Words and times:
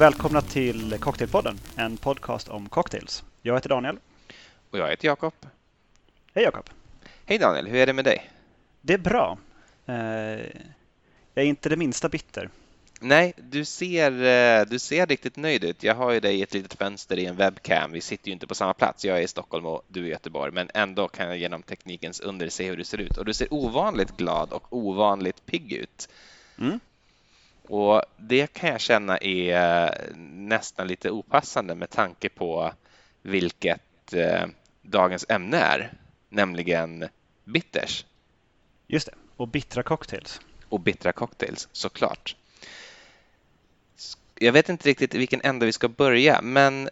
Välkomna 0.00 0.42
till 0.42 0.98
Cocktailpodden, 1.00 1.58
en 1.76 1.96
podcast 1.96 2.48
om 2.48 2.68
cocktails. 2.68 3.24
Jag 3.42 3.54
heter 3.54 3.68
Daniel. 3.68 3.98
Och 4.70 4.78
jag 4.78 4.90
heter 4.90 5.08
Jakob. 5.08 5.32
Hej 6.34 6.44
Jakob. 6.44 6.70
Hej 7.26 7.38
Daniel, 7.38 7.66
hur 7.66 7.76
är 7.76 7.86
det 7.86 7.92
med 7.92 8.04
dig? 8.04 8.30
Det 8.80 8.94
är 8.94 8.98
bra. 8.98 9.38
Eh, 9.86 9.94
jag 11.34 11.44
är 11.44 11.44
inte 11.44 11.68
det 11.68 11.76
minsta 11.76 12.08
bitter. 12.08 12.50
Nej, 13.00 13.32
du 13.36 13.64
ser, 13.64 14.12
eh, 14.12 14.66
du 14.66 14.78
ser 14.78 15.06
riktigt 15.06 15.36
nöjd 15.36 15.64
ut. 15.64 15.82
Jag 15.82 15.94
har 15.94 16.10
ju 16.12 16.20
dig 16.20 16.38
i 16.38 16.42
ett 16.42 16.54
litet 16.54 16.74
fönster 16.74 17.18
i 17.18 17.26
en 17.26 17.36
webcam. 17.36 17.92
Vi 17.92 18.00
sitter 18.00 18.26
ju 18.28 18.32
inte 18.32 18.46
på 18.46 18.54
samma 18.54 18.74
plats. 18.74 19.04
Jag 19.04 19.18
är 19.18 19.22
i 19.22 19.28
Stockholm 19.28 19.66
och 19.66 19.82
du 19.88 20.00
är 20.00 20.06
i 20.06 20.10
Göteborg, 20.10 20.52
men 20.52 20.70
ändå 20.74 21.08
kan 21.08 21.28
jag 21.28 21.38
genom 21.38 21.62
teknikens 21.62 22.20
under 22.20 22.48
se 22.48 22.68
hur 22.68 22.76
du 22.76 22.84
ser 22.84 22.98
ut. 22.98 23.16
Och 23.16 23.24
du 23.24 23.34
ser 23.34 23.54
ovanligt 23.54 24.16
glad 24.16 24.52
och 24.52 24.66
ovanligt 24.70 25.46
pigg 25.46 25.72
ut. 25.72 26.08
Mm. 26.58 26.80
Och 27.70 28.02
det 28.16 28.52
kan 28.52 28.70
jag 28.70 28.80
känna 28.80 29.18
är 29.18 29.94
nästan 30.36 30.86
lite 30.86 31.10
opassande 31.10 31.74
med 31.74 31.90
tanke 31.90 32.28
på 32.28 32.72
vilket 33.22 34.12
eh, 34.12 34.46
dagens 34.82 35.26
ämne 35.28 35.56
är, 35.56 35.92
nämligen 36.28 37.08
bitters. 37.44 38.04
Just 38.86 39.06
det, 39.06 39.14
och 39.36 39.48
bittra 39.48 39.82
cocktails. 39.82 40.40
Och 40.68 40.80
bittra 40.80 41.12
cocktails, 41.12 41.68
såklart. 41.72 42.36
Jag 44.34 44.52
vet 44.52 44.68
inte 44.68 44.88
riktigt 44.88 45.14
vilken 45.14 45.40
ände 45.44 45.66
vi 45.66 45.72
ska 45.72 45.88
börja, 45.88 46.42
men 46.42 46.88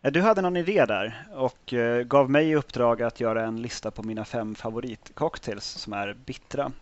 Du 0.00 0.20
hade 0.20 0.42
någon 0.42 0.56
idé 0.56 0.84
där 0.84 1.26
och 1.34 1.72
eh, 1.72 2.02
gav 2.02 2.30
mig 2.30 2.48
i 2.50 2.54
uppdrag 2.54 3.02
att 3.02 3.20
göra 3.20 3.44
en 3.44 3.62
lista 3.62 3.90
på 3.90 4.02
mina 4.02 4.24
fem 4.24 4.54
favoritcocktails 4.54 5.64
som 5.64 5.92
är 5.92 6.14
bittra. 6.24 6.72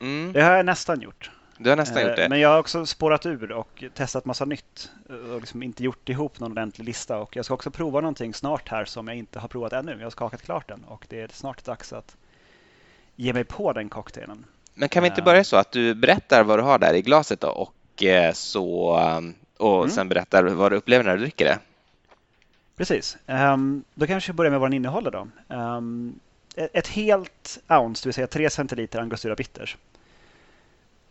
mm, 0.00 0.32
Det 0.32 0.42
har 0.42 0.52
jag 0.52 0.66
nästan 0.66 1.00
gjort. 1.00 1.30
Du 1.58 1.70
har 1.70 1.76
nästan 1.76 2.02
Eh, 2.02 2.08
gjort 2.08 2.16
det. 2.16 2.28
Men 2.28 2.40
jag 2.40 2.48
har 2.48 2.58
också 2.58 2.86
spårat 2.86 3.26
ur 3.26 3.52
och 3.52 3.84
testat 3.94 4.24
massa 4.24 4.44
nytt 4.44 4.90
och 5.32 5.40
liksom 5.40 5.62
inte 5.62 5.84
gjort 5.84 6.08
ihop 6.08 6.40
någon 6.40 6.52
ordentlig 6.52 6.84
lista. 6.84 7.18
Och 7.18 7.36
jag 7.36 7.44
ska 7.44 7.54
också 7.54 7.70
prova 7.70 8.00
någonting 8.00 8.34
snart 8.34 8.68
här 8.68 8.84
som 8.84 9.08
jag 9.08 9.16
inte 9.16 9.38
har 9.38 9.48
provat 9.48 9.72
ännu. 9.72 9.92
Jag 9.92 10.02
har 10.06 10.10
skakat 10.10 10.42
klart 10.42 10.68
den 10.68 10.84
och 10.84 11.06
det 11.08 11.20
är 11.20 11.28
snart 11.32 11.64
dags 11.64 11.92
att 11.92 12.16
ge 13.16 13.32
mig 13.32 13.44
på 13.44 13.72
den 13.72 13.88
cocktailen. 13.88 14.44
Men 14.74 14.88
kan 14.88 15.02
vi 15.02 15.08
inte 15.08 15.20
eh, 15.20 15.24
börja 15.24 15.44
så 15.44 15.56
att 15.56 15.72
du 15.72 15.94
berättar 15.94 16.44
vad 16.44 16.58
du 16.58 16.62
har 16.62 16.78
där 16.78 16.94
i 16.94 17.02
glaset 17.02 17.40
då 17.40 17.48
och 17.48 18.02
eh, 18.04 18.32
så 18.32 18.98
och 19.56 19.78
Mm. 19.78 19.90
sen 19.90 20.08
berättar 20.08 20.44
vad 20.44 20.72
du 20.72 20.76
upplever 20.76 21.04
när 21.04 21.16
du 21.16 21.20
dricker 21.20 21.44
det. 21.44 21.58
Precis. 22.76 23.16
Um, 23.26 23.84
då 23.94 24.06
kanske 24.06 24.28
jag 24.30 24.36
börjar 24.36 24.50
med 24.50 24.60
vad 24.60 24.70
den 24.70 24.76
innehåller 24.76 25.10
då. 25.10 25.28
Ehm, 25.48 26.18
ett 26.56 26.70
ett 26.74 26.86
helt 26.88 27.58
ounce, 27.68 28.02
det 28.02 28.06
vill 28.08 28.14
säga 28.14 28.26
3 28.26 28.50
centiliter 28.50 28.98
angostura 29.00 29.34
bitters. 29.34 29.76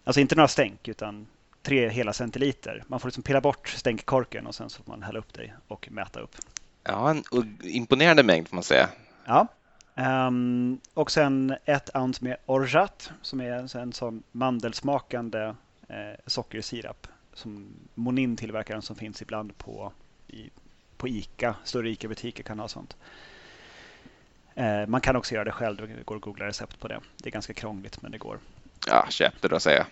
Alltså 0.05 0.21
inte 0.21 0.35
några 0.35 0.47
stänk 0.47 0.87
utan 0.87 1.27
tre 1.61 1.89
hela 1.89 2.13
centiliter. 2.13 2.83
Man 2.87 2.99
får 2.99 3.07
liksom 3.07 3.23
pilla 3.23 3.41
bort 3.41 3.69
stänkkorken 3.69 4.47
och 4.47 4.55
sen 4.55 4.69
så 4.69 4.83
får 4.83 4.91
man 4.91 5.03
hälla 5.03 5.19
upp 5.19 5.33
det 5.33 5.51
och 5.67 5.87
mäta 5.91 6.19
upp. 6.19 6.35
Ja, 6.83 7.09
en 7.09 7.23
imponerande 7.63 8.23
mängd 8.23 8.47
får 8.47 8.55
man 8.55 8.63
säga. 8.63 8.89
Ja. 9.25 9.47
Ehm, 9.95 10.79
och 10.93 11.11
sen 11.11 11.55
ett 11.65 11.95
ounce 11.95 12.23
med 12.23 12.37
orgeat 12.45 13.11
som 13.21 13.41
är 13.41 13.77
en 13.77 13.93
sån 13.93 14.23
mandelsmakande 14.31 15.53
eh, 15.87 16.19
sockersirap 16.25 17.07
som 17.33 17.67
Monin 17.93 18.35
tillverkaren 18.35 18.81
som 18.81 18.95
finns 18.95 19.21
ibland 19.21 19.57
på, 19.57 19.93
i, 20.27 20.49
på 20.97 21.07
Ica. 21.07 21.55
Större 21.63 21.89
Ica-butiker 21.89 22.43
kan 22.43 22.59
ha 22.59 22.67
sånt. 22.67 22.95
Eh, 24.55 24.87
man 24.87 25.01
kan 25.01 25.15
också 25.15 25.33
göra 25.33 25.43
det 25.43 25.51
själv. 25.51 25.77
Det 25.77 26.05
går 26.05 26.15
att 26.15 26.21
googla 26.21 26.47
recept 26.47 26.79
på 26.79 26.87
det. 26.87 26.99
Det 27.17 27.29
är 27.29 27.31
ganska 27.31 27.53
krångligt 27.53 28.01
men 28.01 28.11
det 28.11 28.17
går. 28.17 28.39
Ja, 28.87 29.07
då 29.41 29.59
säger 29.59 29.77
jag. 29.77 29.87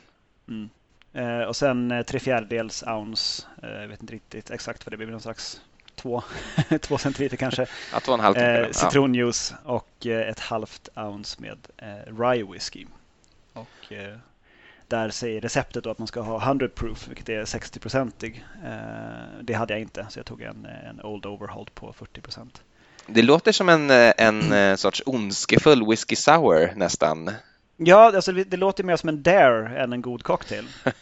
Mm. 0.47 0.69
Eh, 1.13 1.47
och 1.47 1.55
sen 1.55 1.91
eh, 1.91 2.03
tre 2.03 2.19
fjärdedels 2.19 2.83
ounce. 2.83 3.43
Eh, 3.63 3.69
jag 3.69 3.87
vet 3.87 4.01
inte 4.01 4.13
riktigt 4.13 4.51
exakt 4.51 4.85
vad 4.85 4.93
det 4.93 4.97
blir. 4.97 5.07
Någon 5.07 5.21
slags 5.21 5.61
två, 5.95 6.23
två 6.81 6.97
centiliter 6.97 7.37
kanske. 7.37 7.65
Ja, 7.93 7.99
två 7.99 8.11
och 8.11 8.17
en 8.17 8.23
halv. 8.23 8.37
Eh, 8.37 8.61
då. 8.61 8.67
ja. 8.67 8.73
citronjuice 8.73 9.53
och 9.63 10.05
eh, 10.07 10.29
ett 10.29 10.39
halvt 10.39 10.89
ounce 10.95 11.41
med 11.41 11.57
eh, 11.77 12.19
rye 12.19 12.43
whisky. 12.43 12.85
Och, 13.53 13.93
eh, 13.93 14.17
där 14.87 15.09
säger 15.09 15.41
receptet 15.41 15.85
att 15.85 15.97
man 15.97 16.07
ska 16.07 16.21
ha 16.21 16.43
100 16.43 16.67
proof, 16.67 17.07
vilket 17.07 17.29
är 17.29 17.45
60-procentig. 17.45 18.43
Eh, 18.65 19.41
det 19.41 19.53
hade 19.53 19.73
jag 19.73 19.81
inte, 19.81 20.05
så 20.09 20.19
jag 20.19 20.25
tog 20.25 20.41
en, 20.41 20.65
en 20.65 21.01
Old 21.01 21.25
Overhold 21.25 21.75
på 21.75 21.93
40 21.93 22.21
procent. 22.21 22.61
Det 23.05 23.21
låter 23.21 23.51
som 23.51 23.69
en, 23.69 23.91
en 23.91 24.77
sorts 24.77 25.03
ondskefull 25.05 25.89
whisky 25.89 26.15
sour 26.15 26.73
nästan. 26.75 27.31
Ja, 27.85 28.16
alltså 28.16 28.31
det, 28.31 28.57
låter 28.57 28.83
mer 28.83 28.95
som 28.95 29.09
en 29.09 29.23
dare 29.23 29.77
än 29.79 29.94
en 29.94 30.01
god 30.01 30.23
cocktail. 30.23 30.67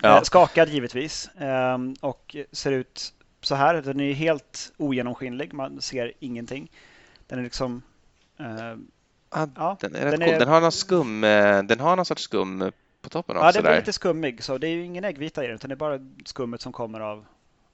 Ja. 0.00 0.16
Eh, 0.16 0.22
skakad 0.22 0.68
givetvis 0.68 1.28
eh, 1.28 1.78
och 2.00 2.36
ser 2.52 2.72
ut 2.72 3.12
så 3.40 3.54
här. 3.54 3.74
Den 3.74 4.00
är 4.00 4.12
helt 4.12 4.72
ogenomskinlig, 4.76 5.52
man 5.52 5.80
ser 5.80 6.12
ingenting. 6.18 6.70
Den 7.26 7.38
är 7.38 7.42
liksom... 7.42 7.82
Eh, 8.38 8.46
Ja, 9.30 9.48
ja, 9.56 9.76
den 9.80 9.94
är 9.94 10.00
rätt 10.04 10.10
den 10.10 10.20
cool. 10.20 10.34
är- 10.34 10.38
Den 10.38 10.48
har 10.48 10.60
någon 10.60 10.72
skum, 10.72 11.24
eh, 11.24 11.62
den 11.62 11.80
har 11.80 11.96
någon 11.96 12.04
sorts 12.04 12.22
skum 12.22 12.72
på 13.02 13.08
toppen 13.08 13.36
Ja, 13.36 13.48
också 13.48 13.62
den 13.62 13.72
är 13.72 13.76
lite 13.76 13.92
skummig. 13.92 14.42
Så 14.44 14.58
det 14.58 14.68
är 14.68 14.70
ju 14.70 14.84
ingen 14.84 15.04
äggvita 15.04 15.44
i 15.44 15.46
den, 15.46 15.54
utan 15.54 15.68
det 15.68 15.74
är 15.74 15.76
bara 15.76 15.98
skummet 16.24 16.60
som 16.60 16.72
kommer 16.72 17.00
av, 17.00 17.26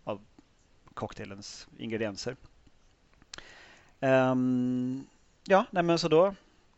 av 0.05 0.21
cocktailens 0.95 1.67
ingredienser. 1.79 2.37
Ehm, 4.01 5.05
ja, 5.45 5.65
nej 5.71 5.83
men 5.83 5.99
så 5.99 6.09
då, 6.09 6.35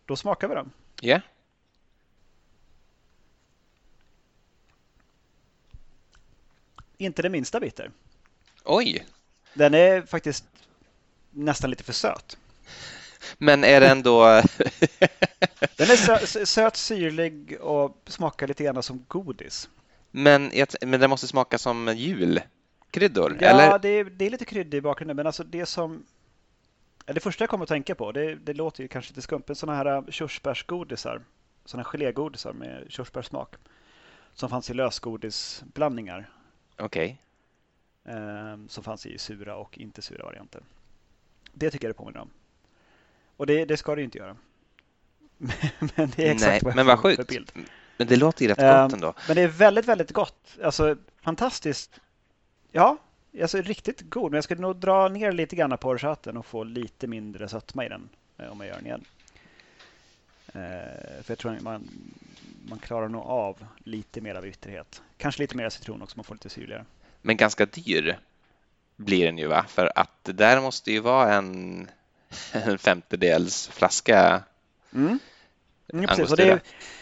då 0.06 0.16
smakar 0.16 0.48
vi 0.48 0.54
dem. 0.54 0.70
Ja. 1.00 1.20
Inte 6.99 7.22
det 7.22 7.28
minsta 7.31 7.60
bitter. 7.60 7.91
Oj! 8.65 9.06
Den 9.55 9.75
är 9.75 10.03
faktiskt 10.03 10.44
nästan 11.31 11.71
lite 11.71 11.84
för 11.84 11.93
söt. 11.93 12.38
Men 13.38 13.65
är 13.65 13.81
den 13.81 14.03
då... 14.03 14.25
Den 15.77 15.91
är 15.91 15.97
sö 15.97 16.16
sö- 16.16 16.44
söt, 16.44 16.77
syrlig 16.77 17.60
och 17.60 17.97
smakar 18.06 18.47
lite 18.49 18.65
grann 18.65 18.83
som 18.83 19.04
godis. 19.09 19.69
men, 20.10 20.50
men 20.87 21.00
den 21.00 21.10
måste 21.10 21.27
smaka 21.27 21.59
som 21.59 21.94
julkryddor, 21.97 23.37
Ja, 23.41 23.49
eller? 23.49 23.78
det 23.78 23.88
är, 23.88 24.04
det 24.04 24.27
är 24.27 24.31
lite 24.31 24.44
kryddig 24.44 24.78
i 24.78 24.81
bakgrunden, 24.81 25.16
men 25.16 25.27
alltså 25.27 25.44
det 25.44 25.66
som... 25.66 26.04
Det 27.06 27.21
första 27.21 27.43
jag 27.43 27.50
kommer 27.50 27.62
att 27.62 27.69
tänka 27.69 27.94
på, 27.94 28.12
det, 28.12 28.34
det 28.34 28.53
låter 28.54 28.83
ju 28.83 28.88
kanske 28.88 29.10
lite 29.10 29.22
skumt, 29.22 29.43
men 29.47 29.56
sådana 29.56 29.78
här 29.78 29.87
äh, 29.97 30.04
körsbärsgodisar, 30.10 31.22
sådana 31.65 31.84
gelégodisar 31.84 32.53
med 32.53 32.87
körsbärssmak, 32.88 33.54
som 34.34 34.49
fanns 34.50 34.71
i 34.71 34.75
lösgodisblandningar, 34.75 36.31
Okej. 36.78 37.18
eh, 38.04 38.56
som 38.68 38.84
fanns 38.84 39.06
i 39.06 39.18
sura 39.18 39.56
och 39.56 39.78
inte 39.78 40.02
sura 40.02 40.24
varianter. 40.24 40.62
Det 41.52 41.70
tycker 41.70 41.86
jag 41.88 41.94
det 41.94 41.98
påminner 41.98 42.20
om. 42.20 42.30
Och 43.36 43.46
det, 43.46 43.64
det 43.64 43.76
ska 43.76 43.94
det 43.94 44.00
ju 44.00 44.04
inte 44.04 44.18
göra. 44.18 44.36
men 45.96 46.10
det 46.16 46.28
är 46.28 46.32
exakt 46.32 46.40
Nej, 46.50 46.60
vad 46.62 46.70
jag 46.70 46.76
men 46.76 46.86
vad 46.86 46.98
sjukt. 46.98 47.28
bild. 47.28 47.52
Men 47.96 48.06
det 48.06 48.16
låter 48.16 48.42
ju 48.42 48.48
rätt 48.48 48.58
Ehm, 48.58 48.82
gott 48.84 48.92
ändå. 48.92 49.14
Men 49.26 49.36
det 49.36 49.42
är 49.42 49.48
väldigt, 49.48 49.86
väldigt 49.86 50.12
gott. 50.12 50.56
Alltså 50.62 50.96
fantastiskt. 51.20 52.00
Ja, 52.72 52.96
alltså 53.42 53.62
riktigt 53.62 54.00
god. 54.00 54.30
Men 54.30 54.36
jag 54.36 54.44
skulle 54.44 54.60
nog 54.60 54.76
dra 54.76 55.08
ner 55.08 55.32
lite 55.32 55.56
grann 55.56 55.78
på 55.78 55.88
orgeaten 55.88 56.36
och 56.36 56.46
få 56.46 56.64
lite 56.64 57.06
mindre 57.06 57.48
sötma 57.48 57.84
i 57.86 57.88
den 57.88 58.08
eh, 58.38 58.52
om 58.52 58.60
jag 58.60 58.68
gör 58.68 58.76
den 58.76 58.86
igen. 58.86 59.04
Eh, 60.54 61.22
för 61.22 61.25
jag 61.26 61.38
tror 61.38 61.56
att 61.56 61.62
man, 61.62 61.88
man 62.69 62.78
klarar 62.78 63.09
nog 63.09 63.22
av 63.22 63.66
lite 63.84 64.20
mer 64.20 64.34
av 64.34 64.42
bitterhet. 64.42 65.03
Kanske 65.16 65.42
lite 65.42 65.56
mer 65.56 65.68
citron 65.68 66.03
också, 66.03 66.18
man 66.18 66.24
får 66.24 66.34
lite 66.34 66.48
syrligare. 66.48 66.84
Men 67.22 67.36
ganska 67.36 67.66
dyr 67.66 68.18
blir 68.97 69.27
den 69.27 69.39
ju 69.39 69.47
va? 69.47 69.65
För 69.68 69.92
att 69.95 70.10
det 70.22 70.33
där 70.33 70.60
måste 70.60 70.92
ju 70.92 71.01
vara 71.01 71.34
en, 71.34 71.89
en 72.53 72.78
femtedels 72.78 73.68
flaska. 73.68 74.42
Mm. 74.95 75.18
Mm, 75.92 76.06
precis. 76.06 76.30
Och 76.30 76.36
det 76.36 76.51
är, 76.51 76.60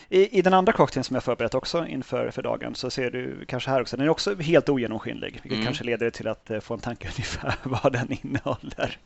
i, 0.09 0.39
I 0.39 0.43
den 0.43 0.55
andra 0.55 0.73
cocktailen 0.73 1.05
som 1.05 1.15
jag 1.15 1.25
förberett 1.25 1.55
också 1.55 1.87
inför 1.87 2.31
för 2.31 2.43
dagen 2.43 2.75
så 2.75 2.91
ser 2.91 3.11
du 3.11 3.45
kanske 3.49 3.71
här 3.71 3.81
också, 3.81 3.97
den 3.97 4.07
är 4.07 4.11
också 4.11 4.35
helt 4.37 4.69
ogenomskinlig. 4.69 5.33
Vilket 5.33 5.53
Mm. 5.53 5.65
kanske 5.65 5.85
leder 5.85 6.11
till 6.11 6.29
att 6.29 6.51
eh, 6.51 6.61
få 6.61 6.75
en 6.75 6.81
tanke 6.81 7.09
ungefär 7.17 7.55
vad 7.63 7.93
den 7.93 8.13
innehåller. 8.23 8.99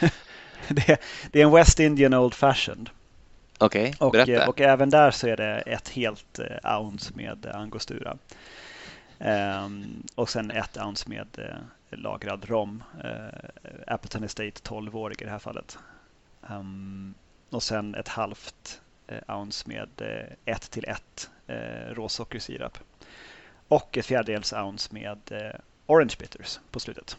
det, 0.68 1.00
det 1.30 1.40
är 1.40 1.44
en 1.44 1.52
West 1.52 1.80
Indian 1.80 2.14
Old 2.14 2.34
Fashioned. 2.34 2.90
Okej, 3.58 3.94
Och, 4.00 4.12
berätta. 4.12 4.48
och 4.48 4.60
även 4.60 4.90
där 4.90 5.10
så 5.10 5.26
är 5.26 5.36
det 5.36 5.58
ett 5.60 5.88
helt 5.88 6.38
eh, 6.38 6.80
ounce 6.80 7.12
med 7.14 7.46
eh, 7.46 7.56
angostura. 7.56 8.16
Ehm, 9.18 10.02
och 10.14 10.28
sen 10.28 10.50
ett 10.50 10.76
ounce 10.76 11.08
med 11.08 11.26
eh, 11.38 11.98
lagrad 11.98 12.44
rom. 12.44 12.82
Eh, 13.04 13.48
Appleton 13.86 14.24
Estate 14.24 14.50
12-årig 14.50 15.22
i 15.22 15.24
det 15.24 15.30
här 15.30 15.38
fallet. 15.38 15.78
Ehm, 16.50 17.14
och 17.50 17.62
sen 17.62 17.94
ett 17.94 18.08
halvt 18.08 18.80
eh, 19.06 19.36
ounce 19.36 19.68
med 19.68 19.88
eh, 19.98 20.54
1 20.54 20.70
till 20.70 20.84
1 20.84 21.30
eh, 21.46 21.94
råsockersirap. 21.94 22.78
Och 23.68 23.98
ett 23.98 24.06
fjärdedels 24.06 24.52
ounce 24.52 24.94
med 24.94 25.18
orange 25.86 26.14
bitters 26.18 26.60
på 26.70 26.80
slutet. 26.80 27.16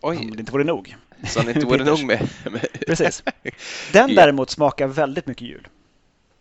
Om 0.00 0.10
Oj, 0.10 0.30
det 0.32 0.40
inte 0.40 0.52
vore 0.52 0.64
nog. 0.64 0.96
så 1.26 1.42
det 1.42 1.52
inte 1.52 1.66
vore 1.66 1.84
nog 1.90 2.04
med... 2.04 2.28
Precis. 2.86 3.22
Den 3.92 4.14
däremot 4.14 4.50
smakar 4.50 4.86
väldigt 4.86 5.26
mycket 5.26 5.48
jul. 5.48 5.68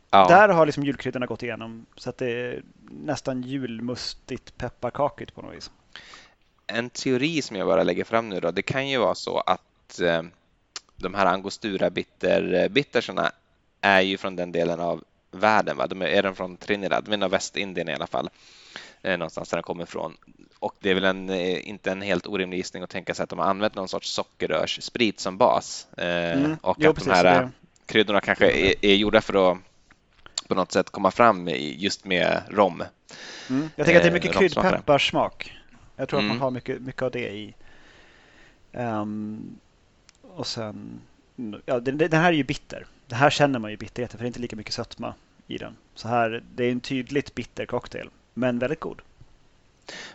ja. 0.10 0.28
Där 0.28 0.50
har 0.50 0.66
liksom 0.66 0.84
julkryddorna 0.84 1.26
gått 1.26 1.44
igenom 1.44 1.86
så 1.96 2.10
att 2.10 2.18
det 2.18 2.30
är 2.32 2.64
nästan 2.90 3.42
julmustigt 3.42 4.58
pepparkakigt 4.58 5.36
på 5.36 5.42
något 5.42 5.56
vis. 5.56 5.72
en 6.68 6.90
teori 6.90 7.42
som 7.42 7.56
jag 7.56 7.68
bara 7.68 7.84
lägger 7.84 8.04
fram 8.04 8.30
nu 8.30 8.40
då, 8.40 8.52
det 8.52 8.62
kan 8.62 8.88
ju 8.90 8.98
vara 8.98 9.16
så 9.16 9.40
att 9.40 10.00
eh, 10.00 10.22
de 10.96 11.14
här 11.14 11.26
angostura 11.26 11.90
bitter 11.90 12.70
bittersarna 12.70 13.32
är 13.82 14.02
ju 14.02 14.18
från 14.18 14.36
den 14.36 14.52
delen 14.52 14.80
av 14.80 15.04
världen. 15.32 15.78
Va? 15.78 15.88
De 15.88 16.02
är, 16.02 16.06
är 16.06 16.24
de 16.24 16.36
från 16.36 16.58
Trinidad, 16.58 17.08
men 17.08 17.24
av 17.24 17.32
Västindien 17.32 17.90
i 17.90 17.94
alla 17.94 18.08
fall, 18.08 18.30
eh, 19.04 19.18
någonstans 19.18 19.50
där 19.50 19.58
de 19.58 19.64
kommer 19.64 19.84
ifrån. 19.84 20.18
Och 20.60 20.76
det 20.80 20.90
är 20.90 20.94
väl 20.94 21.04
en, 21.04 21.30
eh, 21.30 21.70
inte 21.70 21.92
en 21.92 22.02
helt 22.02 22.28
orimlig 22.28 22.58
gissning 22.58 22.84
att 22.84 22.90
tänka 22.90 23.14
sig 23.14 23.24
att 23.24 23.30
de 23.30 23.40
har 23.40 23.46
använt 23.46 23.76
någon 23.76 23.88
sorts 23.88 24.10
sockerrörssprit 24.10 25.20
som 25.20 25.38
bas 25.38 25.88
eh, 25.98 26.06
mm. 26.08 26.58
och 26.62 26.78
jo, 26.80 26.90
att 26.90 26.96
precis, 26.96 27.14
de 27.14 27.16
här 27.16 27.42
det... 27.42 27.52
kryddorna 27.86 28.22
kanske 28.22 28.52
är, 28.52 28.74
är 28.82 28.96
gjorda 28.96 29.22
för 29.22 29.52
att 29.52 29.58
på 30.48 30.56
något 30.56 30.72
sätt 30.72 30.90
komma 30.90 31.12
fram 31.12 31.50
just 31.58 32.06
med 32.06 32.42
rom. 32.50 32.84
Mm. 33.50 33.70
Jag 33.76 33.86
tänker 33.86 34.00
att 34.00 34.04
det 34.04 34.10
är 34.10 34.14
mycket 34.14 34.36
kryddpepparsmak. 34.36 35.54
Jag 35.96 36.10
tror 36.10 36.20
mm. 36.20 36.32
att 36.32 36.36
man 36.36 36.38
mm. 36.38 36.42
har 36.42 36.52
mycket, 36.52 36.82
mycket 36.82 37.02
av 37.02 37.12
det 37.12 37.30
i. 37.30 37.54
Um, 38.72 39.60
och 40.22 40.48
sen, 40.48 41.02
ja, 41.66 41.80
den, 41.80 41.98
den, 41.98 42.14
här 42.14 42.28
är 42.28 42.38
ju 42.38 42.44
bitter. 42.44 42.86
Det 43.08 43.16
här 43.16 43.30
känner 43.30 43.60
man 43.60 43.72
ju 43.72 43.78
bitterheten 43.78 44.18
för 44.18 44.24
det 44.24 44.26
är 44.26 44.28
inte 44.28 44.40
lika 44.40 44.56
mycket 44.56 44.74
sötma 44.74 45.14
i 45.48 45.58
den. 45.58 45.76
Så 45.96 46.08
här, 46.08 46.44
det 46.56 46.66
är 46.66 46.72
en 46.72 46.80
tydligt 46.80 47.36
bitter 47.36 47.66
cocktail, 47.66 48.10
men 48.34 48.60
väldigt 48.60 48.80
god. 48.80 49.02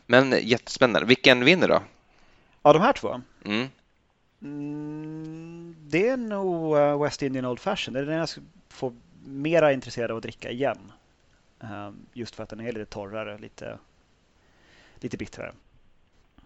Men 0.06 0.34
jättespännande. 0.42 1.06
Vilken 1.06 1.44
vinner 1.44 1.68
då? 1.68 1.82
Av 2.62 2.74
de 2.74 2.82
här 2.82 2.92
två? 2.92 3.20
Mm. 3.44 3.68
Mm, 4.42 5.76
det 5.78 6.08
är 6.08 6.16
nog 6.16 6.76
uh, 6.76 7.02
West 7.02 7.22
Indian 7.22 7.44
Old 7.44 7.60
Fashion. 7.60 7.94
Det 7.94 8.00
är 8.00 8.04
den 8.04 8.18
jag 8.18 8.28
får 8.68 8.92
mera 9.24 9.72
intresserad 9.72 10.10
av 10.10 10.16
att 10.16 10.22
dricka 10.22 10.50
igen. 10.50 10.92
Um, 11.60 12.06
just 12.12 12.34
för 12.34 12.42
att 12.42 12.48
den 12.48 12.60
är 12.60 12.72
lite 12.72 12.84
torrare, 12.86 13.38
lite, 13.38 13.78
lite 15.00 15.16
bittrare. 15.16 15.52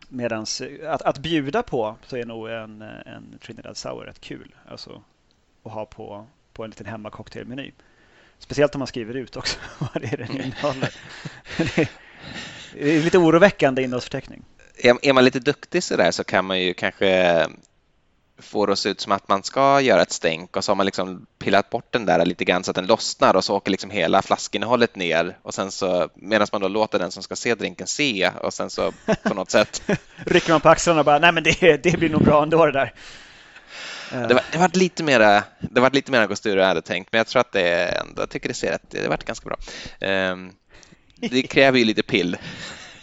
Medan 0.08 0.46
att, 0.86 1.02
att 1.02 1.18
bjuda 1.18 1.62
på 1.62 1.96
så 2.06 2.16
är 2.16 2.24
nog 2.24 2.50
en, 2.50 2.82
en 2.82 3.38
Trinidad 3.40 3.76
Sour 3.76 4.04
rätt 4.04 4.20
kul. 4.20 4.54
Alltså 4.68 5.02
att 5.62 5.72
ha 5.72 5.86
på, 5.86 6.26
på 6.52 6.64
en 6.64 6.70
liten 6.70 6.86
hemmacocktailmeny. 6.86 7.72
Speciellt 8.38 8.74
om 8.74 8.78
man 8.78 8.88
skriver 8.88 9.14
ut 9.14 9.36
också 9.36 9.58
vad 9.78 10.02
det 10.02 10.12
är 10.12 10.16
den 10.16 10.40
innehåller. 10.40 10.94
Det 11.56 11.88
är 12.80 13.02
lite 13.02 13.18
oroväckande 13.18 13.82
innehållsförteckning. 13.82 14.44
Är 15.02 15.12
man 15.12 15.24
lite 15.24 15.40
duktig 15.40 15.82
så 15.82 15.96
där 15.96 16.10
så 16.10 16.24
kan 16.24 16.44
man 16.44 16.60
ju 16.60 16.74
kanske 16.74 17.46
får 18.42 18.66
det 18.66 18.72
att 18.72 18.78
se 18.78 18.88
ut 18.88 19.00
som 19.00 19.12
att 19.12 19.28
man 19.28 19.42
ska 19.42 19.80
göra 19.80 20.02
ett 20.02 20.12
stänk 20.12 20.56
och 20.56 20.64
så 20.64 20.70
har 20.70 20.76
man 20.76 20.86
liksom 20.86 21.26
pillat 21.38 21.70
bort 21.70 21.92
den 21.92 22.06
där 22.06 22.24
lite 22.26 22.44
grann 22.44 22.64
så 22.64 22.70
att 22.70 22.74
den 22.74 22.86
lossnar 22.86 23.36
och 23.36 23.44
så 23.44 23.56
åker 23.56 23.70
liksom 23.70 23.90
hela 23.90 24.22
flaskinnehållet 24.22 24.96
ner 24.96 25.36
och 25.42 25.54
sen 25.54 25.70
så 25.70 26.08
medan 26.14 26.46
man 26.52 26.60
då 26.60 26.68
låter 26.68 26.98
den 26.98 27.10
som 27.10 27.22
ska 27.22 27.36
se 27.36 27.54
drinken 27.54 27.86
se 27.86 28.30
och 28.42 28.54
sen 28.54 28.70
så 28.70 28.92
på 29.22 29.34
något 29.34 29.50
sätt 29.50 29.82
rycker 30.16 30.50
man 30.50 30.60
på 30.60 30.68
axlarna 30.68 31.00
och 31.00 31.06
bara 31.06 31.18
nej 31.18 31.32
men 31.32 31.42
det, 31.42 31.82
det 31.82 31.98
blir 31.98 32.10
nog 32.10 32.22
bra 32.22 32.42
ändå 32.42 32.66
det 32.66 32.72
där. 32.72 32.94
Det 34.10 34.34
var, 34.34 34.42
det 34.52 34.58
var 34.58 34.70
lite 34.72 35.02
mera, 35.02 35.44
det 35.60 35.80
var 35.80 35.90
lite 35.90 36.12
mer 36.12 36.20
angostura 36.20 36.60
jag 36.60 36.68
hade 36.68 36.82
tänkt, 36.82 37.12
men 37.12 37.18
jag 37.18 37.26
tror 37.26 37.40
att 37.40 37.52
det 37.52 37.84
ändå, 37.84 38.22
jag 38.22 38.30
tycker 38.30 38.48
det 38.48 38.54
ser 38.54 38.70
rätt, 38.70 38.90
det 38.90 39.08
varit 39.08 39.24
ganska 39.24 39.48
bra. 39.48 39.56
Ehm, 40.00 40.50
det 41.30 41.42
kräver 41.42 41.78
ju 41.78 41.84
lite 41.84 42.02
pill. 42.02 42.36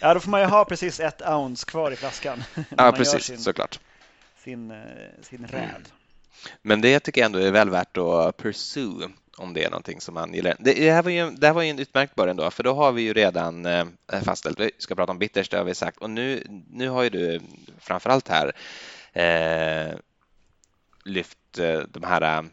Ja, 0.00 0.14
då 0.14 0.20
får 0.20 0.30
man 0.30 0.40
ju 0.40 0.46
ha 0.46 0.64
precis 0.64 1.00
ett 1.00 1.22
ounce 1.22 1.66
kvar 1.66 1.90
i 1.90 1.96
flaskan. 1.96 2.44
Ja, 2.76 2.92
precis, 2.92 3.24
sin... 3.24 3.38
såklart 3.38 3.80
sin, 4.44 4.70
eh, 4.70 4.76
sin 5.22 5.46
räd. 5.46 5.62
Mm. 5.62 5.82
Men 6.62 6.80
det 6.80 7.00
tycker 7.00 7.20
jag 7.20 7.26
ändå 7.26 7.38
är 7.38 7.50
väl 7.50 7.70
värt 7.70 7.96
att 7.96 8.36
pursue 8.36 9.08
om 9.36 9.54
det 9.54 9.64
är 9.64 9.70
någonting 9.70 10.00
som 10.00 10.14
man 10.14 10.34
gillar. 10.34 10.56
Det, 10.58 10.90
här 10.90 11.02
var 11.02 11.10
ju, 11.10 11.30
det 11.30 11.46
här 11.46 11.54
var 11.54 11.62
ju 11.62 11.70
en 11.70 11.78
utmärkt 11.78 12.14
början 12.14 12.36
då, 12.36 12.50
för 12.50 12.62
då 12.62 12.74
har 12.74 12.92
vi 12.92 13.02
ju 13.02 13.12
redan 13.12 13.66
eh, 13.66 13.86
fastställt, 14.22 14.60
vi 14.60 14.70
ska 14.78 14.94
prata 14.94 15.12
om 15.12 15.18
bitters, 15.18 15.48
det 15.48 15.56
har 15.56 15.64
vi 15.64 15.74
sagt, 15.74 15.98
och 15.98 16.10
nu, 16.10 16.46
nu 16.70 16.88
har 16.88 17.02
ju 17.02 17.10
du 17.10 17.40
framförallt 17.78 18.28
här 18.28 18.52
eh, 19.12 19.94
lyft 21.04 21.58
eh, 21.58 21.78
de 21.78 22.02
här 22.02 22.44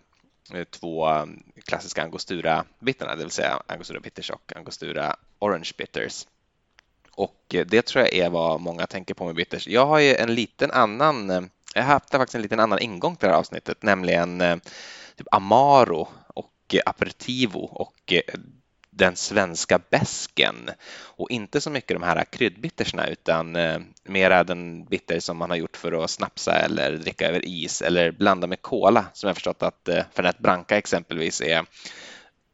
Eh, 0.54 0.64
två 0.64 1.06
mm, 1.06 1.44
klassiska 1.66 2.04
angostura-bitterna, 2.04 3.16
det 3.16 3.24
vill 3.24 3.32
säga 3.32 3.62
angostura 3.68 4.00
bitters 4.00 4.30
och 4.30 4.54
angostura 4.56 5.16
orange 5.40 5.72
bitters. 5.78 6.28
Och 7.12 7.56
eh, 7.56 7.66
det 7.66 7.82
tror 7.82 8.06
jag 8.06 8.14
är 8.14 8.30
vad 8.30 8.62
många 8.62 8.88
tänker 8.88 9.14
på 9.14 9.26
med 9.26 9.36
bitters. 9.36 9.68
Jag 9.68 9.86
har 9.86 10.00
ju 10.00 10.16
en 10.16 10.36
liten 10.36 10.72
annan 10.72 11.30
eh, 11.30 11.42
jag 11.74 11.84
har 11.84 11.94
haft 11.94 12.12
faktiskt 12.12 12.36
en 12.36 12.42
liten 12.42 12.60
annan 12.60 12.80
ingång 12.80 13.16
till 13.16 13.28
det 13.28 13.34
här 13.34 13.40
avsnittet, 13.40 13.84
nämligen 13.84 14.62
typ 15.16 15.28
Amaro 15.32 16.08
och 16.28 16.76
Aperitivo 16.86 17.60
och 17.60 18.14
den 18.98 19.16
svenska 19.16 19.80
bäsken 19.90 20.70
och 21.00 21.32
inte 21.32 21.62
så 21.62 21.70
mycket 21.70 22.00
de 22.00 22.04
här 22.04 22.24
kryddbittersna 22.24 23.08
utan 23.08 23.58
mera 24.04 24.44
den 24.44 24.86
bitter 24.86 25.20
som 25.20 25.38
man 25.38 25.50
har 25.50 25.58
gjort 25.58 25.78
för 25.78 26.04
att 26.04 26.10
snapsa 26.10 26.54
eller 26.54 26.92
dricka 26.92 27.28
över 27.28 27.46
is 27.46 27.82
eller 27.82 28.12
blanda 28.12 28.48
med 28.48 28.62
cola 28.62 29.06
som 29.14 29.28
jag 29.28 29.36
förstått 29.36 29.64
att 29.64 29.90
Fernet 30.14 30.40
Branca 30.40 30.78
exempelvis 30.78 31.42
är 31.42 31.66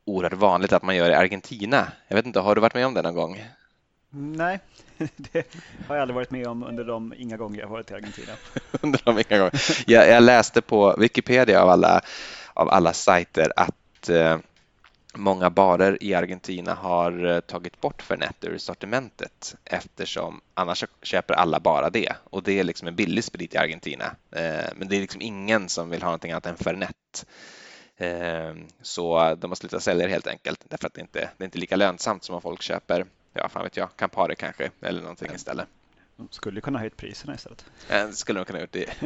oerhört 0.06 0.34
vanligt 0.34 0.74
att 0.74 0.84
man 0.84 0.96
gör 0.96 1.10
i 1.10 1.14
Argentina. 1.14 1.88
Jag 2.08 2.16
vet 2.16 2.26
inte, 2.26 2.40
har 2.40 2.56
du 2.56 2.62
varit 2.62 2.74
med 2.74 2.86
om 2.86 2.94
det 2.94 3.02
någon 3.02 3.16
gång? 3.16 3.44
Nej, 4.16 4.60
det 4.98 5.48
har 5.88 5.96
jag 5.96 6.02
aldrig 6.02 6.16
varit 6.16 6.32
med 6.32 6.48
om 6.48 6.64
under 6.64 6.84
de 6.84 7.14
inga 7.18 7.38
gånger 7.38 7.60
jag 7.60 7.68
varit 7.68 7.92
i 7.92 7.94
Argentina. 7.94 8.34
under 8.82 9.02
de 9.06 9.20
inga 9.20 9.38
gånger. 9.38 9.84
Jag, 9.88 10.10
jag, 10.10 10.24
läste 10.24 10.62
på 10.62 10.96
Wikipedia 10.98 11.62
av 11.62 11.70
alla, 11.70 12.02
av 12.54 12.70
alla 12.70 12.94
sajter 12.94 13.52
att 13.56 14.10
eh, 14.10 14.38
många 15.14 15.50
barer 15.50 16.04
i 16.04 16.14
Argentina 16.14 16.74
har 16.74 17.26
eh, 17.26 17.40
tagit 17.40 17.82
bort 17.82 18.02
Fernet 18.02 18.44
ur 18.46 18.58
sortimentet 18.58 19.56
eftersom 19.66 20.42
annars 20.54 20.84
köper 21.02 21.34
alla 21.34 21.60
bara 21.60 21.90
det 21.90 22.14
och 22.24 22.44
det 22.44 22.60
är 22.60 22.64
liksom 22.64 22.88
en 22.88 22.96
billig 22.96 23.24
sprit 23.24 23.54
i 23.54 23.58
Argentina. 23.58 24.06
Eh, 24.32 24.70
men 24.76 24.88
det 24.88 24.96
är 24.96 25.02
liksom 25.02 25.22
ingen 25.22 25.70
som 25.70 25.90
vill 25.90 26.02
ha 26.02 26.08
någonting 26.08 26.32
annat 26.32 26.46
än 26.46 26.58
Fernet. 26.58 27.26
Eh, 27.98 28.54
så 28.82 29.36
de 29.36 29.52
har 29.52 29.56
slutat 29.56 29.84
sälja 29.84 30.06
det 30.06 30.12
helt 30.12 30.28
enkelt 30.28 30.66
därför 30.70 30.88
att 30.88 30.94
det 30.94 31.02
inte 31.02 31.30
det 31.38 31.44
är 31.44 31.46
inte 31.46 31.60
lika 31.60 31.76
lönsamt 31.76 32.24
som 32.24 32.36
om 32.36 32.42
folk 32.42 32.62
köper 32.62 33.06
ja, 33.34 33.50
fan 33.50 33.64
vet 33.64 33.78
jag, 33.78 33.96
Campari 33.96 34.36
kanske 34.36 34.72
eller 34.82 35.02
någonting 35.02 35.32
istället. 35.36 35.68
De 36.16 36.28
skulle 36.32 36.62
kunna 36.62 36.80
höjt 36.80 36.98
priserna 36.98 37.36
istället. 37.36 37.66
Det 37.88 38.14
skulle 38.14 38.40
de 38.40 38.46
kunna 38.46 38.60
gjort. 38.60 38.72
Det, 38.72 38.86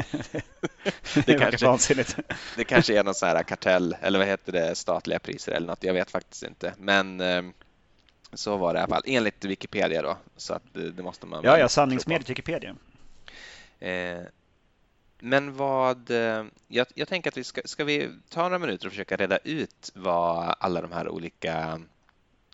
det, 1.14 1.26
det 1.26 1.40
kanske, 1.40 1.66
vansinnigt. 1.66 2.18
det 2.56 2.64
kanske 2.64 3.00
är 3.00 3.04
någon 3.04 3.16
sån 3.16 3.30
här 3.30 3.44
kartell 3.44 3.96
eller 4.02 4.20
vad 4.20 4.28
heter 4.28 4.52
det, 4.52 4.76
statliga 4.76 5.20
priser 5.20 5.52
eller 5.52 5.68
något. 5.68 5.84
Jag 5.84 5.94
vet 5.94 6.12
faktiskt 6.12 6.44
inte. 6.44 6.74
Men 6.78 7.22
ehm, 7.22 7.54
så 8.34 8.58
var 8.58 8.74
det 8.74 8.78
i 8.78 8.82
alla 8.82 8.96
fall 8.96 9.04
enligt 9.06 9.46
Wikipedia 9.46 10.02
då. 10.02 10.18
Så 10.38 10.54
att 10.54 10.64
det, 10.74 11.04
måste 11.04 11.26
man. 11.26 11.44
Ja, 11.44 11.58
ja, 11.58 11.70
sanningsmediet 11.70 12.30
Wikipedia. 12.30 12.76
Eh, 13.80 14.22
men 15.20 15.54
vad, 15.56 16.12
eh, 16.12 16.46
jag, 16.68 16.88
jag 16.96 17.08
tänker 17.08 17.30
att 17.30 17.38
vi 17.38 17.44
ska, 17.44 17.62
ska 17.66 17.84
vi 17.84 18.10
ta 18.30 18.42
några 18.44 18.60
minuter 18.60 18.88
och 18.88 18.92
försöka 18.92 19.18
reda 19.18 19.38
ut 19.38 19.92
vad 19.96 20.56
alla 20.60 20.82
de 20.82 20.92
här 20.92 21.10
olika 21.10 21.82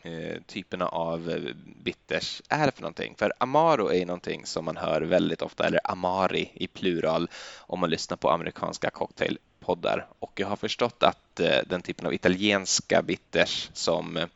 Eh, 0.06 0.42
typerna 0.48 0.88
av 0.88 1.30
eh, 1.30 1.54
bitters 1.84 2.42
är 2.50 2.72
för 2.72 2.82
någonting. 2.82 3.16
För 3.18 3.34
Amaro 3.38 3.92
är 3.92 4.06
någonting 4.06 4.46
som 4.46 4.66
man 4.66 4.78
hör 4.78 5.02
väldigt 5.02 5.42
ofta, 5.42 5.68
eller 5.68 5.80
Amari 5.84 6.52
i 6.54 6.68
plural, 6.68 7.30
om 7.60 7.80
man 7.80 7.90
lyssnar 7.90 8.18
på 8.18 8.30
amerikanska 8.32 8.90
cocktailpoddar. 8.90 10.08
Och 10.20 10.32
jag 10.36 10.48
har 10.48 10.56
förstått 10.56 11.04
att 11.04 11.40
eh, 11.40 11.58
den 11.68 11.82
typen 11.82 12.06
av 12.06 12.14
italienska 12.14 13.02
bitters 13.02 13.70
som 13.74 14.28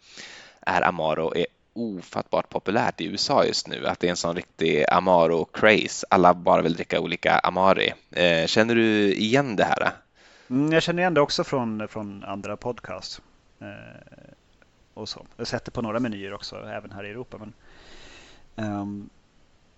är 0.61 0.81
Amaro 0.81 1.35
är 1.35 1.45
ofattbart 1.73 2.49
populärt 2.49 3.01
i 3.01 3.05
USA 3.05 3.45
just 3.45 3.67
nu, 3.67 3.87
att 3.87 3.99
det 3.99 4.07
är 4.07 4.11
en 4.11 4.17
sån 4.17 4.35
riktig 4.35 4.85
Amaro-craze. 4.85 6.03
Alla 6.09 6.33
bara 6.33 6.61
vill 6.61 6.73
dricka 6.73 6.99
olika 6.99 7.39
Amari. 7.39 7.93
Eh, 8.11 8.45
känner 8.45 8.75
du 8.75 9.13
igen 9.13 9.55
det 9.55 9.63
här? 9.63 9.91
Mm, 10.49 10.71
jag 10.71 10.83
känner 10.83 11.01
igen 11.01 11.13
det 11.13 11.21
också 11.21 11.43
från, 11.43 11.87
från 11.87 12.23
andra 12.23 12.57
podcast 12.57 13.21
eh, 13.61 13.67
och 14.97 15.09
så. 15.09 15.25
Jag 15.35 15.41
har 15.41 15.45
sett 15.45 15.65
det 15.65 15.71
på 15.71 15.81
några 15.81 15.99
menyer 15.99 16.33
också, 16.33 16.55
även 16.55 16.91
här 16.91 17.03
i 17.03 17.09
Europa. 17.09 17.37
Men, 17.37 17.53
um, 18.71 19.09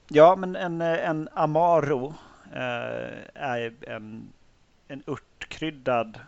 ja, 0.07 0.35
men 0.35 0.55
en, 0.55 0.81
en 0.81 1.29
Amaro 1.33 2.07
uh, 2.07 3.19
är 3.33 3.89
en, 3.89 4.33
en 4.88 5.03
örtkryddad, 5.07 6.19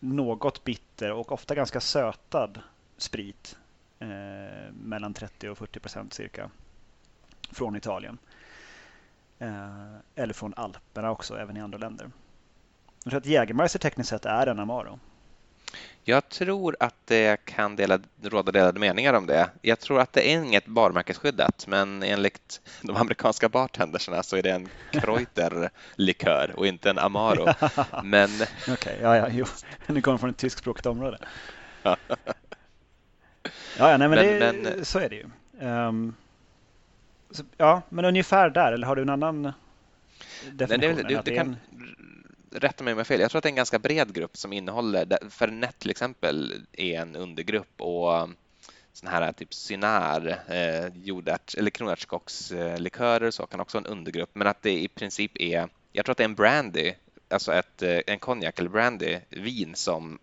något 0.00 0.64
bitter 0.64 1.12
och 1.12 1.32
ofta 1.32 1.54
ganska 1.54 1.80
sötad 1.80 2.60
sprit. 2.96 3.56
Uh, 4.02 4.72
mellan 4.72 5.14
30 5.14 5.48
och 5.48 5.58
40 5.58 5.80
procent 5.80 6.14
cirka. 6.14 6.50
Från 7.50 7.76
Italien. 7.76 8.18
Uh, 9.42 9.96
eller 10.14 10.34
från 10.34 10.54
Alperna 10.56 11.10
också, 11.10 11.38
även 11.38 11.56
i 11.56 11.60
andra 11.60 11.78
länder. 11.78 12.10
Jag 13.04 13.10
tror 13.10 13.20
att 13.20 13.26
Jägermeister 13.26 13.78
tekniskt 13.78 14.10
sett 14.10 14.26
är 14.26 14.46
en 14.46 14.58
Amaro. 14.58 14.98
Jag 16.06 16.28
tror 16.28 16.76
att 16.80 16.94
det 17.04 17.44
kan 17.44 17.76
dela, 17.76 17.98
råda 18.22 18.52
delade 18.52 18.80
meningar 18.80 19.14
om 19.14 19.26
det. 19.26 19.50
Jag 19.62 19.80
tror 19.80 20.00
att 20.00 20.12
det 20.12 20.32
är 20.32 20.38
inget 20.38 20.68
varumärkesskyddat, 20.68 21.66
men 21.66 22.02
enligt 22.02 22.60
de 22.82 22.96
amerikanska 22.96 23.48
bartendersarna 23.48 24.22
så 24.22 24.36
är 24.36 24.42
det 24.42 24.50
en 24.50 24.68
Kreuter-likör 24.92 26.52
och 26.56 26.66
inte 26.66 26.90
en 26.90 26.98
Amaro. 26.98 27.46
Men... 28.04 28.30
Okej, 28.62 28.72
okay, 28.72 28.96
ja, 29.02 29.16
ja, 29.16 29.28
jo. 29.30 29.44
Nu 29.86 30.00
kommer 30.00 30.18
från 30.18 30.30
ett 30.30 30.36
tyskspråkigt 30.36 30.86
område. 30.86 31.18
ja, 31.82 31.96
ja, 33.78 33.96
nej, 33.96 33.98
men, 33.98 34.10
men, 34.10 34.18
det, 34.18 34.52
men, 34.62 34.84
så 34.84 34.98
är 34.98 35.08
det 35.08 35.16
ju. 35.16 35.26
Um, 35.68 36.14
ja, 37.56 37.82
men 37.88 38.04
ungefär 38.04 38.50
där, 38.50 38.72
eller 38.72 38.86
har 38.86 38.96
du 38.96 39.02
en 39.02 39.08
annan 39.08 39.52
definition? 40.52 40.94
Nej, 40.94 41.04
det, 41.04 41.14
det, 41.14 41.22
det 41.24 41.36
kan, 41.36 41.56
rätta 42.54 42.84
mig 42.84 42.92
om 42.92 42.98
jag 42.98 43.04
har 43.04 43.04
fel, 43.04 43.20
jag 43.20 43.30
tror 43.30 43.38
att 43.38 43.42
det 43.42 43.46
är 43.46 43.50
en 43.50 43.56
ganska 43.56 43.78
bred 43.78 44.14
grupp 44.14 44.36
som 44.36 44.52
innehåller, 44.52 45.30
Fernet 45.30 45.78
till 45.78 45.90
exempel 45.90 46.66
är 46.72 47.00
en 47.00 47.16
undergrupp 47.16 47.80
och 47.80 48.28
sån 48.92 49.08
här 49.08 49.32
typ 49.32 49.54
Cynar, 49.54 50.38
eh, 50.48 50.86
jordárt, 51.04 51.54
eller 51.54 51.70
kronärtskockslikörer 51.70 53.30
så 53.30 53.46
kan 53.46 53.60
också 53.60 53.78
vara 53.78 53.86
en 53.88 53.98
undergrupp, 53.98 54.30
men 54.32 54.46
att 54.46 54.62
det 54.62 54.82
i 54.82 54.88
princip 54.88 55.40
är, 55.40 55.68
jag 55.92 56.04
tror 56.04 56.12
att 56.12 56.18
det 56.18 56.22
är 56.22 56.28
en 56.28 56.34
brandy, 56.34 56.92
alltså 57.28 57.52
ett, 57.52 57.82
eh, 57.82 58.00
en 58.06 58.18
konjak 58.18 58.58
eller 58.58 58.70
brandy, 58.70 59.18
vin 59.28 59.74
som 59.74 60.18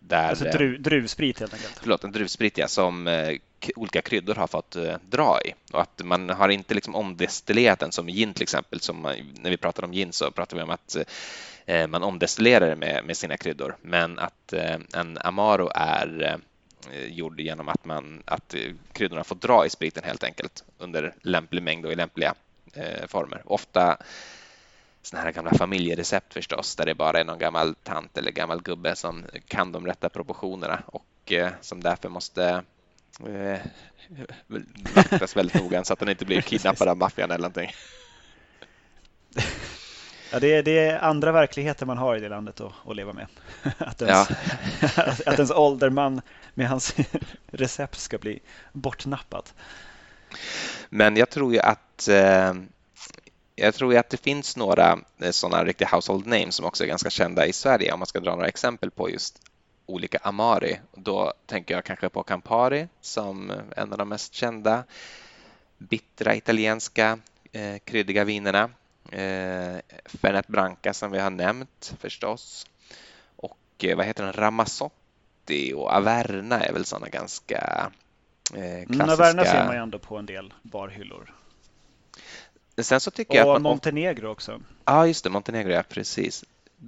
där... 0.00 0.28
Alltså 0.28 0.44
dru, 0.44 0.78
druvsprit 0.78 1.40
helt 1.40 1.54
enkelt? 1.54 1.78
Förlåt, 1.80 2.04
en 2.04 2.12
druvsprit 2.12 2.58
ja, 2.58 2.68
som 2.68 3.06
eh, 3.06 3.36
olika 3.76 4.02
kryddor 4.02 4.34
har 4.34 4.46
fått 4.46 4.76
eh, 4.76 4.96
dra 5.10 5.38
i. 5.44 5.54
Och 5.72 5.80
att 5.80 6.02
man 6.04 6.30
har 6.30 6.48
inte 6.48 6.74
liksom 6.74 6.94
omdestillerat 6.94 7.78
den 7.78 7.92
som 7.92 8.06
gin 8.06 8.34
till 8.34 8.42
exempel, 8.42 8.80
som 8.80 9.02
när 9.40 9.50
vi 9.50 9.56
pratar 9.56 9.84
om 9.84 9.92
gin 9.92 10.12
så 10.12 10.30
pratar 10.30 10.56
vi 10.56 10.62
om 10.62 10.70
att 10.70 10.96
eh, 10.96 11.02
man 11.88 12.02
omdestillerar 12.02 12.68
det 12.68 12.76
med, 12.76 13.04
med 13.04 13.16
sina 13.16 13.36
kryddor, 13.36 13.76
men 13.82 14.18
att 14.18 14.52
eh, 14.52 14.78
en 14.94 15.18
Amaro 15.20 15.70
är 15.74 16.38
Eh, 16.92 17.06
gjord 17.06 17.40
genom 17.40 17.68
att, 17.68 17.84
man, 17.84 18.22
att 18.24 18.54
eh, 18.54 18.72
kryddorna 18.92 19.24
får 19.24 19.36
dra 19.36 19.66
i 19.66 19.70
spriten 19.70 20.04
helt 20.04 20.24
enkelt 20.24 20.64
under 20.78 21.14
lämplig 21.22 21.62
mängd 21.62 21.86
och 21.86 21.92
i 21.92 21.94
lämpliga 21.94 22.34
eh, 22.72 23.06
former. 23.06 23.42
Ofta 23.44 23.96
sådana 25.02 25.24
här 25.24 25.32
gamla 25.32 25.54
familjerecept 25.54 26.34
förstås, 26.34 26.76
där 26.76 26.86
det 26.86 26.94
bara 26.94 27.20
är 27.20 27.24
någon 27.24 27.38
gammal 27.38 27.74
tant 27.74 28.18
eller 28.18 28.30
gammal 28.30 28.62
gubbe 28.62 28.96
som 28.96 29.24
kan 29.46 29.72
de 29.72 29.86
rätta 29.86 30.08
proportionerna 30.08 30.82
och 30.86 31.32
eh, 31.32 31.50
som 31.60 31.80
därför 31.80 32.08
måste 32.08 32.62
eh, 33.26 33.60
vaktas 34.94 35.36
väldigt 35.36 35.62
noga 35.62 35.84
så 35.84 35.92
att 35.92 35.98
den 35.98 36.08
inte 36.08 36.24
blir 36.24 36.40
kidnappad 36.40 36.88
av 36.88 36.96
maffian 36.96 37.30
eller 37.30 37.48
någonting. 37.48 37.70
Ja, 40.32 40.40
det, 40.40 40.54
är, 40.54 40.62
det 40.62 40.78
är 40.78 40.98
andra 40.98 41.32
verkligheter 41.32 41.86
man 41.86 41.98
har 41.98 42.16
i 42.16 42.20
det 42.20 42.28
landet 42.28 42.60
att, 42.60 42.72
att 42.86 42.96
leva 42.96 43.12
med. 43.12 43.26
Att 43.78 44.02
ens, 44.02 44.28
ja. 44.96 45.02
att 45.26 45.34
ens 45.34 45.50
ålderman 45.50 46.20
med 46.54 46.68
hans 46.68 46.94
recept 47.46 47.98
ska 47.98 48.18
bli 48.18 48.40
bortnappat. 48.72 49.54
Men 50.88 51.16
jag 51.16 51.30
tror 51.30 51.52
ju 51.52 51.60
att 51.60 52.08
eh, 52.08 52.54
jag 53.54 53.74
tror 53.74 53.92
ju 53.92 53.98
att 53.98 54.10
det 54.10 54.16
finns 54.16 54.56
några 54.56 54.98
eh, 55.22 55.30
sådana 55.30 55.64
riktiga 55.64 55.88
household 55.92 56.26
names 56.26 56.54
som 56.54 56.66
också 56.66 56.84
är 56.84 56.88
ganska 56.88 57.10
kända 57.10 57.46
i 57.46 57.52
Sverige 57.52 57.92
om 57.92 57.98
man 57.98 58.06
ska 58.06 58.20
dra 58.20 58.30
några 58.30 58.48
exempel 58.48 58.90
på 58.90 59.10
just 59.10 59.42
olika 59.86 60.18
Amari. 60.22 60.80
Då 60.94 61.32
tänker 61.46 61.74
jag 61.74 61.84
kanske 61.84 62.08
på 62.08 62.22
Campari 62.22 62.88
som 63.00 63.52
en 63.76 63.92
av 63.92 63.98
de 63.98 64.08
mest 64.08 64.34
kända 64.34 64.84
bittra 65.78 66.34
italienska 66.34 67.18
eh, 67.52 67.78
kryddiga 67.84 68.24
vinerna. 68.24 68.70
Eh, 69.12 69.80
Fernet 70.04 70.48
Branca 70.48 70.94
som 70.94 71.10
vi 71.10 71.18
har 71.18 71.30
nämnt 71.30 71.94
förstås. 72.00 72.66
Och 73.36 73.58
eh, 73.78 73.96
vad 73.96 74.06
heter 74.06 74.24
den? 74.24 74.32
Ramazzotti 74.32 75.72
och 75.76 75.92
Averna 75.92 76.60
är 76.60 76.72
väl 76.72 76.84
sådana 76.84 77.08
ganska 77.08 77.90
eh, 78.54 78.86
klassiska. 78.86 78.94
Mm, 78.94 79.10
Averna 79.10 79.44
ser 79.44 79.64
man 79.64 79.74
ju 79.74 79.82
ändå 79.82 79.98
på 79.98 80.16
en 80.16 80.26
del 80.26 80.54
barhyllor. 80.62 81.34
Sen 82.78 83.00
så 83.00 83.10
tycker 83.10 83.30
och 83.30 83.36
jag 83.36 83.56
att 83.56 83.62
man... 83.62 83.72
Montenegro 83.72 84.28
också. 84.28 84.52
Ja, 84.52 84.58
ah, 84.84 85.06
just 85.06 85.24
det. 85.24 85.30
Montenegro, 85.30 85.72
ja 85.72 85.82
precis. 85.88 86.44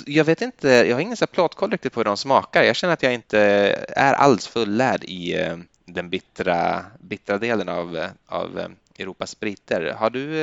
Jag 0.07 0.25
vet 0.25 0.43
inte, 0.43 0.69
jag 0.69 0.97
har 0.97 1.00
ingen 1.00 1.17
plåtkoll 1.33 1.71
riktigt 1.71 1.93
på 1.93 2.00
hur 2.00 2.05
de 2.05 2.17
smakar. 2.17 2.62
Jag 2.62 2.77
känner 2.77 2.95
att 2.95 3.03
jag 3.03 3.15
inte 3.15 3.41
är 3.89 4.15
alls 4.15 4.47
fullärd 4.47 5.05
i 5.05 5.41
eh, 5.41 5.57
den 5.85 6.11
bittra, 6.11 6.85
bittra 7.00 7.39
delen 7.39 7.69
av, 7.69 8.07
av 8.27 8.75
Europas 8.99 9.31
spriter. 9.31 9.93
Har 9.93 10.11
du 10.11 10.37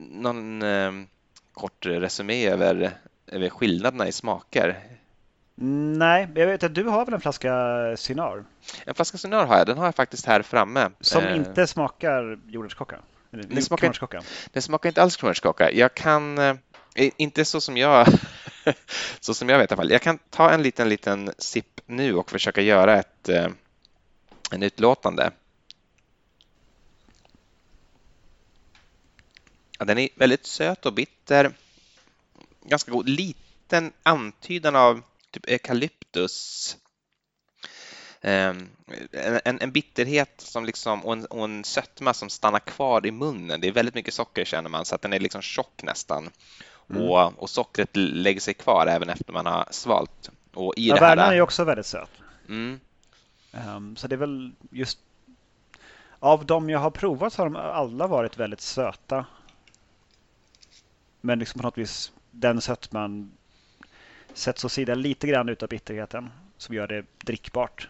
någon 0.00 0.62
eh, 0.62 0.92
kort 1.52 1.86
resumé 1.86 2.46
över, 2.48 2.92
över 3.26 3.48
skillnaderna 3.48 4.08
i 4.08 4.12
smaker? 4.12 4.80
Nej, 5.54 6.28
jag 6.34 6.46
vet 6.46 6.62
att 6.62 6.74
du 6.74 6.84
har 6.84 7.04
väl 7.04 7.14
en 7.14 7.20
flaska 7.20 7.52
Cynar? 7.96 8.44
En 8.84 8.94
flaska 8.94 9.18
Cynar 9.18 9.46
har 9.46 9.58
jag, 9.58 9.66
den 9.66 9.78
har 9.78 9.84
jag 9.84 9.94
faktiskt 9.94 10.26
här 10.26 10.42
framme. 10.42 10.90
Som 11.00 11.24
eh, 11.24 11.36
inte 11.36 11.66
smakar 11.66 12.38
jordärtskocka? 12.46 12.96
Den 13.30 13.62
smakar, 13.62 14.24
den 14.52 14.62
smakar 14.62 14.88
inte 14.88 15.02
alls 15.02 15.16
kronärtskocka. 15.16 15.72
Jag 15.72 15.94
kan, 15.94 16.38
eh, 16.38 16.56
inte 17.16 17.44
så 17.44 17.60
som 17.60 17.76
jag 17.76 18.06
så 19.20 19.34
som 19.34 19.48
jag 19.48 19.58
vet 19.58 19.70
i 19.70 19.74
alla 19.74 19.82
fall. 19.82 19.90
Jag 19.90 20.02
kan 20.02 20.18
ta 20.30 20.50
en 20.50 20.62
liten, 20.62 20.88
liten 20.88 21.30
sipp 21.38 21.80
nu 21.86 22.14
och 22.14 22.30
försöka 22.30 22.60
göra 22.60 22.98
ett 22.98 23.28
eh, 23.28 23.48
en 24.50 24.62
utlåtande. 24.62 25.30
Ja, 29.80 29.86
den 29.86 29.98
är 29.98 30.08
väldigt 30.14 30.46
söt 30.46 30.86
och 30.86 30.92
bitter. 30.92 31.52
Ganska 32.64 32.90
god. 32.90 33.08
Liten 33.08 33.92
antydan 34.02 34.76
av 34.76 35.02
typ 35.30 35.48
eukalyptus. 35.48 36.76
Um, 38.20 38.68
en, 39.44 39.60
en, 39.60 39.72
bitterhet 39.72 40.34
som 40.40 40.64
liksom, 40.64 41.04
och, 41.04 41.12
en, 41.12 41.24
och 41.24 41.44
en 41.44 41.64
sötma 41.64 42.14
som 42.14 42.30
stannar 42.30 42.58
kvar 42.58 43.06
i 43.06 43.10
munnen. 43.10 43.60
Det 43.60 43.68
är 43.68 43.72
väldigt 43.72 43.94
mycket 43.94 44.14
socker 44.14 44.44
känner 44.44 44.70
man 44.70 44.84
så 44.84 44.94
att 44.94 45.02
den 45.02 45.12
är 45.12 45.20
liksom 45.20 45.42
tjock 45.42 45.82
nästan. 45.82 46.30
Mm. 46.90 47.02
Och, 47.02 47.42
och, 47.42 47.50
sockret 47.50 47.96
lägger 47.96 48.40
sig 48.40 48.54
kvar 48.54 48.86
även 48.86 49.08
efter 49.08 49.32
man 49.32 49.46
har 49.46 49.66
svalt. 49.70 50.30
Och 50.54 50.74
i 50.76 50.88
ja, 50.88 50.94
det 50.94 51.06
här... 51.06 51.16
är 51.16 51.34
ju 51.34 51.40
också 51.40 51.64
väldigt 51.64 51.86
söt. 51.86 52.10
Mm. 52.48 52.80
Um, 53.52 53.96
så 53.96 54.08
det 54.08 54.14
är 54.14 54.18
väl 54.18 54.52
just 54.70 54.98
av 56.18 56.46
de 56.46 56.70
jag 56.70 56.78
har 56.78 56.90
provat 56.90 57.32
så 57.32 57.42
har 57.42 57.50
de 57.50 57.56
alla 57.56 58.06
varit 58.06 58.38
väldigt 58.38 58.60
söta. 58.60 59.26
Men 61.20 61.38
liksom 61.38 61.58
på 61.58 61.66
något 61.66 61.78
vis 61.78 62.12
den 62.30 62.60
sötman 62.60 63.32
sätts 64.34 64.64
åt 64.64 64.72
sidan 64.72 65.02
lite 65.02 65.26
grann 65.26 65.48
utav 65.48 65.68
bitterheten 65.68 66.30
som 66.56 66.74
gör 66.74 66.86
det 66.86 67.04
drickbart. 67.18 67.88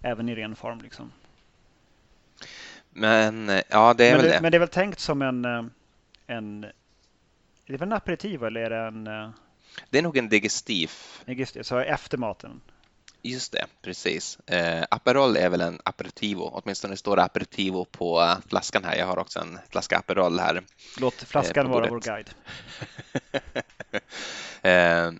Även 0.00 0.28
i 0.28 0.34
ren 0.34 0.56
form. 0.56 0.80
Liksom. 0.80 1.12
Men 2.90 3.48
ja, 3.68 3.94
det 3.94 4.04
är 4.04 4.12
men 4.12 4.22
väl 4.22 4.30
det, 4.30 4.40
Men 4.40 4.52
det 4.52 4.56
är 4.56 4.60
väl 4.60 4.68
tänkt 4.68 5.00
som 5.00 5.22
en, 5.22 5.44
en 6.26 6.64
är 7.66 7.72
det 7.72 7.76
väl 7.76 7.88
en 7.88 7.92
aperitiv 7.92 8.44
eller 8.44 8.60
är 8.60 8.70
det 8.70 8.76
en... 8.76 9.04
Det 9.90 9.98
är 9.98 10.02
nog 10.02 10.16
en 10.16 10.28
digestiv. 10.28 10.90
Så 11.62 11.78
efter 11.78 12.18
maten? 12.18 12.60
Just 13.26 13.52
det, 13.52 13.66
precis. 13.82 14.38
Eh, 14.46 14.84
Aperol 14.90 15.36
är 15.36 15.48
väl 15.48 15.60
en 15.60 15.80
aperitivo, 15.84 16.50
åtminstone 16.52 16.96
står 16.96 17.16
det 17.16 17.22
aperitivo 17.22 17.84
på 17.84 18.20
eh, 18.20 18.36
flaskan 18.48 18.84
här. 18.84 18.96
Jag 18.96 19.06
har 19.06 19.18
också 19.18 19.40
en 19.40 19.58
flaska 19.70 19.98
Aperol 19.98 20.38
här. 20.38 20.62
Låt 21.00 21.14
flaskan 21.14 21.66
eh, 21.66 21.72
vara 21.72 21.90
vår 21.90 22.00
guide. 22.00 22.30
eh, 24.62 25.12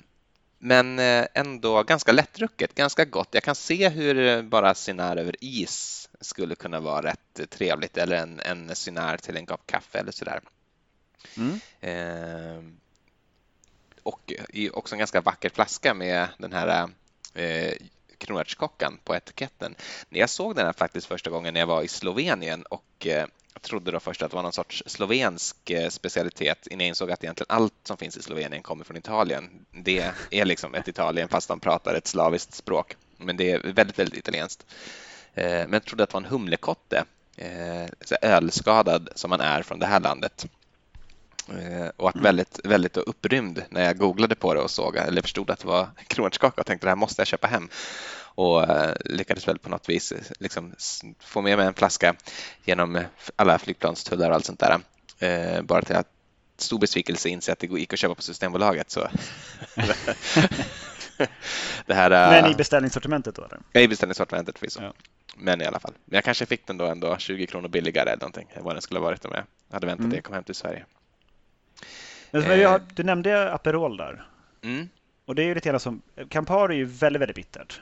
men 0.58 0.98
eh, 0.98 1.26
ändå 1.34 1.82
ganska 1.82 2.12
lättdrucket, 2.12 2.74
ganska 2.74 3.04
gott. 3.04 3.28
Jag 3.30 3.42
kan 3.42 3.54
se 3.54 3.88
hur 3.88 4.42
bara 4.42 4.74
Cynar 4.74 5.16
över 5.16 5.36
is 5.40 6.08
skulle 6.20 6.54
kunna 6.54 6.80
vara 6.80 7.02
rätt 7.02 7.50
trevligt 7.50 7.96
eller 7.96 8.16
en, 8.16 8.40
en 8.40 8.76
Cynar 8.76 9.16
till 9.16 9.36
en 9.36 9.46
kopp 9.46 9.66
kaffe 9.66 9.98
eller 9.98 10.12
sådär. 10.12 10.40
Mm. 11.36 11.60
Eh, 11.80 12.62
och 14.02 14.32
också 14.72 14.94
en 14.94 14.98
ganska 14.98 15.20
vacker 15.20 15.50
flaska 15.50 15.94
med 15.94 16.28
den 16.38 16.52
här 16.52 16.88
eh, 17.34 17.72
kronärtskockan 18.18 18.98
på 19.04 19.14
etiketten. 19.14 19.74
När 20.08 20.20
jag 20.20 20.30
såg 20.30 20.56
den 20.56 20.66
här 20.66 20.72
faktiskt 20.72 21.06
första 21.06 21.30
gången 21.30 21.54
när 21.54 21.60
jag 21.60 21.66
var 21.66 21.82
i 21.82 21.88
Slovenien 21.88 22.62
och 22.62 23.06
eh, 23.06 23.26
trodde 23.64 23.90
då 23.90 24.00
först 24.00 24.22
att 24.22 24.30
det 24.30 24.34
var 24.34 24.42
någon 24.42 24.52
sorts 24.52 24.82
slovensk 24.86 25.70
eh, 25.70 25.88
specialitet 25.88 26.66
innan 26.66 26.80
jag 26.80 26.88
insåg 26.88 27.10
att 27.10 27.24
egentligen 27.24 27.56
allt 27.56 27.74
som 27.84 27.96
finns 27.96 28.16
i 28.16 28.22
Slovenien 28.22 28.62
kommer 28.62 28.84
från 28.84 28.96
Italien. 28.96 29.66
Det 29.70 30.12
är 30.30 30.44
liksom 30.44 30.74
ett 30.74 30.88
Italien 30.88 31.28
fast 31.28 31.48
de 31.48 31.60
pratar 31.60 31.94
ett 31.94 32.06
slaviskt 32.06 32.54
språk. 32.54 32.96
Men 33.16 33.36
det 33.36 33.50
är 33.50 33.72
väldigt, 33.72 33.98
väldigt 33.98 34.18
italienskt. 34.18 34.66
Eh, 35.34 35.44
men 35.44 35.72
jag 35.72 35.84
trodde 35.84 36.02
att 36.04 36.10
det 36.10 36.14
var 36.14 36.20
en 36.20 36.30
humlekotte, 36.30 37.04
eh, 37.36 37.86
ölskadad 38.22 39.08
som 39.14 39.30
man 39.30 39.40
är 39.40 39.62
från 39.62 39.78
det 39.78 39.86
här 39.86 40.00
landet. 40.00 40.46
Eh, 41.48 41.90
och 41.96 42.08
att 42.08 42.14
mm. 42.14 42.24
väldigt, 42.24 42.60
väldigt 42.64 42.96
upprymd 42.96 43.62
när 43.70 43.84
jag 43.84 43.98
googlade 43.98 44.34
på 44.34 44.54
det 44.54 44.60
och 44.60 44.70
såg 44.70 44.96
eller 44.96 45.22
förstod 45.22 45.50
att 45.50 45.58
det 45.58 45.66
var 45.66 45.88
kronärtskaka 46.06 46.60
och 46.60 46.66
tänkte 46.66 46.86
det 46.86 46.90
här 46.90 46.96
måste 46.96 47.20
jag 47.20 47.26
köpa 47.26 47.46
hem 47.46 47.68
och 48.16 48.62
eh, 48.62 48.94
lyckades 49.04 49.48
väl 49.48 49.58
på 49.58 49.68
något 49.68 49.88
vis 49.88 50.12
eh, 50.12 50.18
liksom 50.38 50.74
få 51.20 51.40
med 51.42 51.58
mig 51.58 51.66
en 51.66 51.74
flaska 51.74 52.14
genom 52.64 53.00
alla 53.36 53.58
flygplanstullar 53.58 54.28
och 54.28 54.34
allt 54.34 54.44
sånt 54.44 54.60
där. 54.60 54.80
Bara 55.62 55.82
till 55.82 55.96
att 55.96 56.08
stor 56.56 56.78
besvikelse 56.78 57.28
inse 57.28 57.52
att 57.52 57.58
det 57.58 57.66
gick 57.66 57.92
att 57.92 57.98
köpa 57.98 58.14
på 58.14 58.22
Systembolaget. 58.22 58.90
Så. 58.90 59.00
det 61.86 61.94
här, 61.94 62.10
Men 62.10 62.52
i 62.52 62.54
beställningssortimentet 62.54 63.34
då? 63.34 63.44
Eller? 63.44 63.60
Ja, 63.72 63.80
i 63.80 63.88
beställningssortimentet 63.88 64.58
förvisso. 64.58 64.82
Ja. 64.82 64.92
Men 65.36 65.60
i 65.60 65.64
alla 65.64 65.80
fall. 65.80 65.92
Men 66.04 66.14
jag 66.14 66.24
kanske 66.24 66.46
fick 66.46 66.66
den 66.66 66.76
då 66.76 66.86
ändå 66.86 67.16
20 67.18 67.46
kronor 67.46 67.68
billigare 67.68 68.10
eller 68.10 68.20
någonting 68.20 68.48
än 68.54 68.64
vad 68.64 68.74
den 68.74 68.82
skulle 68.82 69.00
ha 69.00 69.04
varit 69.04 69.24
om 69.24 69.32
jag 69.34 69.44
hade 69.74 69.86
väntat 69.86 70.04
mm. 70.04 70.14
jag 70.14 70.24
kom 70.24 70.34
hem 70.34 70.44
till 70.44 70.54
Sverige. 70.54 70.84
Men 72.42 72.60
eh. 72.60 72.80
du 72.94 73.02
nämnde 73.02 73.52
Aperol 73.52 73.96
där. 73.96 74.26
Mm. 74.62 74.88
Och 75.24 75.34
det 75.34 75.42
är 75.42 75.46
ju 75.46 75.54
lite 75.54 75.68
grann 75.68 75.80
som, 75.80 76.02
Campari 76.28 76.74
är 76.74 76.78
ju 76.78 76.84
väldigt, 76.84 77.22
väldigt 77.22 77.36
bittert. 77.36 77.80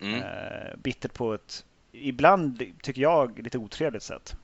Mm. 0.00 0.22
Eh, 0.22 0.76
bittert 0.76 1.14
på 1.14 1.34
ett, 1.34 1.64
ibland 1.92 2.62
tycker 2.82 3.02
jag, 3.02 3.38
lite 3.38 3.58
otrevligt 3.58 4.02
sätt. 4.02 4.36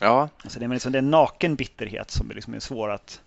Ja. 0.00 0.28
Alltså 0.42 0.58
det, 0.58 0.64
är 0.64 0.68
liksom, 0.68 0.92
det 0.92 0.98
är 0.98 1.02
en 1.02 1.10
naken 1.10 1.54
bitterhet 1.54 2.10
som 2.10 2.30
är, 2.30 2.34
liksom 2.34 2.54
är 2.54 2.60
svår 2.60 2.90
att, 2.90 3.22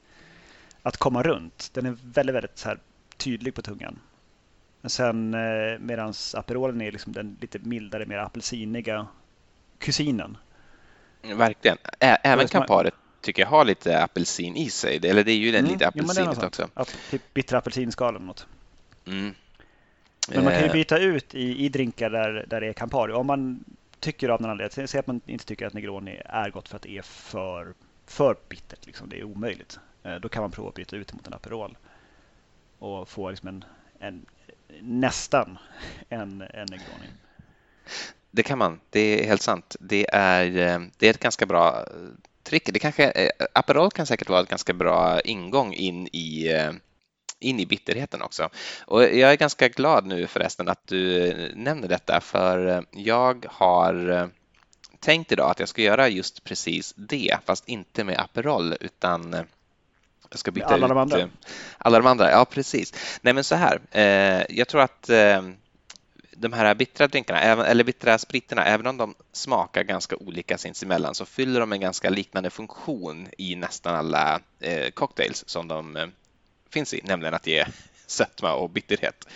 att 0.81 0.97
komma 0.97 1.23
runt. 1.23 1.69
Den 1.73 1.85
är 1.85 1.97
väldigt, 2.03 2.35
väldigt 2.35 2.57
så 2.57 2.67
här 2.67 2.77
tydlig 3.17 3.55
på 3.55 3.61
tungan. 3.61 3.99
Men 4.81 4.89
sen 4.89 5.33
eh, 5.33 5.79
medan 5.79 6.13
Aperolen 6.33 6.81
är 6.81 6.91
liksom 6.91 7.13
den 7.13 7.37
lite 7.41 7.59
mildare, 7.59 8.05
mer 8.05 8.17
apelsiniga 8.17 9.07
kusinen. 9.77 10.37
Verkligen. 11.21 11.77
Ä 11.99 12.17
även 12.23 12.47
Camparet 12.47 12.93
tycker 13.23 13.41
jag 13.41 13.49
har 13.49 13.65
lite 13.65 14.03
apelsin 14.03 14.55
i 14.55 14.69
sig. 14.69 14.99
Eller 15.03 15.23
det 15.23 15.31
är 15.31 15.37
ju 15.37 15.49
mm. 15.49 15.71
lite 15.71 15.87
apelsinigt 15.87 16.37
ja, 16.41 16.47
också. 16.47 16.69
Att, 16.73 16.97
typ 17.11 17.33
bittra 17.33 17.57
apelsinskal 17.57 18.15
eller 18.15 18.25
något. 18.25 18.47
Mm. 19.05 19.35
Men 20.29 20.43
man 20.43 20.53
kan 20.53 20.61
ju 20.61 20.67
eh. 20.67 20.73
byta 20.73 20.97
ut 20.97 21.35
i, 21.35 21.65
i 21.65 21.69
drinkar 21.69 22.09
där, 22.09 22.45
där 22.47 22.61
det 22.61 22.67
är 22.67 22.73
Campari. 22.73 23.13
Om 23.13 23.27
man 23.27 23.63
tycker 23.99 24.29
av 24.29 24.41
någon 24.41 24.51
anledning, 24.51 24.87
säg 24.87 24.99
att 24.99 25.07
man 25.07 25.21
inte 25.25 25.45
tycker 25.45 25.67
att 25.67 25.73
Negroni 25.73 26.21
är 26.25 26.49
gott 26.49 26.69
för 26.69 26.75
att 26.75 26.81
det 26.81 26.97
är 26.97 27.01
för, 27.01 27.73
för 28.05 28.35
bittert, 28.49 28.85
liksom, 28.85 29.09
det 29.09 29.19
är 29.19 29.23
omöjligt. 29.23 29.79
Eh, 30.03 30.15
då 30.15 30.29
kan 30.29 30.41
man 30.41 30.51
prova 30.51 30.69
att 30.69 30.75
byta 30.75 30.95
ut 30.95 31.13
mot 31.13 31.27
en 31.27 31.33
Aperol 31.33 31.77
och 32.79 33.09
få 33.09 33.29
liksom 33.29 33.47
en, 33.47 33.65
en 33.99 34.25
nästan 34.81 35.57
en, 36.09 36.41
en 36.41 36.67
Negroni. 36.69 37.07
Det 38.31 38.43
kan 38.43 38.57
man, 38.57 38.79
det 38.89 38.99
är 38.99 39.27
helt 39.27 39.41
sant. 39.41 39.75
Det 39.79 40.07
är, 40.13 40.45
eh, 40.45 40.87
det 40.97 41.07
är 41.07 41.09
ett 41.09 41.19
ganska 41.19 41.45
bra 41.45 41.85
trick. 42.43 42.69
Det 42.73 42.79
kanske, 42.79 43.31
Aperol 43.53 43.91
kan 43.91 44.05
säkert 44.05 44.29
vara 44.29 44.41
ett 44.41 44.49
ganska 44.49 44.73
bra 44.73 45.21
ingång 45.21 45.73
in 45.73 46.07
i 46.07 46.51
in 47.39 47.59
i 47.59 47.65
bitterheten 47.65 48.21
också. 48.21 48.49
Och 48.85 49.03
jag 49.03 49.31
är 49.31 49.35
ganska 49.35 49.67
glad 49.67 50.05
nu 50.05 50.27
förresten 50.27 50.69
att 50.69 50.87
du 50.87 51.33
nämner 51.55 51.87
detta 51.87 52.21
för 52.21 52.85
jag 52.91 53.45
har 53.49 54.29
tänkt 54.99 55.31
idag 55.31 55.51
att 55.51 55.59
jag 55.59 55.69
ska 55.69 55.81
göra 55.81 56.09
just 56.09 56.43
precis 56.43 56.93
det 56.97 57.37
fast 57.45 57.67
inte 57.67 58.03
med 58.03 58.19
Aperol 58.19 58.75
utan 58.79 59.45
jag 60.29 60.39
ska 60.39 60.51
byta 60.51 60.67
alla 60.67 60.85
ut 60.85 60.89
de 60.89 60.97
andra. 60.97 61.29
alla 61.77 61.97
de 61.97 62.07
andra. 62.07 62.31
Ja, 62.31 62.45
precis. 62.45 63.19
Nej, 63.21 63.33
men 63.33 63.43
så 63.43 63.55
här. 63.55 63.81
Eh, 63.91 64.45
jag 64.49 64.67
tror 64.67 64.81
att 64.81 65.09
eh, 65.09 65.41
de 66.35 66.53
här 66.53 66.75
bittra 66.75 67.07
drinkarna, 67.07 67.39
eller 67.41 67.83
bittra 67.83 68.17
spriterna, 68.17 68.65
även 68.65 68.87
om 68.87 68.97
de 68.97 69.15
smakar 69.31 69.83
ganska 69.83 70.15
olika 70.15 70.57
sinsemellan 70.57 71.15
så 71.15 71.25
fyller 71.25 71.59
de 71.59 71.73
en 71.73 71.79
ganska 71.79 72.09
liknande 72.09 72.49
funktion 72.49 73.27
i 73.37 73.55
nästan 73.55 73.95
alla 73.95 74.39
eh, 74.59 74.89
cocktails 74.89 75.43
som 75.47 75.67
de 75.67 75.97
eh, 75.97 76.07
finns 76.69 76.93
i, 76.93 77.01
nämligen 77.03 77.33
att 77.33 77.47
ge 77.47 77.65
sötma 78.07 78.53
och 78.53 78.69
bitterhet 78.69 79.27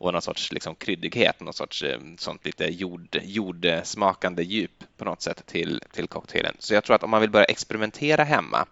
och 0.00 0.12
någon 0.12 0.22
sorts 0.22 0.52
liksom 0.52 0.74
kryddighet, 0.74 1.40
någon 1.40 1.54
sorts 1.54 1.82
eh, 1.82 1.98
sånt 2.18 2.44
lite 2.44 2.64
jord, 2.64 3.20
jordsmakande 3.22 4.42
djup 4.42 4.84
på 4.96 5.04
något 5.04 5.22
sätt 5.22 5.46
till, 5.46 5.82
till 5.92 6.08
cocktailen. 6.08 6.56
Så 6.58 6.74
jag 6.74 6.84
tror 6.84 6.96
att 6.96 7.02
om 7.02 7.10
man 7.10 7.20
vill 7.20 7.30
börja 7.30 7.44
experimentera 7.44 8.24
hemma 8.24 8.66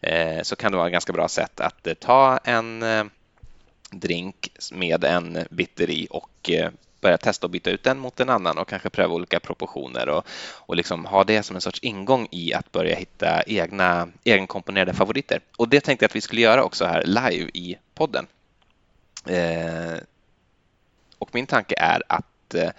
eh, 0.00 0.42
så 0.42 0.56
kan 0.56 0.72
det 0.72 0.78
vara 0.78 0.86
ett 0.86 0.92
ganska 0.92 1.12
bra 1.12 1.28
sätt 1.28 1.60
att 1.60 1.86
eh, 1.86 1.94
ta 1.94 2.38
en 2.44 2.82
eh, 2.82 3.04
drink 3.90 4.48
med 4.72 5.04
en 5.04 5.38
bitter 5.50 5.90
i 5.90 6.06
och 6.10 6.50
eh, 6.50 6.70
börja 7.04 7.18
testa 7.18 7.46
att 7.46 7.50
byta 7.50 7.70
ut 7.70 7.82
den 7.82 7.98
mot 7.98 8.20
en 8.20 8.30
annan 8.30 8.58
och 8.58 8.68
kanske 8.68 8.90
pröva 8.90 9.14
olika 9.14 9.40
proportioner 9.40 10.08
och, 10.08 10.26
och 10.66 10.76
liksom 10.76 11.04
ha 11.04 11.24
det 11.24 11.42
som 11.42 11.56
en 11.56 11.62
sorts 11.62 11.80
ingång 11.82 12.28
i 12.30 12.54
att 12.54 12.72
börja 12.72 12.96
hitta 12.96 13.42
egna 13.42 14.08
egenkomponerade 14.24 14.94
favoriter. 14.94 15.40
Och 15.56 15.68
det 15.68 15.80
tänkte 15.80 16.04
jag 16.04 16.08
att 16.08 16.16
vi 16.16 16.20
skulle 16.20 16.40
göra 16.40 16.64
också 16.64 16.84
här 16.84 17.02
live 17.04 17.50
i 17.54 17.76
podden. 17.94 18.26
Eh, 19.26 19.98
och 21.18 21.34
min 21.34 21.46
tanke 21.46 21.74
är 21.78 22.02
att 22.08 22.54
eh, 22.54 22.70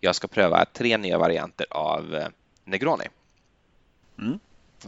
jag 0.00 0.14
ska 0.14 0.28
pröva 0.28 0.64
tre 0.64 0.96
nya 0.96 1.18
varianter 1.18 1.66
av 1.70 2.14
eh, 2.14 2.28
Negroni. 2.64 3.04
Mm. 4.18 4.38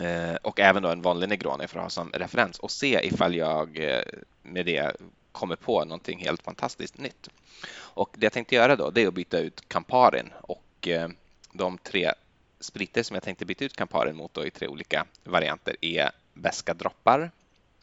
Eh, 0.01 0.37
och 0.43 0.61
även 0.61 0.83
då 0.83 0.89
en 0.89 1.03
vanlig 1.03 1.29
Negroni 1.29 1.69
för 1.69 1.79
att 1.79 1.85
ha 1.85 1.91
som 1.91 2.11
referens 2.13 2.59
och 2.59 2.71
se 2.71 3.01
ifall 3.07 3.35
jag 3.35 3.79
eh, 3.79 4.03
med 4.43 4.67
det 4.67 4.97
kommer 5.37 5.57
på 5.57 5.85
någonting 5.85 6.19
helt 6.19 6.43
fantastiskt 6.43 6.99
nytt. 6.99 7.29
Och 7.77 8.11
det 8.19 8.27
jag 8.27 8.33
tänkte 8.33 8.55
göra 8.55 8.77
då, 8.77 8.91
det 8.91 9.03
är 9.03 9.09
att 9.09 9.15
byta 9.15 9.39
ut 9.39 9.69
Camparin 9.69 10.33
och 10.41 10.89
eh, 10.89 11.09
de 11.53 11.79
tre 11.79 12.13
spritter 12.61 13.03
som 13.03 13.15
jag 13.15 13.23
tänkte 13.23 13.45
byta 13.45 13.65
ut 13.65 13.77
Camparin 13.77 14.17
mot 14.17 14.35
då 14.35 14.47
i 14.47 14.51
tre 14.51 14.69
olika 14.69 15.07
varianter 15.25 15.77
är 15.81 16.11
Beska 16.35 16.75
droppar 16.75 17.31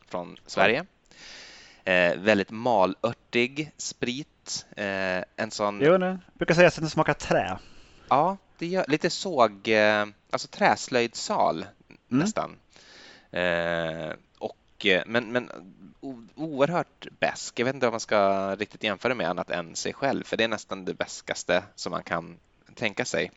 från 0.08 0.38
Sverige. 0.46 0.86
Eh, 1.84 2.18
väldigt 2.18 2.52
malörtig 2.52 3.72
sprit. 3.78 4.66
Eh, 4.76 5.24
en 5.36 5.52
sån... 5.52 5.82
Jo, 5.82 5.98
nej. 5.98 6.10
Jag 6.10 6.20
brukar 6.34 6.54
säga 6.54 6.68
att 6.68 6.76
den 6.76 6.90
smakar 6.90 7.14
trä. 7.14 7.58
Ja, 8.10 8.38
det 8.58 8.66
gör 8.66 8.86
lite 8.88 9.10
såg, 9.10 9.68
eh, 9.68 10.06
alltså 10.30 10.48
träslöjdsal 10.48 11.58
mm. 11.58 11.98
nästan. 12.08 12.56
Eh, 13.32 14.16
och, 14.38 14.58
mycket, 14.84 15.08
men, 15.08 15.32
men 15.32 15.50
oerhört 16.36 17.08
bäsk. 17.20 17.60
Jag 17.60 17.66
vet 17.66 17.76
inte 17.76 17.86
vad 17.86 17.94
man 17.94 18.00
ska 18.00 18.56
riktigt 18.56 18.84
jämföra 18.84 19.16
med 19.16 19.30
annat 19.30 19.50
än 19.50 19.76
sig 19.76 19.94
själv, 19.94 20.24
för 20.24 20.38
det 20.38 20.44
är 20.44 20.48
nästan 20.48 20.86
det 20.86 20.94
bäskaste 20.94 21.64
som 21.76 21.92
man 21.92 22.04
kan 22.04 22.38
tänka 22.76 23.06
sig. 23.06 23.32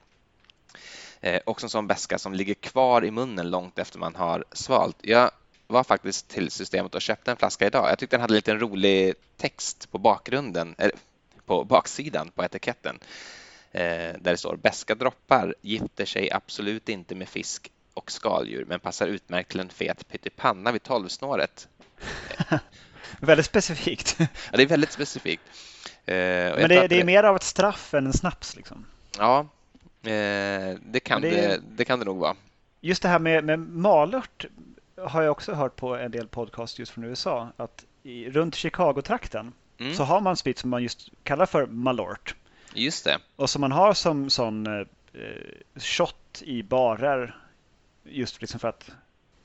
Eh, 1.20 1.40
också 1.46 1.66
en 1.66 1.70
sån 1.70 1.86
bäska 1.86 2.18
som 2.18 2.34
ligger 2.34 2.54
kvar 2.54 3.04
i 3.04 3.10
munnen 3.10 3.50
långt 3.50 3.78
efter 3.78 3.98
man 3.98 4.14
har 4.14 4.44
svalt. 4.52 4.96
Jag 5.02 5.30
var 5.66 5.84
faktiskt 5.84 6.28
till 6.28 6.50
systemet 6.50 6.94
och 6.94 7.02
köpte 7.02 7.30
en 7.30 7.36
flaska 7.36 7.66
idag. 7.66 7.90
Jag 7.90 7.98
tyckte 7.98 8.16
den 8.16 8.20
hade 8.20 8.34
lite 8.34 8.52
en 8.52 8.60
rolig 8.60 9.14
text 9.36 9.90
på 9.90 9.98
bakgrunden, 9.98 10.74
eller 10.78 10.94
på 11.46 11.64
baksidan 11.64 12.30
på 12.30 12.44
etiketten 12.44 12.98
eh, 13.72 14.12
där 14.18 14.30
det 14.30 14.36
står 14.36 14.56
bäska 14.56 14.94
droppar 14.94 15.54
gifter 15.62 16.04
sig 16.04 16.30
absolut 16.30 16.88
inte 16.88 17.14
med 17.14 17.28
fisk 17.28 17.70
och 17.96 18.10
skaldjur 18.10 18.64
men 18.64 18.80
passar 18.80 19.06
utmärkt 19.06 19.50
till 19.50 19.60
en 19.60 19.68
fet 19.68 20.08
pyttipanna 20.08 20.72
vid 20.72 20.82
tolvsnåret. 20.82 21.68
väldigt 23.20 23.46
specifikt. 23.46 24.16
ja, 24.18 24.26
det 24.52 24.62
är 24.62 24.66
väldigt 24.66 24.92
specifikt. 24.92 25.42
Eh, 26.06 26.14
Men 26.14 26.68
det, 26.68 26.88
det, 26.88 27.00
är 27.00 27.04
mer 27.04 27.24
av 27.24 27.36
ett 27.36 27.42
straff 27.42 27.94
än 27.94 28.06
en 28.06 28.12
snaps 28.12 28.56
liksom. 28.56 28.86
Ja, 29.18 29.38
eh, 30.02 30.76
det, 30.82 31.00
kan 31.04 31.22
det, 31.22 31.30
det, 31.30 31.60
det, 31.76 31.84
kan 31.84 31.98
det 31.98 32.04
nog 32.04 32.18
vara. 32.18 32.36
Just 32.80 33.02
det 33.02 33.08
här 33.08 33.18
med, 33.18 33.44
med 33.44 33.58
malört 33.58 34.46
har 34.96 35.22
jag 35.22 35.32
också 35.32 35.52
hört 35.52 35.76
på 35.76 35.96
en 35.96 36.10
del 36.10 36.28
podcast 36.28 36.78
just 36.78 36.92
från 36.92 37.04
USA. 37.04 37.48
Att 37.56 37.84
i, 38.02 38.30
runt 38.30 38.54
Chicago-trakten 38.54 39.52
mm. 39.78 39.94
så 39.94 40.04
har 40.04 40.20
man 40.20 40.36
sprit 40.36 40.58
som 40.58 40.70
man 40.70 40.82
just 40.82 41.08
kallar 41.22 41.46
för 41.46 41.66
malort. 41.66 42.34
Just 42.74 43.04
det. 43.04 43.18
Och 43.36 43.50
som 43.50 43.60
man 43.60 43.72
har 43.72 43.94
som 43.94 44.30
sån 44.30 44.66
eh, 44.66 44.86
shot 45.76 46.42
i 46.42 46.62
barer 46.62 47.36
just 48.10 48.40
liksom 48.40 48.60
för 48.60 48.68
att 48.68 48.90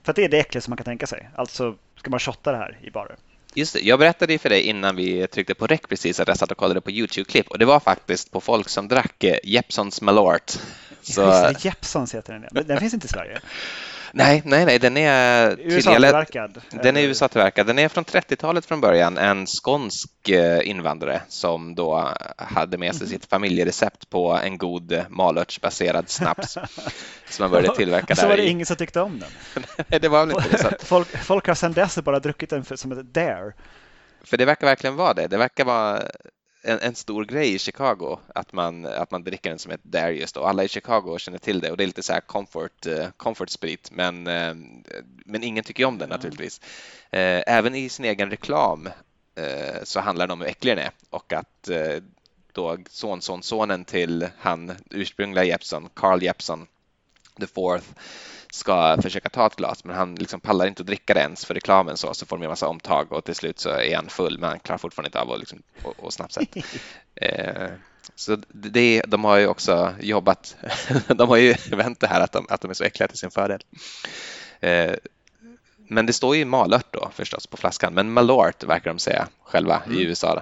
för 0.03 0.11
att 0.11 0.15
det 0.15 0.23
är 0.23 0.29
det 0.29 0.39
äckligaste 0.39 0.69
man 0.69 0.77
kan 0.77 0.85
tänka 0.85 1.07
sig. 1.07 1.29
Alltså 1.35 1.75
ska 1.97 2.09
man 2.09 2.19
shotta 2.19 2.51
det 2.51 2.57
här 2.57 2.79
i 2.83 2.91
barer. 2.91 3.15
Just 3.53 3.73
det, 3.73 3.79
jag 3.79 3.99
berättade 3.99 4.33
ju 4.33 4.39
för 4.39 4.49
dig 4.49 4.61
innan 4.61 4.95
vi 4.95 5.27
tryckte 5.27 5.55
på 5.55 5.67
rec 5.67 5.81
precis 5.89 6.19
att 6.19 6.27
jag 6.27 6.37
satt 6.37 6.51
och 6.51 6.57
kollade 6.57 6.81
på 6.81 6.91
Youtube-klipp 6.91 7.47
och 7.47 7.59
det 7.59 7.65
var 7.65 7.79
faktiskt 7.79 8.31
på 8.31 8.41
folk 8.41 8.69
som 8.69 8.87
drack 8.87 9.23
eh, 9.23 9.37
Jeppsons 9.43 10.01
Malort. 10.01 10.51
Så... 11.01 11.21
Ja, 11.21 11.51
Jeppsons 11.59 12.15
heter 12.15 12.33
den, 12.33 12.45
men 12.51 12.67
den 12.67 12.79
finns 12.79 12.93
inte 12.93 13.05
i 13.05 13.09
Sverige. 13.09 13.39
Nej, 14.13 14.41
nej, 14.45 14.65
nej, 14.65 14.79
den 14.79 14.97
är 14.97 15.57
USA-tillverkad. 15.59 16.61
Den 16.69 16.97
är 16.97 17.01
USA-tillverkad. 17.01 17.67
Den 17.67 17.79
är 17.79 17.87
från 17.87 18.05
30-talet 18.05 18.65
från 18.65 18.81
början. 18.81 19.17
En 19.17 19.47
skånsk 19.47 20.29
eh, 20.29 20.69
invandrare 20.69 21.21
som 21.27 21.75
då 21.75 22.13
hade 22.37 22.77
med 22.77 22.95
sig 22.95 23.07
sitt 23.07 23.25
familjerecept 23.25 24.09
på 24.09 24.31
en 24.43 24.57
god 24.57 25.05
malörtsbaserad 25.09 26.09
snaps 26.09 26.53
som 27.29 27.43
man 27.43 27.51
började 27.51 27.75
tillverka 27.75 28.05
där. 28.07 28.21
Så 28.21 28.27
var 28.27 28.37
det 28.37 28.47
ingen 28.47 28.65
som 28.65 28.75
tyckte 28.75 29.01
om 29.01 29.19
den. 29.19 29.63
nej, 29.87 29.99
det 29.99 30.09
var 30.09 30.25
väl 30.25 30.35
inte 30.35 30.69
det. 30.69 30.77
Folk, 30.85 31.07
folk 31.07 31.47
har 31.47 31.55
sedan 31.55 31.73
dess 31.73 31.97
bara 31.97 32.19
druckit 32.19 32.49
den 32.49 32.63
för, 32.63 32.75
som 32.75 32.91
ett 32.91 33.13
dare. 33.13 33.53
För 34.23 34.37
det 34.37 34.45
verkar 34.45 34.67
verkligen 34.67 34.95
vara 34.95 35.13
det. 35.13 35.27
Det 35.27 35.37
verkar 35.37 35.65
vara 35.65 36.01
en, 36.61 36.79
en, 36.79 36.95
stor 36.95 37.25
grej 37.25 37.53
i 37.53 37.59
Chicago 37.59 38.19
att 38.35 38.53
man, 38.53 38.85
att 38.85 39.11
man 39.11 39.23
dricker 39.23 39.49
den 39.49 39.59
som 39.59 39.71
ett 39.71 39.83
Darius 39.83 40.31
och 40.31 40.49
alla 40.49 40.63
i 40.63 40.67
Chicago 40.67 41.17
känner 41.17 41.37
till 41.37 41.59
det 41.59 41.71
och 41.71 41.77
det 41.77 41.83
är 41.83 41.87
lite 41.87 42.03
så 42.03 42.13
här 42.13 42.21
comfort, 42.21 42.87
uh, 42.87 43.07
comfort 43.17 43.49
sprit 43.49 43.91
men, 43.91 44.27
uh, 44.27 44.55
men 45.25 45.43
ingen 45.43 45.63
tycker 45.63 45.85
om 45.85 45.97
den 45.97 46.09
naturligtvis. 46.09 46.61
Uh, 47.13 47.41
även 47.47 47.75
i 47.75 47.89
sin 47.89 48.05
egen 48.05 48.29
reklam 48.29 48.89
så 49.83 49.99
handlar 49.99 50.27
det 50.27 50.33
om 50.33 50.41
hur 50.41 50.47
äcklig 50.47 50.77
den 50.77 50.85
är 50.85 50.91
och 51.09 51.33
att 51.33 51.69
då 52.51 52.77
son-son-sonen 52.89 53.85
till 53.85 54.27
han 54.37 54.71
ursprungliga 54.89 55.43
Jeppson, 55.43 55.89
Carl 55.93 56.23
Jeppson 56.23 56.67
the 57.39 57.47
fourth 57.47 57.87
ska 58.51 58.97
försöka 59.01 59.29
ta 59.29 59.47
ett 59.47 59.55
glas 59.55 59.83
men 59.83 59.95
han 59.95 60.15
liksom 60.15 60.39
pallar 60.39 60.67
inte 60.67 60.81
att 60.81 60.87
dricka 60.87 61.13
det 61.13 61.19
ens 61.19 61.45
för 61.45 61.53
reklamen 61.53 61.97
så, 61.97 62.13
så 62.13 62.25
får 62.25 62.37
de 62.37 62.43
en 62.43 62.49
massa 62.49 62.67
omtag 62.67 63.11
och 63.11 63.23
till 63.23 63.35
slut 63.35 63.59
så 63.59 63.69
är 63.69 63.95
han 63.95 64.09
full 64.09 64.39
men 64.39 64.49
han 64.49 64.59
klarar 64.59 64.77
fortfarande 64.77 65.07
inte 65.07 65.19
av 65.19 65.31
att 65.31 65.39
liksom, 65.39 65.61
och, 65.83 65.99
och 65.99 66.13
snapsa. 66.13 66.41
eh, 67.15 67.69
så 68.15 68.37
det, 68.47 69.01
de 69.07 69.23
har 69.23 69.37
ju 69.37 69.47
också 69.47 69.93
jobbat, 69.99 70.55
de 71.07 71.29
har 71.29 71.37
ju 71.37 71.55
vänt 71.71 71.99
det 71.99 72.07
här 72.07 72.21
att 72.21 72.31
de, 72.31 72.45
att 72.49 72.61
de 72.61 72.71
är 72.71 72.75
så 72.75 72.83
äckliga 72.83 73.07
till 73.07 73.17
sin 73.17 73.31
fördel. 73.31 73.63
Eh, 74.59 74.93
men 75.87 76.05
det 76.05 76.13
står 76.13 76.35
ju 76.35 76.45
malört 76.45 76.93
då 76.93 77.11
förstås 77.13 77.47
på 77.47 77.57
flaskan, 77.57 77.93
men 77.93 78.11
malort 78.11 78.63
verkar 78.63 78.89
de 78.91 78.99
säga 78.99 79.27
själva 79.43 79.81
mm. 79.85 79.97
i 79.97 80.03
USA. 80.03 80.35
Då. 80.35 80.41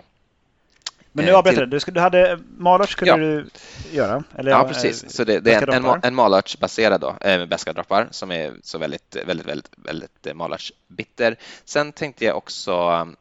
Men 1.19 1.25
nu 1.25 1.37
avbryter 1.37 1.67
till... 1.67 1.79
du. 1.85 1.91
Du 1.91 1.99
hade 1.99 2.39
malört 2.57 2.89
skulle 2.89 3.11
ja. 3.11 3.17
du 3.17 3.49
göra? 3.91 4.23
Eller, 4.35 4.51
ja, 4.51 4.63
precis. 4.63 5.15
Så 5.15 5.23
det, 5.23 5.39
det 5.39 5.53
är 5.53 5.69
en, 5.69 5.85
en, 5.85 5.99
en 6.03 6.15
malörtsbaserad 6.15 7.01
då, 7.01 7.15
äh, 7.21 7.37
med 7.37 7.49
beska 7.49 7.73
droppar 7.73 8.07
som 8.11 8.31
är 8.31 8.53
så 8.63 8.77
väldigt, 8.77 9.17
väldigt, 9.25 9.47
väldigt, 9.47 9.71
väldigt 9.75 10.35
malörtsbitter. 10.35 11.35
Sen 11.65 11.91
tänkte 11.91 12.25
jag 12.25 12.37
också 12.37 12.89
um, 12.89 13.15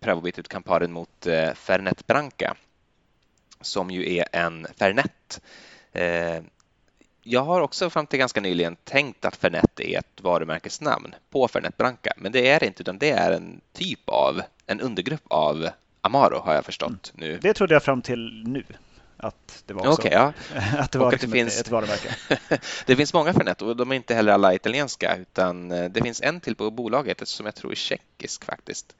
pröva 0.00 0.18
att 0.18 0.24
byta 0.24 0.40
ut 0.40 0.48
Camparen 0.48 0.92
mot 0.92 1.26
äh, 1.26 1.52
Fernet 1.54 2.06
Branca 2.06 2.56
som 3.60 3.90
ju 3.90 4.16
är 4.16 4.24
en 4.32 4.66
Fernet. 4.78 5.40
Eh, 5.92 6.42
jag 7.22 7.40
har 7.40 7.60
också 7.60 7.90
fram 7.90 8.06
till 8.06 8.18
ganska 8.18 8.40
nyligen 8.40 8.76
tänkt 8.76 9.24
att 9.24 9.36
Fernet 9.36 9.80
är 9.80 9.98
ett 9.98 10.20
varumärkesnamn 10.20 11.14
på 11.30 11.48
Fernet 11.48 11.76
Branca, 11.76 12.12
men 12.16 12.32
det 12.32 12.48
är 12.48 12.60
det 12.60 12.66
inte, 12.66 12.82
utan 12.82 12.98
det 12.98 13.10
är 13.10 13.32
en 13.32 13.60
typ 13.72 14.08
av, 14.08 14.42
en 14.66 14.80
undergrupp 14.80 15.24
av 15.28 15.68
Amaro 16.00 16.38
har 16.38 16.54
jag 16.54 16.64
förstått 16.64 17.12
nu. 17.14 17.38
Det 17.42 17.54
trodde 17.54 17.74
jag 17.74 17.82
fram 17.82 18.02
till 18.02 18.42
nu 18.46 18.64
att 19.22 19.62
det 19.66 19.74
var 19.74 19.88
också. 19.88 19.92
Okay, 20.00 20.12
ja. 20.12 20.32
att 20.78 20.92
det 20.92 20.98
var 20.98 21.12
liksom 21.12 21.30
det 21.30 21.36
finns... 21.36 21.60
ett 21.60 21.70
varumärke. 21.70 22.14
det 22.86 22.96
finns 22.96 23.14
många 23.14 23.32
Fernet 23.32 23.62
och 23.62 23.76
de 23.76 23.92
är 23.92 23.96
inte 23.96 24.14
heller 24.14 24.32
alla 24.32 24.54
italienska 24.54 25.16
utan 25.16 25.72
eh, 25.72 25.90
det 25.90 26.02
finns 26.02 26.20
en 26.20 26.40
till 26.40 26.56
på 26.56 26.70
bolaget 26.70 27.28
som 27.28 27.46
jag 27.46 27.54
tror 27.54 27.72
är 27.72 27.76
tjeckisk 27.76 28.44
faktiskt. 28.44 28.96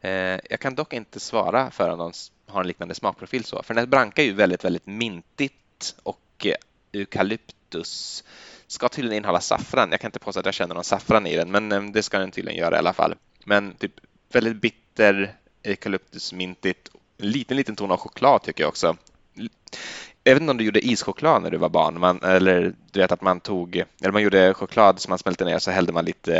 Eh, 0.00 0.10
jag 0.50 0.60
kan 0.60 0.74
dock 0.74 0.92
inte 0.92 1.20
svara 1.20 1.70
för 1.70 1.90
om 1.90 1.98
de 1.98 2.12
har 2.46 2.60
en 2.60 2.66
liknande 2.66 2.94
smakprofil 2.94 3.44
så. 3.44 3.62
Fernet 3.62 3.88
Branca 3.88 4.22
är 4.22 4.26
ju 4.26 4.32
väldigt, 4.32 4.64
väldigt 4.64 4.86
mintigt 4.86 5.94
och 6.02 6.46
eukalyptus 6.92 8.24
ska 8.66 8.88
tydligen 8.88 9.16
innehålla 9.16 9.40
saffran. 9.40 9.90
Jag 9.90 10.00
kan 10.00 10.08
inte 10.08 10.18
påstå 10.18 10.40
att 10.40 10.46
jag 10.46 10.54
känner 10.54 10.74
någon 10.74 10.84
saffran 10.84 11.26
i 11.26 11.36
den, 11.36 11.50
men 11.50 11.72
eh, 11.72 11.82
det 11.82 12.02
ska 12.02 12.18
den 12.18 12.30
tydligen 12.30 12.58
göra 12.58 12.76
i 12.76 12.78
alla 12.78 12.92
fall. 12.92 13.14
Men 13.44 13.74
typ 13.74 13.92
väldigt 14.32 14.56
bitter, 14.56 15.36
eukalyptusmintigt, 15.62 16.90
en 17.18 17.30
liten, 17.30 17.56
liten 17.56 17.76
ton 17.76 17.90
av 17.90 17.96
choklad 17.96 18.42
tycker 18.42 18.64
jag 18.64 18.68
också. 18.68 18.96
Jag 20.24 20.34
vet 20.34 20.40
inte 20.40 20.50
om 20.50 20.56
du 20.56 20.64
gjorde 20.64 20.86
ischoklad 20.86 21.42
när 21.42 21.50
du 21.50 21.56
var 21.56 21.68
barn, 21.68 22.00
man, 22.00 22.22
eller 22.22 22.74
du 22.92 23.00
vet 23.00 23.12
att 23.12 23.20
man 23.20 23.40
tog, 23.40 23.76
eller 23.76 24.12
man 24.12 24.22
gjorde 24.22 24.54
choklad 24.54 25.00
som 25.00 25.10
man 25.10 25.18
smälte 25.18 25.44
ner 25.44 25.58
så 25.58 25.70
hällde 25.70 25.92
man 25.92 26.04
lite 26.04 26.34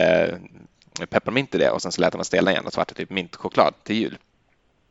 eh, 1.01 1.07
pepparmint 1.07 1.55
i 1.55 1.59
det 1.59 1.71
och 1.71 1.83
sen 1.83 1.93
så 1.93 2.01
lät 2.01 2.15
man 2.15 2.25
stelna 2.25 2.51
igen 2.51 2.67
och 2.67 2.73
så 2.73 2.81
var 2.81 2.85
det 2.89 2.95
typ 2.95 3.11
mintchoklad 3.11 3.75
till 3.83 3.97
jul. 3.97 4.19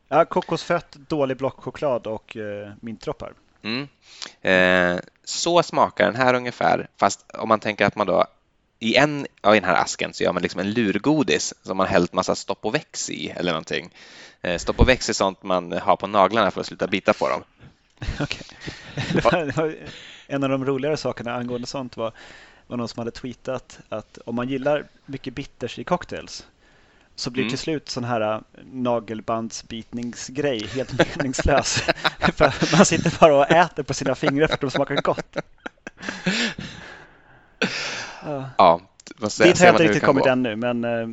Ja, 0.08 0.24
kokosfett, 0.24 0.92
dålig 0.92 1.36
blockchoklad 1.36 2.06
och 2.06 2.36
eh, 2.36 2.72
mintdroppar. 2.80 3.32
Mm. 3.62 3.88
Eh, 4.40 5.00
så 5.24 5.62
smakar 5.62 6.04
den 6.04 6.16
här 6.16 6.34
ungefär, 6.34 6.88
fast 6.96 7.30
om 7.34 7.48
man 7.48 7.60
tänker 7.60 7.86
att 7.86 7.96
man 7.96 8.06
då 8.06 8.26
i 8.82 8.96
en 8.96 9.26
av 9.40 9.54
den 9.54 9.64
här 9.64 9.74
asken 9.74 10.12
så 10.12 10.24
gör 10.24 10.32
man 10.32 10.42
liksom 10.42 10.60
en 10.60 10.70
lurgodis 10.72 11.54
som 11.62 11.76
man 11.76 11.86
hällt 11.86 12.12
massa 12.12 12.34
stopp 12.34 12.64
och 12.64 12.74
väx 12.74 13.10
i 13.10 13.28
eller 13.28 13.52
någonting. 13.52 13.94
Eh, 14.40 14.58
stopp 14.58 14.80
och 14.80 14.88
väx 14.88 15.08
är 15.08 15.12
sånt 15.12 15.42
man 15.42 15.72
har 15.72 15.96
på 15.96 16.06
naglarna 16.06 16.50
för 16.50 16.60
att 16.60 16.66
sluta 16.66 16.86
bita 16.86 17.12
på 17.12 17.28
dem. 17.28 17.42
Okay. 18.22 18.42
en 20.26 20.44
av 20.44 20.50
de 20.50 20.64
roligare 20.64 20.96
sakerna 20.96 21.34
angående 21.34 21.66
sånt 21.66 21.96
var, 21.96 22.12
var 22.66 22.76
någon 22.76 22.88
som 22.88 22.98
hade 22.98 23.10
tweetat 23.10 23.78
att 23.88 24.18
om 24.24 24.34
man 24.34 24.48
gillar 24.48 24.86
mycket 25.06 25.34
bitters 25.34 25.78
i 25.78 25.84
cocktails 25.84 26.46
så 27.14 27.30
blir 27.30 27.42
mm. 27.42 27.50
till 27.50 27.58
slut 27.58 27.88
sån 27.88 28.04
här 28.04 28.34
äh, 28.34 28.40
nagelbandsbitningsgrej 28.72 30.66
helt 30.66 30.98
meningslös. 30.98 31.82
för 32.36 32.76
man 32.76 32.86
sitter 32.86 33.20
bara 33.20 33.34
och 33.34 33.50
äter 33.50 33.82
på 33.82 33.94
sina 33.94 34.14
fingrar 34.14 34.46
för 34.46 34.54
att 34.54 34.60
de 34.60 34.70
smakar 34.70 34.96
gott. 34.96 35.36
Ja, 38.24 38.80
Dit 39.18 39.58
har 39.58 39.66
jag 39.66 39.74
inte 39.74 39.84
riktigt 39.84 40.02
kommit 40.02 40.26
ännu, 40.26 40.56
men 40.56 40.84
uh, 40.84 41.08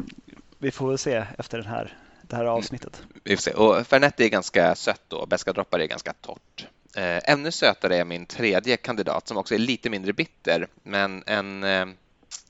vi 0.58 0.72
får 0.72 0.90
väl 0.90 0.98
se 0.98 1.26
efter 1.38 1.58
den 1.58 1.68
här, 1.68 1.98
det 2.22 2.36
här 2.36 2.46
avsnittet. 2.46 3.04
Vi 3.24 3.36
får 3.36 3.42
se. 3.42 3.52
Och 3.52 3.88
Fernet 3.88 4.20
är 4.20 4.28
ganska 4.28 4.76
sött 4.76 5.02
då, 5.08 5.26
beska 5.26 5.54
droppar 5.54 5.80
är 5.80 5.86
ganska 5.86 6.14
torrt. 6.14 6.68
Eh, 6.96 7.20
ännu 7.24 7.52
sötare 7.52 7.98
är 7.98 8.06
min 8.06 8.26
tredje 8.26 8.78
kandidat 8.78 9.28
som 9.28 9.38
också 9.38 9.56
är 9.56 9.60
lite 9.60 9.90
mindre 9.90 10.14
bitter, 10.14 10.68
men 10.84 11.24
en 11.26 11.64
eh, 11.64 11.86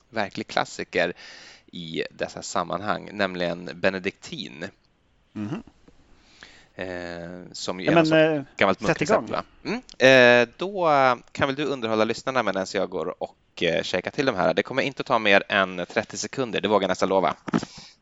verklig 0.08 0.46
klassiker 0.46 1.12
i 1.66 2.02
dessa 2.10 2.42
sammanhang, 2.42 3.10
nämligen 3.12 3.70
benediktin. 3.74 4.64
Mm. 5.34 5.48
Eh, 5.54 5.60
som 7.52 7.80
ju 7.80 7.86
är 7.86 7.92
ja, 7.92 8.04
men, 8.04 8.36
eh, 8.36 8.42
gammalt 8.56 8.80
munkrecept. 8.80 9.32
Mm. 9.64 9.82
Eh, 9.98 10.48
då 10.56 10.88
kan 11.32 11.48
väl 11.48 11.56
du 11.56 11.64
underhålla 11.64 12.04
lyssnarna 12.04 12.42
medan 12.42 12.66
jag 12.74 12.90
går 12.90 13.22
och 13.22 13.62
eh, 13.62 13.82
käkar 13.82 14.10
till 14.10 14.26
de 14.26 14.36
här. 14.36 14.54
Det 14.54 14.62
kommer 14.62 14.82
inte 14.82 15.00
att 15.00 15.06
ta 15.06 15.18
mer 15.18 15.42
än 15.48 15.86
30 15.88 16.16
sekunder, 16.16 16.60
det 16.60 16.68
vågar 16.68 16.82
jag 16.82 16.88
nästan 16.88 17.08
lova. 17.08 17.34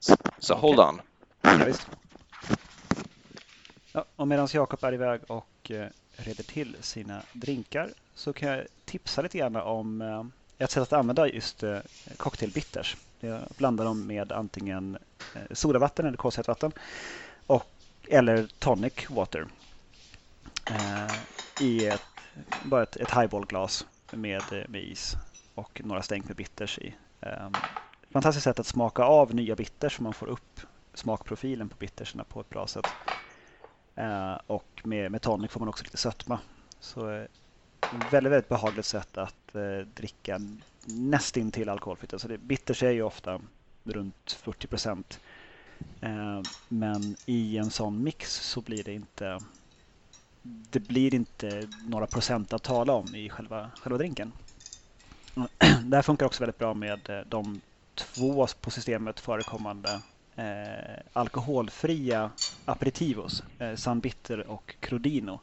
Så, 0.00 0.16
så 0.38 0.54
okay. 0.54 0.60
hold 0.60 0.80
on. 0.80 1.00
Ja, 1.42 1.74
ja, 3.92 4.04
och 4.16 4.28
medan 4.28 4.48
Jakob 4.52 4.84
är 4.84 4.94
iväg 4.94 5.20
och 5.26 5.70
eh, 5.70 5.86
reder 6.16 6.44
till 6.44 6.76
sina 6.80 7.22
drinkar 7.32 7.90
så 8.14 8.32
kan 8.32 8.48
jag 8.48 8.66
tipsa 8.84 9.22
lite 9.22 9.38
grann 9.38 9.56
om 9.56 10.02
eh, 10.02 10.24
ett 10.64 10.70
sätt 10.70 10.82
att 10.82 10.92
använda 10.92 11.28
just 11.28 11.62
eh, 11.62 11.78
cocktailbitters. 12.16 12.96
Jag 13.20 13.40
blandar 13.56 13.84
dem 13.84 14.06
med 14.06 14.32
antingen 14.32 14.98
eh, 15.34 15.40
sodavatten 15.54 16.06
eller 16.06 16.16
kolsyrat 16.16 16.62
och, 17.46 17.66
eller 18.10 18.48
tonic 18.58 19.10
water 19.10 19.46
eh, 20.66 21.16
i 21.58 21.86
ett, 21.86 22.02
bara 22.62 22.82
ett, 22.82 22.96
ett 22.96 23.10
highballglas 23.10 23.86
med, 24.10 24.52
eh, 24.52 24.68
med 24.68 24.82
is 24.82 25.16
och 25.54 25.80
några 25.84 26.02
stänk 26.02 26.28
med 26.28 26.36
bitters 26.36 26.78
i. 26.78 26.94
Eh, 27.20 27.50
fantastiskt 28.10 28.44
sätt 28.44 28.58
att 28.58 28.66
smaka 28.66 29.02
av 29.04 29.34
nya 29.34 29.56
bitters 29.56 29.96
så 29.96 30.02
man 30.02 30.14
får 30.14 30.26
upp 30.26 30.60
smakprofilen 30.94 31.68
på 31.68 31.76
bitterserna 31.78 32.24
på 32.24 32.40
ett 32.40 32.50
bra 32.50 32.66
sätt. 32.66 32.94
Eh, 33.94 34.36
och 34.46 34.82
med, 34.84 35.10
med 35.10 35.22
tonic 35.22 35.50
får 35.50 35.60
man 35.60 35.68
också 35.68 35.84
lite 35.84 35.96
sötma. 35.96 36.38
Så 36.80 37.10
eh, 37.10 37.24
väldigt, 37.90 38.32
väldigt 38.32 38.48
behagligt 38.48 38.86
sätt 38.86 39.18
att 39.18 39.54
eh, 39.54 39.86
dricka 39.94 40.40
nästintill 40.86 41.68
alkoholfritt. 41.68 42.12
Alltså 42.12 42.28
det, 42.28 42.38
bitters 42.38 42.82
är 42.82 42.90
ju 42.90 43.02
ofta 43.02 43.40
runt 43.84 44.32
40 44.42 44.66
procent. 44.66 45.20
Eh, 46.00 46.42
men 46.68 47.16
i 47.26 47.58
en 47.58 47.70
sån 47.70 48.02
mix 48.02 48.34
så 48.34 48.60
blir 48.60 48.84
det 48.84 48.94
inte 48.94 49.42
det 50.70 50.80
blir 50.80 51.14
inte 51.14 51.68
några 51.84 52.06
procent 52.06 52.52
att 52.52 52.62
tala 52.62 52.92
om 52.92 53.14
i 53.14 53.28
själva, 53.28 53.70
själva 53.78 53.98
drinken. 53.98 54.32
Det 55.84 55.96
här 55.96 56.02
funkar 56.02 56.26
också 56.26 56.42
väldigt 56.42 56.58
bra 56.58 56.74
med 56.74 57.10
eh, 57.10 57.20
de 57.26 57.60
två 57.94 58.46
på 58.60 58.70
systemet 58.70 59.20
förekommande 59.20 60.00
eh, 60.36 61.00
alkoholfria 61.12 62.30
aperitivos, 62.64 63.42
eh, 63.58 63.74
San 63.74 64.00
Bitter 64.00 64.46
och 64.50 64.74
Crodino. 64.80 65.40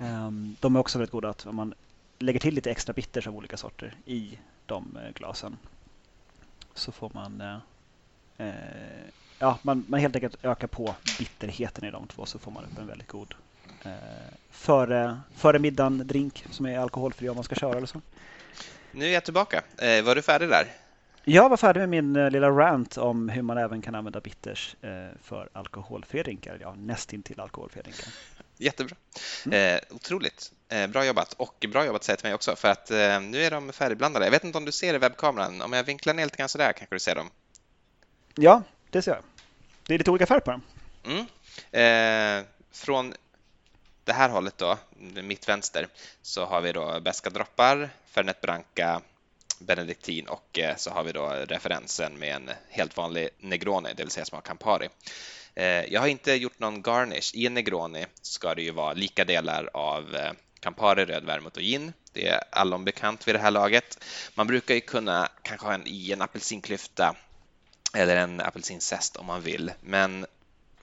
Eh, 0.00 0.30
de 0.60 0.76
är 0.76 0.80
också 0.80 0.98
väldigt 0.98 1.12
goda 1.12 1.28
att 1.28 1.46
om 1.46 1.56
man 1.56 1.74
lägger 2.18 2.40
till 2.40 2.54
lite 2.54 2.70
extra 2.70 2.92
bitters 2.92 3.26
av 3.26 3.36
olika 3.36 3.56
sorter 3.56 3.94
i 4.04 4.38
de 4.66 4.96
eh, 4.96 5.12
glasen 5.14 5.56
så 6.74 6.92
får 6.92 7.10
man 7.14 7.40
eh, 7.40 7.58
ja, 9.38 9.58
man, 9.62 9.84
man 9.88 10.00
helt 10.00 10.16
enkelt 10.16 10.44
ökar 10.44 10.66
på 10.66 10.94
bitterheten 11.18 11.84
i 11.84 11.90
de 11.90 12.06
två 12.06 12.26
så 12.26 12.38
får 12.38 12.50
man 12.50 12.64
upp 12.64 12.78
en 12.78 12.86
väldigt 12.86 13.08
god 13.08 13.34
eh, 13.84 13.92
före, 14.50 15.20
före 15.36 15.58
middagen 15.58 16.06
drink 16.06 16.44
som 16.50 16.66
är 16.66 16.78
alkoholfri 16.78 17.28
om 17.28 17.34
man 17.34 17.44
ska 17.44 17.54
köra 17.54 17.76
eller 17.76 17.86
så. 17.86 18.00
Nu 18.92 19.06
är 19.06 19.12
jag 19.12 19.24
tillbaka. 19.24 19.62
Eh, 19.78 20.04
var 20.04 20.14
du 20.14 20.22
färdig 20.22 20.48
där? 20.48 20.66
Jag 21.24 21.48
var 21.48 21.56
färdig 21.56 21.80
med 21.80 21.88
min 21.88 22.16
eh, 22.16 22.30
lilla 22.30 22.50
rant 22.50 22.98
om 22.98 23.28
hur 23.28 23.42
man 23.42 23.58
även 23.58 23.82
kan 23.82 23.94
använda 23.94 24.20
bitters 24.20 24.76
eh, 24.82 24.90
för 25.22 25.48
alkoholfria 25.52 26.22
drinkar. 26.22 26.58
Ja, 26.60 26.74
nästintill 26.74 27.40
alkoholfria 27.40 27.82
drinkar. 27.82 28.08
Jättebra. 28.56 28.96
Mm. 29.46 29.76
Eh, 29.76 29.80
otroligt. 29.90 30.52
Eh, 30.68 30.86
bra 30.86 31.06
jobbat 31.06 31.32
och 31.32 31.66
bra 31.72 31.86
jobbat 31.86 32.04
säger 32.04 32.16
till 32.16 32.26
mig 32.26 32.34
också 32.34 32.56
för 32.56 32.68
att 32.68 32.90
eh, 32.90 33.20
nu 33.20 33.42
är 33.42 33.50
de 33.50 33.72
färdigblandade. 33.72 34.26
Jag 34.26 34.30
vet 34.30 34.44
inte 34.44 34.58
om 34.58 34.64
du 34.64 34.72
ser 34.72 34.94
i 34.94 34.98
webbkameran. 34.98 35.62
Om 35.62 35.72
jag 35.72 35.84
vinklar 35.84 36.14
ner 36.14 36.24
lite 36.24 36.36
grann 36.36 36.48
sådär 36.48 36.72
kanske 36.72 36.94
du 36.94 37.00
ser 37.00 37.14
dem. 37.14 37.30
Ja, 38.42 38.62
det 38.90 39.02
ser 39.02 39.10
jag. 39.10 39.22
Det 39.86 39.94
är 39.94 39.98
lite 39.98 40.10
olika 40.10 40.26
färg 40.26 40.40
på 40.40 40.50
dem. 40.50 40.62
Mm. 41.04 41.26
Eh, 41.72 42.46
från 42.72 43.14
det 44.04 44.12
här 44.12 44.28
hållet 44.28 44.58
då, 44.58 44.78
mitt 45.22 45.48
vänster, 45.48 45.88
så 46.22 46.44
har 46.44 46.60
vi 46.60 46.72
då 46.72 47.00
beska 47.00 47.30
droppar, 47.30 47.90
Fernet 48.06 48.40
Branca, 48.40 49.00
benediktin 49.58 50.28
och 50.28 50.58
eh, 50.58 50.76
så 50.76 50.90
har 50.90 51.02
vi 51.02 51.12
då 51.12 51.28
referensen 51.28 52.18
med 52.18 52.34
en 52.34 52.50
helt 52.68 52.96
vanlig 52.96 53.28
Negroni, 53.38 53.88
det 53.96 54.02
vill 54.02 54.10
säga 54.10 54.24
som 54.24 54.36
har 54.36 54.42
Campari. 54.42 54.88
Eh, 55.54 55.64
jag 55.64 56.00
har 56.00 56.08
inte 56.08 56.32
gjort 56.32 56.58
någon 56.58 56.82
garnish. 56.82 57.34
I 57.34 57.46
en 57.46 57.54
Negroni 57.54 58.06
ska 58.22 58.54
det 58.54 58.62
ju 58.62 58.70
vara 58.70 58.92
lika 58.92 59.24
delar 59.24 59.70
av 59.74 60.14
eh, 60.14 60.32
Campari, 60.60 61.04
röd 61.04 61.24
vermouth 61.24 61.56
och 61.56 61.62
gin. 61.62 61.92
Det 62.12 62.28
är 62.28 62.40
allom 62.52 62.84
bekant 62.84 63.28
vid 63.28 63.34
det 63.34 63.38
här 63.38 63.50
laget. 63.50 64.04
Man 64.34 64.46
brukar 64.46 64.74
ju 64.74 64.80
kunna 64.80 65.28
kanske 65.42 65.66
ha 65.66 65.74
en 65.74 65.86
i 65.86 66.12
en 66.12 66.22
apelsinklyfta 66.22 67.16
eller 67.94 68.16
en 68.16 68.40
apelsinzest 68.40 69.16
om 69.16 69.26
man 69.26 69.40
vill, 69.40 69.72
men 69.80 70.26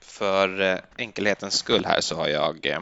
för 0.00 0.60
eh, 0.60 0.78
enkelhetens 0.96 1.54
skull 1.54 1.84
här 1.84 2.00
så 2.00 2.16
har 2.16 2.28
jag 2.28 2.66
eh, 2.66 2.80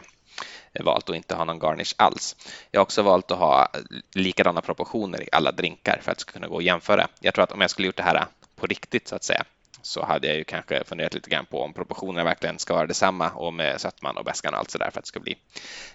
valt 0.84 1.10
att 1.10 1.16
inte 1.16 1.34
ha 1.34 1.44
någon 1.44 1.58
garnish 1.58 1.94
alls. 1.96 2.36
Jag 2.70 2.80
har 2.80 2.82
också 2.82 3.02
valt 3.02 3.30
att 3.30 3.38
ha 3.38 3.68
likadana 4.14 4.60
proportioner 4.60 5.22
i 5.22 5.28
alla 5.32 5.52
drinkar 5.52 5.98
för 6.02 6.12
att 6.12 6.18
det 6.18 6.22
ska 6.22 6.32
kunna 6.32 6.48
gå 6.48 6.58
att 6.58 6.64
jämföra. 6.64 7.08
Jag 7.20 7.34
tror 7.34 7.44
att 7.44 7.52
om 7.52 7.60
jag 7.60 7.70
skulle 7.70 7.86
gjort 7.86 7.96
det 7.96 8.02
här 8.02 8.26
på 8.56 8.66
riktigt 8.66 9.08
så 9.08 9.16
att 9.16 9.24
säga 9.24 9.44
så 9.82 10.04
hade 10.04 10.26
jag 10.26 10.36
ju 10.36 10.44
kanske 10.44 10.84
funderat 10.84 11.14
lite 11.14 11.30
grann 11.30 11.46
på 11.46 11.62
om 11.62 11.72
proportionerna 11.72 12.24
verkligen 12.24 12.58
ska 12.58 12.74
vara 12.74 12.86
detsamma 12.86 13.30
och 13.30 13.54
med 13.54 13.80
sötman 13.80 14.16
och 14.16 14.24
bäskan 14.24 14.54
och 14.54 14.60
allt 14.60 14.70
sådär 14.70 14.90
för 14.90 14.98
att 14.98 15.04
det 15.04 15.08
ska 15.08 15.20
bli 15.20 15.36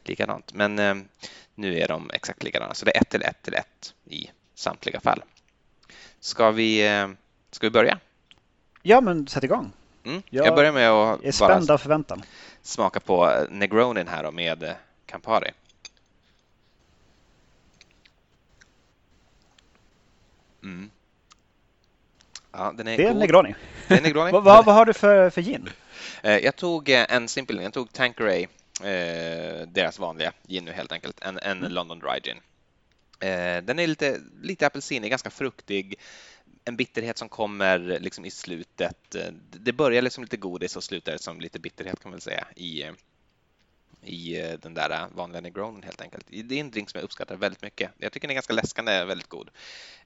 likadant. 0.04 0.54
Men 0.54 0.80
eh, 0.80 0.96
nu 1.56 1.80
är 1.80 1.88
de 1.88 2.10
exakt 2.14 2.44
likadana, 2.44 2.74
så 2.74 2.86
det 2.86 2.98
är 2.98 3.02
ett 3.02 3.10
till 3.10 3.24
ett 3.24 3.44
till 3.44 3.54
ett 3.54 3.94
i 4.06 4.30
samtliga 4.56 5.00
fall. 5.00 5.24
Ska 6.20 6.52
vi, 6.52 6.88
eh, 6.88 7.10
ska 7.52 7.68
vi 7.68 7.72
börja? 7.72 8.00
Ja, 8.82 9.02
men 9.02 9.28
sätt 9.28 9.44
igång. 9.44 9.72
Mm. 10.04 10.22
Jag, 10.30 10.46
jag 10.46 10.56
börjar 10.56 10.72
med 10.72 10.90
att 10.90 11.24
är 11.24 11.32
spänd 11.32 11.72
av 11.72 11.78
förväntan. 11.78 12.24
smaka 12.62 13.00
på 13.00 13.46
Negronin 13.50 14.08
här 14.08 14.24
då 14.24 14.32
med 14.32 14.76
Campari. 15.06 15.52
Mm. 20.64 20.90
Ja, 22.52 22.74
den 22.78 22.88
är 22.88 22.98
det 22.98 23.04
är 23.04 23.08
god. 23.12 23.20
Negroni. 23.20 23.56
Det 23.88 23.94
är 23.94 24.02
Negroni. 24.02 24.32
vad, 24.32 24.44
vad, 24.44 24.66
vad, 24.66 24.76
har 24.76 24.86
du 24.86 24.94
för, 24.94 25.30
för 25.30 25.42
gin? 25.42 25.70
Eh, 26.24 26.38
jag 26.38 26.56
tog 26.56 26.90
eh, 26.90 27.06
en 27.10 27.28
simpel 27.28 27.62
Jag 27.62 27.74
tog 27.74 27.94
Tanqueray, 27.94 28.48
eh, 28.84 29.68
deras 29.68 30.00
vanliga 30.00 30.32
gin 30.48 30.66
nu 30.66 30.72
helt 30.72 30.92
enkelt, 30.92 31.22
en, 31.22 31.38
en 31.38 31.58
mm. 31.58 31.72
London 31.72 32.00
Dry 32.00 32.20
Gin. 32.20 32.38
Den 33.66 33.80
är 33.80 33.88
lite, 33.88 34.20
lite 34.42 34.68
apelsinig, 34.68 35.10
ganska 35.10 35.30
fruktig, 35.30 35.96
en 36.66 36.76
bitterhet 36.76 37.18
som 37.18 37.30
kommer 37.30 37.80
liksom 38.00 38.26
i 38.26 38.32
slutet. 38.32 39.16
Det 39.52 39.74
börjar 39.74 40.02
liksom 40.02 40.24
lite 40.24 40.38
godis 40.38 40.76
och 40.76 40.84
slutar 40.84 41.18
som 41.18 41.42
lite 41.42 41.60
bitterhet 41.60 42.00
kan 42.00 42.10
man 42.10 42.16
väl 42.16 42.22
säga 42.22 42.48
i, 42.56 42.86
i 44.02 44.56
den 44.62 44.74
där 44.74 45.08
vanliga 45.16 45.42
negronen 45.42 45.84
helt 45.84 46.02
enkelt. 46.02 46.26
Det 46.30 46.56
är 46.56 46.62
en 46.62 46.72
drink 46.72 46.90
som 46.90 46.98
jag 46.98 47.06
uppskattar 47.06 47.36
väldigt 47.36 47.62
mycket. 47.62 47.92
Jag 47.98 48.12
tycker 48.12 48.28
den 48.28 48.34
är 48.34 48.36
ganska 48.36 48.54
läskande, 48.54 49.04
väldigt 49.04 49.30
god. 49.30 49.50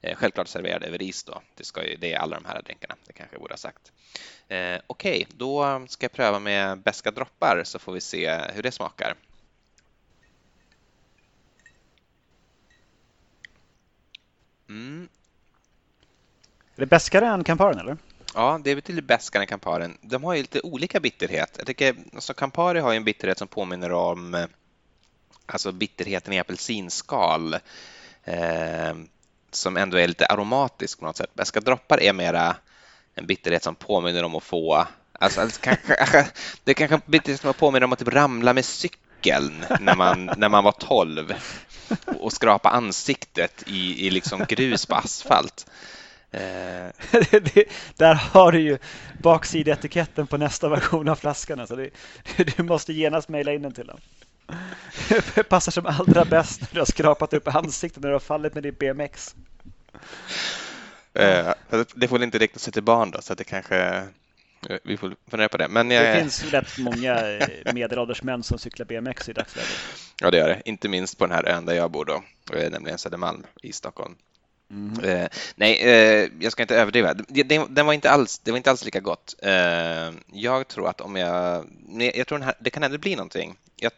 Eh, 0.00 0.16
självklart 0.16 0.48
serverad 0.48 0.82
över 0.82 1.02
is 1.02 1.24
då. 1.24 1.42
Det, 1.54 1.64
ska 1.64 1.84
ju, 1.84 1.96
det 1.96 2.12
är 2.12 2.18
alla 2.18 2.36
de 2.36 2.44
här 2.44 2.62
drinkarna, 2.62 2.96
det 3.06 3.12
kanske 3.12 3.34
jag 3.34 3.40
borde 3.40 3.52
ha 3.52 3.58
sagt. 3.58 3.92
Eh, 4.48 4.78
Okej, 4.86 5.16
okay, 5.22 5.26
då 5.36 5.84
ska 5.88 6.04
jag 6.04 6.12
pröva 6.12 6.38
med 6.38 6.78
beska 6.78 7.10
droppar 7.10 7.62
så 7.64 7.78
får 7.78 7.92
vi 7.92 8.00
se 8.00 8.40
hur 8.54 8.62
det 8.62 8.72
smakar. 8.72 9.14
Mm. 14.68 15.08
Är 16.76 16.80
det 16.80 16.86
bäskare 16.86 17.26
än 17.26 17.44
Camparen 17.44 17.78
eller? 17.78 17.96
Ja, 18.34 18.60
det 18.64 18.70
är 18.70 18.74
betydligt 18.74 19.04
bäskare 19.04 19.42
än 19.42 19.46
Camparen. 19.46 19.98
De 20.00 20.24
har 20.24 20.34
ju 20.34 20.40
lite 20.40 20.60
olika 20.60 21.00
bitterhet. 21.00 21.54
Jag 21.58 21.66
tycker, 21.66 21.96
alltså 22.14 22.34
Campari 22.34 22.80
har 22.80 22.92
ju 22.92 22.96
en 22.96 23.04
bitterhet 23.04 23.38
som 23.38 23.48
påminner 23.48 23.92
om 23.92 24.34
eh, 24.34 24.46
alltså 25.46 25.72
bitterheten 25.72 26.32
i 26.32 26.38
apelsinskal 26.38 27.54
eh, 28.24 28.94
som 29.50 29.76
ändå 29.76 29.96
är 29.96 30.08
lite 30.08 30.26
aromatisk 30.26 30.98
på 30.98 31.06
något 31.06 31.16
sätt. 31.16 31.34
Beska 31.34 31.60
droppar 31.60 32.02
är 32.02 32.12
mera 32.12 32.56
en 33.14 33.26
bitterhet 33.26 33.62
som 33.62 33.74
påminner 33.74 34.22
om 34.22 34.34
att 34.34 34.44
få 34.44 34.86
Alltså, 35.18 35.40
alltså 35.40 35.60
kanske, 35.60 36.26
det 36.64 36.74
kanske 36.74 36.94
en 36.94 37.02
bitterhet 37.06 37.40
som 37.40 37.54
påminner 37.54 37.84
om 37.84 37.92
att 37.92 37.98
typ 37.98 38.08
ramla 38.08 38.52
med 38.52 38.64
cykeln 38.64 39.64
när 39.80 39.96
man, 39.96 40.30
när 40.36 40.48
man 40.48 40.64
var 40.64 40.72
12 40.72 41.34
och 42.20 42.32
skrapa 42.32 42.68
ansiktet 42.68 43.64
i, 43.66 44.06
i 44.06 44.10
liksom 44.10 44.44
grus 44.48 44.86
på 44.86 44.94
asfalt. 44.94 45.66
Eh. 46.30 46.40
det, 47.30 47.64
där 47.96 48.14
har 48.14 48.52
du 48.52 48.60
ju 48.60 48.78
baksidetiketten 49.22 50.26
på 50.26 50.36
nästa 50.36 50.68
version 50.68 51.08
av 51.08 51.16
flaskan. 51.16 51.60
Alltså 51.60 51.76
det, 51.76 51.90
du 52.56 52.62
måste 52.62 52.92
genast 52.92 53.28
mejla 53.28 53.52
in 53.52 53.62
den 53.62 53.72
till 53.72 53.86
dem. 53.86 53.98
Det 55.34 55.42
passar 55.48 55.72
som 55.72 55.86
allra 55.86 56.24
bäst 56.24 56.60
när 56.60 56.68
du 56.72 56.80
har 56.80 56.86
skrapat 56.86 57.32
upp 57.32 57.48
ansiktet 57.48 58.02
när 58.02 58.08
du 58.08 58.14
har 58.14 58.20
fallit 58.20 58.54
med 58.54 58.62
din 58.62 58.74
BMX. 58.74 59.34
Eh, 61.14 61.54
det 61.94 62.08
får 62.08 62.22
inte 62.22 62.38
rikta 62.38 62.58
sig 62.58 62.72
till 62.72 62.82
barn 62.82 63.10
då, 63.10 63.20
så 63.20 63.32
att 63.32 63.38
det 63.38 63.44
kanske 63.44 63.78
eh, 64.68 64.76
vi 64.84 64.96
får 64.96 65.16
fundera 65.30 65.48
på 65.48 65.56
det. 65.56 65.68
Men 65.68 65.90
jag... 65.90 66.04
Det 66.04 66.20
finns 66.20 66.44
rätt 66.44 66.78
många 66.78 67.40
medelålders 67.74 68.22
män 68.22 68.42
som 68.42 68.58
cyklar 68.58 68.86
BMX 68.86 69.28
i 69.28 69.32
dagsläget. 69.32 69.70
Ja, 70.20 70.30
det 70.30 70.38
gör 70.38 70.48
det. 70.48 70.62
Inte 70.64 70.88
minst 70.88 71.18
på 71.18 71.26
den 71.26 71.34
här 71.34 71.48
ön 71.48 71.66
där 71.66 71.74
jag 71.74 71.90
bor 71.90 72.04
då, 72.04 72.22
nämligen 72.70 72.98
Södermalm 72.98 73.46
i 73.62 73.72
Stockholm. 73.72 74.16
Mm. 74.70 75.04
Eh, 75.04 75.28
nej, 75.56 75.78
eh, 75.80 76.30
jag 76.40 76.52
ska 76.52 76.62
inte 76.62 76.76
överdriva. 76.76 77.14
Den, 77.14 77.74
den, 77.74 77.86
var 77.86 77.92
inte 77.92 78.10
alls, 78.10 78.38
det 78.38 78.50
var 78.50 78.56
inte 78.56 78.70
alls 78.70 78.84
lika 78.84 79.00
gott. 79.00 79.34
Eh, 79.42 80.12
jag 80.32 80.68
tror 80.68 80.88
att 80.88 81.00
om 81.00 81.16
jag... 81.16 81.66
Jag 82.14 82.26
tror 82.26 82.38
här, 82.38 82.54
det 82.60 82.70
kan 82.70 82.82
ändå 82.82 82.98
bli 82.98 83.16
någonting. 83.16 83.56
Jag, 83.76 83.92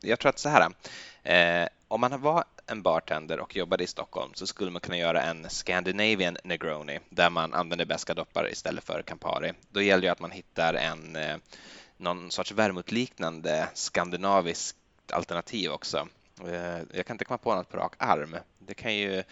jag 0.00 0.18
tror 0.18 0.28
att 0.28 0.38
så 0.38 0.48
här. 0.48 0.68
Eh, 1.22 1.68
om 1.88 2.00
man 2.00 2.20
var 2.20 2.44
en 2.66 2.82
bartender 2.82 3.40
och 3.40 3.56
jobbade 3.56 3.84
i 3.84 3.86
Stockholm 3.86 4.30
så 4.34 4.46
skulle 4.46 4.70
man 4.70 4.80
kunna 4.80 4.96
göra 4.96 5.22
en 5.22 5.50
Scandinavian 5.50 6.36
Negroni 6.44 6.98
där 7.08 7.30
man 7.30 7.54
använder 7.54 7.84
beska 7.84 8.14
doppar 8.14 8.48
istället 8.52 8.84
för 8.84 9.02
Campari. 9.02 9.52
Då 9.70 9.82
gäller 9.82 10.02
det 10.02 10.12
att 10.12 10.20
man 10.20 10.30
hittar 10.30 10.74
en 10.74 11.16
eh, 11.16 11.36
någon 11.96 12.30
sorts 12.30 12.52
vermutliknande 12.52 13.68
skandinaviskt 13.74 14.76
alternativ 15.12 15.70
också. 15.70 16.08
Eh, 16.48 16.82
jag 16.92 17.06
kan 17.06 17.14
inte 17.14 17.24
komma 17.24 17.38
på 17.38 17.54
något 17.54 17.68
på 17.68 17.76
rak 17.76 17.94
arm. 17.98 18.36
Det 18.58 18.74
kan 18.74 18.94
ju 18.94 19.22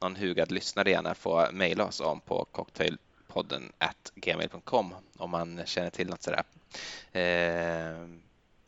någon 0.00 0.16
hugad 0.16 0.52
lyssnare 0.52 0.90
gärna 0.90 1.14
få 1.14 1.48
mejla 1.52 1.84
oss 1.84 2.00
om 2.00 2.20
på 2.20 2.44
cocktailpodden 2.52 3.72
at 3.78 4.12
gmail.com 4.14 4.94
om 5.16 5.30
man 5.30 5.62
känner 5.66 5.90
till 5.90 6.08
något 6.08 6.22
sådär. 6.22 6.42
Eh, 7.12 8.08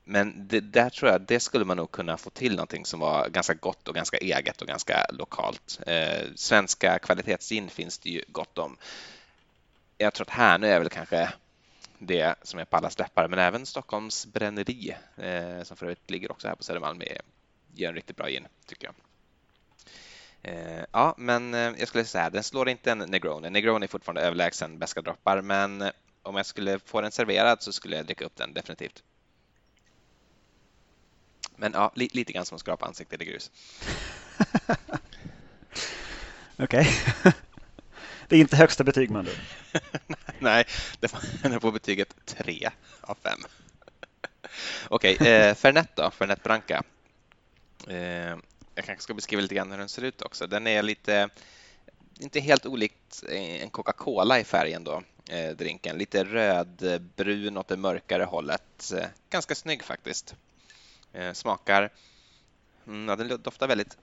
men 0.04 0.48
det, 0.48 0.60
där 0.60 0.90
tror 0.90 1.10
jag 1.10 1.20
det 1.20 1.40
skulle 1.40 1.64
man 1.64 1.76
nog 1.76 1.90
kunna 1.90 2.16
få 2.16 2.30
till 2.30 2.56
någonting 2.56 2.86
som 2.86 3.00
var 3.00 3.28
ganska 3.28 3.54
gott 3.54 3.88
och 3.88 3.94
ganska 3.94 4.16
eget 4.16 4.62
och 4.62 4.68
ganska 4.68 5.06
lokalt. 5.10 5.80
Eh, 5.86 6.28
svenska 6.34 6.98
kvalitetsgin 6.98 7.68
finns 7.68 7.98
det 7.98 8.10
ju 8.10 8.24
gott 8.28 8.58
om. 8.58 8.76
Jag 9.98 10.14
tror 10.14 10.26
att 10.26 10.34
här 10.34 10.58
nu 10.58 10.66
är 10.66 10.78
väl 10.78 10.88
kanske 10.88 11.32
det 11.98 12.34
som 12.42 12.60
är 12.60 12.64
på 12.64 12.76
alla 12.76 12.90
släppar, 12.90 13.28
men 13.28 13.38
även 13.38 13.66
Stockholms 13.66 14.26
bränneri 14.26 14.96
som 15.62 15.76
för 15.76 15.86
övrigt 15.86 16.10
ligger 16.10 16.32
också 16.32 16.48
här 16.48 16.54
på 16.54 16.62
Södermalm 16.62 16.98
ger 17.74 17.88
en 17.88 17.94
riktigt 17.94 18.16
bra 18.16 18.28
gin, 18.28 18.46
tycker 18.66 18.86
jag. 18.86 18.94
Eh, 20.42 20.84
ja, 20.92 21.14
men 21.18 21.54
eh, 21.54 21.60
jag 21.78 21.88
skulle 21.88 22.04
säga 22.04 22.30
den 22.30 22.42
slår 22.42 22.68
inte 22.68 22.90
en 22.90 22.98
Negroni. 22.98 23.50
Negroni 23.50 23.84
är 23.84 23.88
fortfarande 23.88 24.22
överlägsen 24.22 24.78
beska 24.78 25.02
droppar, 25.02 25.42
men 25.42 25.90
om 26.22 26.36
jag 26.36 26.46
skulle 26.46 26.78
få 26.78 27.00
den 27.00 27.12
serverad 27.12 27.62
så 27.62 27.72
skulle 27.72 27.96
jag 27.96 28.06
dricka 28.06 28.24
upp 28.24 28.36
den 28.36 28.54
definitivt. 28.54 29.02
Men 31.56 31.72
ja, 31.72 31.92
li 31.94 32.08
lite 32.12 32.32
grann 32.32 32.44
som 32.44 32.54
att 32.54 32.60
skrapa 32.60 32.86
ansiktet 32.86 33.22
i 33.22 33.24
grus. 33.24 33.50
Okej. 36.58 36.88
Det 38.28 38.36
är 38.36 38.40
inte 38.40 38.56
högsta 38.56 38.84
betyg 38.84 39.10
man 39.10 39.24
du. 39.24 39.34
Nej, 40.38 40.64
den 41.42 41.60
får 41.60 41.72
betyget 41.72 42.16
3 42.26 42.70
av 43.00 43.18
5. 43.22 43.38
Okej, 44.88 45.16
eh, 45.16 45.54
Fernet 45.54 45.96
då? 45.96 46.10
Fernet 46.10 46.42
Branca. 46.42 46.82
Eh, 47.88 48.36
jag 48.74 48.84
kanske 48.84 49.02
ska 49.02 49.14
beskriva 49.14 49.42
lite 49.42 49.54
grann 49.54 49.70
hur 49.70 49.78
den 49.78 49.88
ser 49.88 50.02
ut 50.02 50.22
också. 50.22 50.46
Den 50.46 50.66
är 50.66 50.82
lite, 50.82 51.28
inte 52.18 52.40
helt 52.40 52.66
olikt 52.66 53.24
eh, 53.28 53.62
en 53.62 53.70
Coca-Cola 53.70 54.40
i 54.40 54.44
färgen 54.44 54.84
då, 54.84 55.02
eh, 55.28 55.50
drinken. 55.50 55.98
Lite 55.98 56.24
rödbrun 56.24 57.56
åt 57.56 57.68
det 57.68 57.76
mörkare 57.76 58.24
hållet. 58.24 58.92
Eh, 58.96 59.06
ganska 59.30 59.54
snygg 59.54 59.82
faktiskt. 59.82 60.34
Eh, 61.12 61.32
smakar, 61.32 61.90
mm, 62.86 63.08
ja, 63.08 63.16
den 63.16 63.42
doftar 63.42 63.68
väldigt 63.68 63.96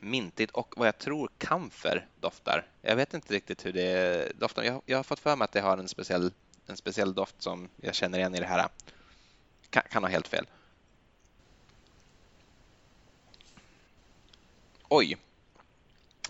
mintigt 0.00 0.50
och 0.50 0.74
vad 0.76 0.88
jag 0.88 0.98
tror 0.98 1.30
kamfer 1.38 2.06
doftar. 2.20 2.66
Jag 2.82 2.96
vet 2.96 3.14
inte 3.14 3.34
riktigt 3.34 3.66
hur 3.66 3.72
det 3.72 4.32
doftar. 4.38 4.62
Jag, 4.62 4.82
jag 4.86 4.98
har 4.98 5.02
fått 5.02 5.18
för 5.18 5.36
mig 5.36 5.44
att 5.44 5.52
det 5.52 5.60
har 5.60 5.78
en 5.78 5.88
speciell, 5.88 6.32
en 6.66 6.76
speciell 6.76 7.14
doft 7.14 7.42
som 7.42 7.68
jag 7.76 7.94
känner 7.94 8.18
igen 8.18 8.34
i 8.34 8.40
det 8.40 8.46
här. 8.46 8.68
Kan, 9.70 9.82
kan 9.90 10.02
ha 10.02 10.10
helt 10.10 10.28
fel. 10.28 10.46
Oj, 14.88 15.16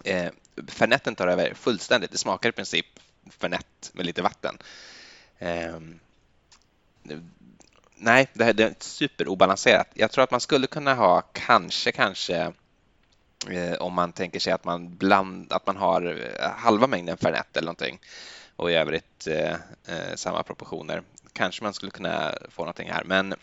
eh, 0.05 0.31
fernetten 0.69 1.15
tar 1.15 1.29
över 1.29 1.55
fullständigt. 1.55 2.11
Det 2.11 2.19
smakar 2.19 2.49
i 2.49 2.53
princip 2.53 2.87
fernett 3.31 3.91
med 3.93 4.07
lite 4.07 4.23
vatten. 4.23 4.59
Eh, 5.39 5.81
nej, 7.95 8.29
det, 8.33 8.45
här, 8.45 8.53
det 8.53 8.65
är 8.65 8.75
superobalanserat. 8.79 9.89
Jag 9.95 10.11
tror 10.11 10.25
att 10.25 10.31
man 10.31 10.41
skulle 10.41 10.67
kunna 10.67 10.95
ha 10.95 11.21
kanske, 11.21 11.93
kanske 11.93 12.53
eh, 13.51 13.75
om 13.79 13.93
man 13.93 14.13
tänker 14.13 14.41
sig 14.41 14.53
att 14.53 14.65
man, 14.65 14.97
bland, 14.97 15.53
att 15.53 15.67
man 15.67 15.77
har 15.77 16.31
eh, 16.41 16.51
halva 16.51 16.87
mängden 16.87 17.17
fernett 17.17 17.57
eller 17.57 17.67
någonting 17.67 18.01
och 18.57 18.71
i 18.71 18.75
övrigt 18.75 19.27
eh, 19.27 19.53
eh, 19.87 20.15
samma 20.15 20.43
proportioner. 20.43 21.03
Kanske 21.33 21.65
man 21.65 21.75
skulle 21.75 21.91
kunna 21.91 22.35
få 22.49 22.63
någonting 22.63 22.91
här, 22.91 23.05
men 23.05 23.35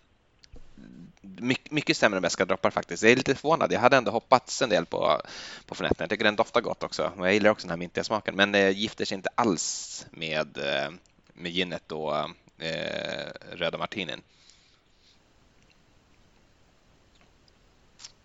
mycket, 1.38 1.72
mycket 1.72 1.98
sämre 1.98 2.18
än 2.18 2.22
beska 2.22 2.46
droppar 2.46 2.72
faktiskt. 2.72 3.04
Jag 3.04 3.12
är 3.12 3.16
lite 3.16 3.36
förvånad. 3.36 3.72
Jag 3.72 3.80
hade 3.80 3.98
ändå 3.98 4.12
hoppats 4.12 4.62
en 4.62 4.70
del 4.70 4.86
på, 4.86 5.22
på 5.66 5.76
Fernetten. 5.76 6.04
Jag 6.04 6.10
tycker 6.10 6.24
den 6.24 6.36
doftar 6.36 6.62
gott 6.62 6.84
också. 6.84 7.12
Jag 7.18 7.34
gillar 7.34 7.50
också 7.50 7.68
den 7.68 7.72
här 7.72 7.78
mintiga 7.78 8.04
smaken. 8.04 8.36
Men 8.36 8.52
det 8.52 8.72
gifter 8.72 9.06
sig 9.06 9.16
inte 9.16 9.30
alls 9.36 10.06
med, 10.12 10.58
eh, 10.58 10.92
med 11.34 11.52
ginet 11.52 11.92
och 11.92 12.18
eh, 12.60 13.32
röda 13.52 13.78
martinin. 13.78 14.22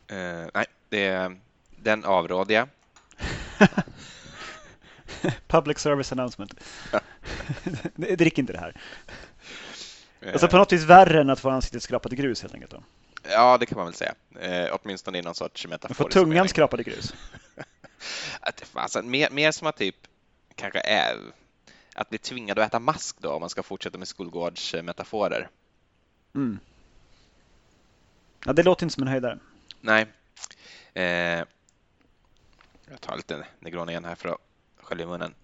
Eh, 0.06 0.46
nej, 0.54 0.66
det, 0.88 1.36
den 1.70 2.04
avråder 2.04 2.54
jag. 2.54 2.68
Public 5.46 5.78
service 5.78 6.12
announcement. 6.12 6.54
Drick 7.96 8.38
inte 8.38 8.52
det 8.52 8.58
här. 8.58 8.76
Alltså 10.26 10.48
på 10.48 10.56
något 10.56 10.72
vis 10.72 10.84
värre 10.84 11.20
än 11.20 11.30
att 11.30 11.40
få 11.40 11.50
ansiktet 11.50 11.82
skrapat 11.82 12.12
i 12.12 12.16
grus 12.16 12.42
helt 12.42 12.54
enkelt. 12.54 12.72
Då. 12.72 12.82
Ja, 13.22 13.58
det 13.58 13.66
kan 13.66 13.78
man 13.78 13.86
väl 13.86 13.94
säga. 13.94 14.14
Eh, 14.40 14.78
åtminstone 14.82 15.18
i 15.18 15.22
någon 15.22 15.34
sorts 15.34 15.66
metafor. 15.66 15.94
Få 15.94 16.08
tungan 16.08 16.48
skrapad 16.48 16.80
i 16.80 16.82
grus. 16.82 17.14
alltså, 18.72 19.02
mer, 19.02 19.30
mer 19.30 19.52
som 19.52 19.66
att 19.66 19.76
typ 19.76 19.96
kanske 20.54 20.80
är 20.80 21.16
att 21.94 22.08
bli 22.08 22.18
tvingad 22.18 22.58
att 22.58 22.66
äta 22.66 22.78
mask 22.78 23.16
då 23.18 23.32
om 23.32 23.40
man 23.40 23.50
ska 23.50 23.62
fortsätta 23.62 23.98
med 23.98 24.08
skolgårdsmetaforer. 24.08 25.48
Mm. 26.34 26.58
Ja, 28.44 28.52
det 28.52 28.62
låter 28.62 28.86
inte 28.86 28.94
som 28.94 29.02
en 29.02 29.08
höjdare. 29.08 29.38
Nej. 29.80 30.06
Eh, 30.94 31.44
jag 32.90 33.00
tar 33.00 33.16
lite 33.16 33.46
Negroni 33.58 33.92
igen 33.92 34.04
här 34.04 34.14
för 34.14 34.28
att 34.28 34.38
skölja 34.80 35.06
munnen. 35.06 35.34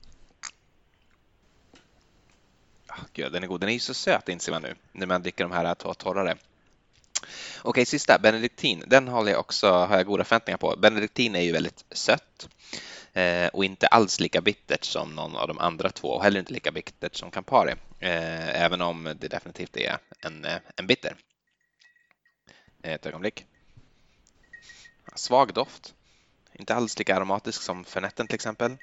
Gud, 3.12 3.32
den 3.32 3.42
är 3.42 3.46
god. 3.46 3.61
Den 3.61 3.68
är 3.68 3.72
ju 3.72 3.80
så 3.80 3.94
söt 3.94 4.28
inser 4.28 4.52
man 4.52 4.62
nu 4.62 4.74
när 4.92 5.06
man 5.06 5.22
dricker 5.22 5.44
de 5.44 5.52
här 5.52 5.64
äh, 5.64 5.74
torrare. 5.74 6.37
Okej, 7.62 7.87
sista, 7.87 8.18
benediktin. 8.18 8.85
Den 8.87 9.09
har 9.09 9.26
jag 9.26 9.40
också 9.40 9.70
har 9.70 9.96
jag 9.96 10.06
goda 10.06 10.24
förväntningar 10.24 10.59
på. 10.59 10.76
Benediktin 10.76 11.35
är 11.35 11.40
ju 11.40 11.52
väldigt 11.52 11.85
sött 11.90 12.48
eh, 13.12 13.46
och 13.46 13.64
inte 13.64 13.87
alls 13.87 14.20
lika 14.20 14.40
bittert 14.40 14.85
som 14.85 15.14
någon 15.14 15.37
av 15.37 15.48
de 15.48 15.59
andra 15.59 15.90
två 15.90 16.09
och 16.09 16.22
heller 16.22 16.40
inte 16.40 16.52
lika 16.52 16.72
bittert 16.72 17.14
som 17.14 17.30
Campari, 17.30 17.74
eh, 18.00 18.62
även 18.62 18.80
om 18.80 19.14
det 19.20 19.28
definitivt 19.28 19.76
är 19.76 19.98
en, 20.20 20.44
eh, 20.44 20.59
en 20.76 20.87
bitter. 20.87 21.16
Eh, 22.82 22.92
ett 22.92 23.06
ögonblick. 23.06 23.46
Svag 25.14 25.54
doft. 25.54 25.94
Inte 26.52 26.74
alls 26.74 26.98
lika 26.98 27.16
aromatisk 27.16 27.62
som 27.62 27.85
Fernetten 27.85 28.26
till 28.26 28.35
exempel. 28.35 28.76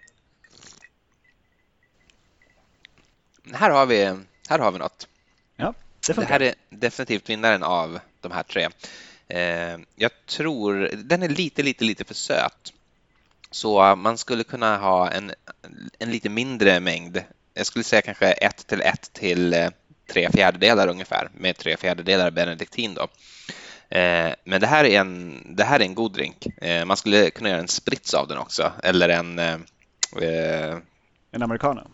Här 3.52 3.70
har 3.70 3.86
vi, 3.86 4.18
här 4.50 4.60
har 4.60 4.72
vi 4.72 4.80
något. 4.80 5.08
Ja, 5.56 5.74
det, 6.08 6.14
det 6.14 6.26
här 6.26 6.42
är 6.42 6.54
definitivt 6.70 7.30
vinnaren 7.30 7.64
av 7.64 8.00
de 8.22 8.32
här 8.32 8.44
tre. 8.44 8.70
Eh, 9.28 9.80
jag 9.96 10.12
tror 10.26 10.90
den 10.96 11.24
är 11.24 11.30
lite, 11.30 11.64
lite, 11.64 11.84
lite 11.86 12.04
för 12.04 12.14
söt. 12.14 12.74
Så 13.52 13.96
man 13.96 14.18
skulle 14.18 14.44
kunna 14.44 14.78
ha 14.78 15.12
en, 15.12 15.32
en 16.00 16.12
lite 16.12 16.30
mindre 16.30 16.80
mängd. 16.80 17.24
Jag 17.54 17.66
skulle 17.66 17.84
säga 17.84 18.02
kanske 18.02 18.32
ett 18.32 18.68
till 18.68 18.82
ett 18.82 19.14
till 19.14 19.54
eh, 19.54 19.70
tre 20.12 20.30
fjärdedelar 20.32 20.88
ungefär 20.88 21.30
med 21.34 21.58
tre 21.58 21.78
fjärdedelar 21.78 22.32
benediktin 22.32 22.94
då. 22.94 23.08
Eh, 23.98 24.34
men 24.44 24.62
det 24.62 24.68
här 24.68 24.84
är 24.86 25.00
en, 25.00 25.42
det 25.56 25.64
här 25.64 25.80
är 25.80 25.84
en 25.84 25.96
god 25.96 26.14
drink. 26.14 26.48
Man 26.86 26.98
skulle 26.98 27.30
kunna 27.30 27.50
göra 27.50 27.60
en 27.60 27.68
sprits 27.68 28.14
av 28.14 28.28
den 28.28 28.38
också 28.38 28.72
eller 28.84 29.10
en... 29.10 29.40
En 31.32 31.44
americano? 31.44 31.88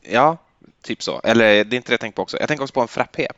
Ja, 0.00 0.38
typ 0.82 1.02
så. 1.02 1.20
Eller 1.24 1.64
det 1.64 1.74
är 1.74 1.76
inte 1.76 1.90
det 1.90 1.92
jag 1.92 2.00
tänker 2.00 2.16
på 2.16 2.22
också. 2.22 2.36
Jag 2.40 2.48
tänker 2.48 2.62
också 2.62 2.74
på 2.74 2.80
en 2.80 2.88
frappé. 2.88 3.28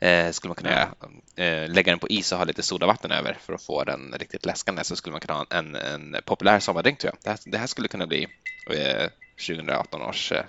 Eh, 0.00 0.30
skulle 0.30 0.48
man 0.48 0.54
kunna 0.54 0.70
göra. 0.70 0.88
Eh, 1.36 1.68
lägga 1.68 1.92
den 1.92 1.98
på 1.98 2.08
is 2.08 2.32
och 2.32 2.38
ha 2.38 2.44
lite 2.44 2.62
sodavatten 2.62 3.10
över 3.10 3.38
för 3.40 3.52
att 3.52 3.62
få 3.62 3.84
den 3.84 4.14
riktigt 4.18 4.46
läskande 4.46 4.84
så 4.84 4.96
skulle 4.96 5.12
man 5.12 5.20
kunna 5.20 5.34
ha 5.34 5.46
en, 5.50 5.74
en 5.74 6.16
populär 6.24 6.58
sommardrink 6.58 6.98
tror 6.98 7.12
jag. 7.12 7.18
Det 7.22 7.30
här, 7.30 7.38
det 7.50 7.58
här 7.58 7.66
skulle 7.66 7.88
kunna 7.88 8.06
bli 8.06 8.28
eh, 8.70 9.08
2018 9.46 10.02
års 10.02 10.32
eh, 10.32 10.44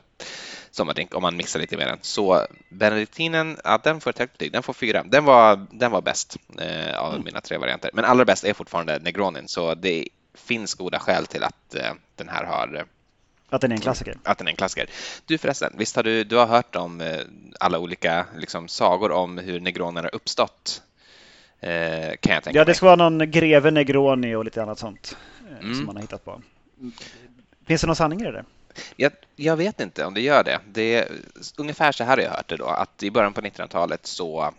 sommardrink 0.72 1.16
om 1.16 1.22
man 1.22 1.36
mixar 1.36 1.60
lite 1.60 1.78
med 1.78 1.88
den. 1.88 1.98
Så 2.02 2.48
benediktinen, 2.70 3.58
ja, 3.64 3.80
den 3.84 4.02
får 4.02 4.10
ett 4.10 4.20
högt 4.20 4.38
betyg. 4.38 4.52
Den 4.52 4.64
får 4.64 4.74
fyra. 4.74 5.04
Den 5.04 5.26
var, 5.26 5.68
den 5.72 5.92
var 5.92 6.02
bäst 6.02 6.38
eh, 6.60 6.98
av 7.00 7.14
mm. 7.14 7.26
mina 7.26 7.42
tre 7.42 7.58
varianter. 7.58 7.90
Men 7.94 8.06
allra 8.06 8.26
bäst 8.26 8.44
är 8.44 8.54
fortfarande 8.54 9.00
Negronin 9.00 9.48
så 9.48 9.76
det 9.76 10.08
finns 10.34 10.74
goda 10.74 11.00
skäl 11.00 11.26
till 11.26 11.44
att 11.44 11.76
eh, 11.76 11.94
den 12.16 12.30
här 12.30 12.46
har 12.46 12.86
att 13.56 13.62
den 13.62 13.72
är 13.72 13.76
en 13.76 13.82
klassiker. 13.82 14.18
Att 14.24 14.38
den 14.38 14.48
är 14.48 14.52
en 14.52 14.58
klassiker. 14.58 14.90
Du 15.26 15.38
förresten, 15.38 15.74
visst 15.78 15.96
har 15.96 16.04
du, 16.04 16.24
du 16.24 16.36
har 16.36 16.46
hört 16.46 16.76
om 16.76 17.02
eh, 17.02 17.20
alla 17.60 17.80
olika 17.80 18.26
liksom, 18.38 18.68
sagor 18.68 19.12
om 19.12 19.38
hur 19.38 19.60
negroner 19.60 20.04
har 20.04 20.16
uppstått? 20.16 20.82
Eh, 21.60 22.16
kan 22.20 22.34
jag 22.34 22.44
tänka 22.44 22.60
ja, 22.60 22.66
det 22.66 22.74
ska 22.74 22.86
mig. 22.86 22.98
vara 22.98 23.10
någon 23.10 23.32
greve 23.32 23.72
Negroni 23.72 24.36
och 24.36 24.46
lite 24.46 24.64
annat 24.64 24.80
sånt 24.80 25.18
eh, 25.52 25.58
mm. 25.60 25.76
som 25.76 25.86
man 25.86 25.96
har 25.96 26.02
hittat 26.02 26.26
på. 26.26 26.42
Finns 27.68 27.82
det 27.82 27.88
någon 27.88 27.96
sanning 27.96 28.22
i 28.22 28.32
det? 28.32 28.46
Jag, 28.96 29.12
jag, 29.36 29.56
vet 29.56 29.80
inte 29.80 30.06
om 30.06 30.14
det 30.14 30.22
gör 30.22 30.44
det. 30.44 30.60
det 30.72 30.96
är, 30.96 31.08
ungefär 31.58 31.92
så 31.92 32.04
här 32.04 32.18
har 32.18 32.24
jag 32.24 32.32
hört 32.32 32.48
det 32.48 32.58
då, 32.58 32.66
att 32.66 33.04
i 33.04 33.12
början 33.12 33.34
på 33.34 33.42
1900-talet 33.42 34.06
så 34.06 34.54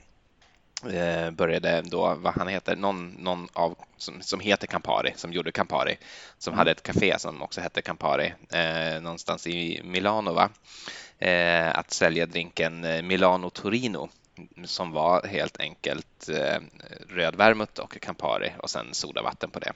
Eh, 0.82 1.30
började 1.30 1.82
då, 1.82 2.14
vad 2.14 2.34
han 2.34 2.48
heter, 2.48 2.76
någon, 2.76 3.08
någon 3.08 3.48
av, 3.52 3.76
som, 3.96 4.22
som 4.22 4.40
heter 4.40 4.66
Campari, 4.66 5.12
som 5.16 5.32
gjorde 5.32 5.52
Campari, 5.52 5.96
som 6.38 6.52
mm. 6.52 6.58
hade 6.58 6.70
ett 6.70 6.82
café 6.82 7.18
som 7.18 7.42
också 7.42 7.60
hette 7.60 7.82
Campari, 7.82 8.32
eh, 8.52 9.02
någonstans 9.02 9.46
i 9.46 9.80
Milano, 9.84 10.32
va? 10.32 10.50
Eh, 11.18 11.78
att 11.78 11.90
sälja 11.90 12.26
drinken 12.26 12.84
eh, 12.84 13.02
Milano 13.02 13.50
Torino 13.50 14.08
som 14.64 14.92
var 14.92 15.26
helt 15.26 15.60
enkelt 15.60 16.28
eh, 16.28 16.60
röd 17.08 17.34
vermouth 17.34 17.80
och 17.80 18.00
Campari 18.00 18.52
och 18.58 18.70
sen 18.70 18.94
sodavatten 18.94 19.50
på 19.50 19.58
det. 19.58 19.72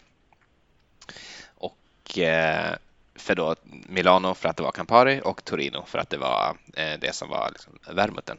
Och 1.55 2.19
eh, 2.19 2.77
för 3.15 3.35
då 3.35 3.57
Milano 3.89 4.35
för 4.35 4.49
att 4.49 4.57
det 4.57 4.63
var 4.63 4.73
Campari 4.73 5.21
och 5.25 5.45
Torino 5.45 5.85
för 5.87 5.99
att 5.99 6.11
det 6.11 6.19
var 6.19 6.57
eh, 6.77 6.99
det 7.01 7.15
som 7.15 7.29
var 7.29 7.51
liksom 7.51 7.79
vermouthen. 7.95 8.39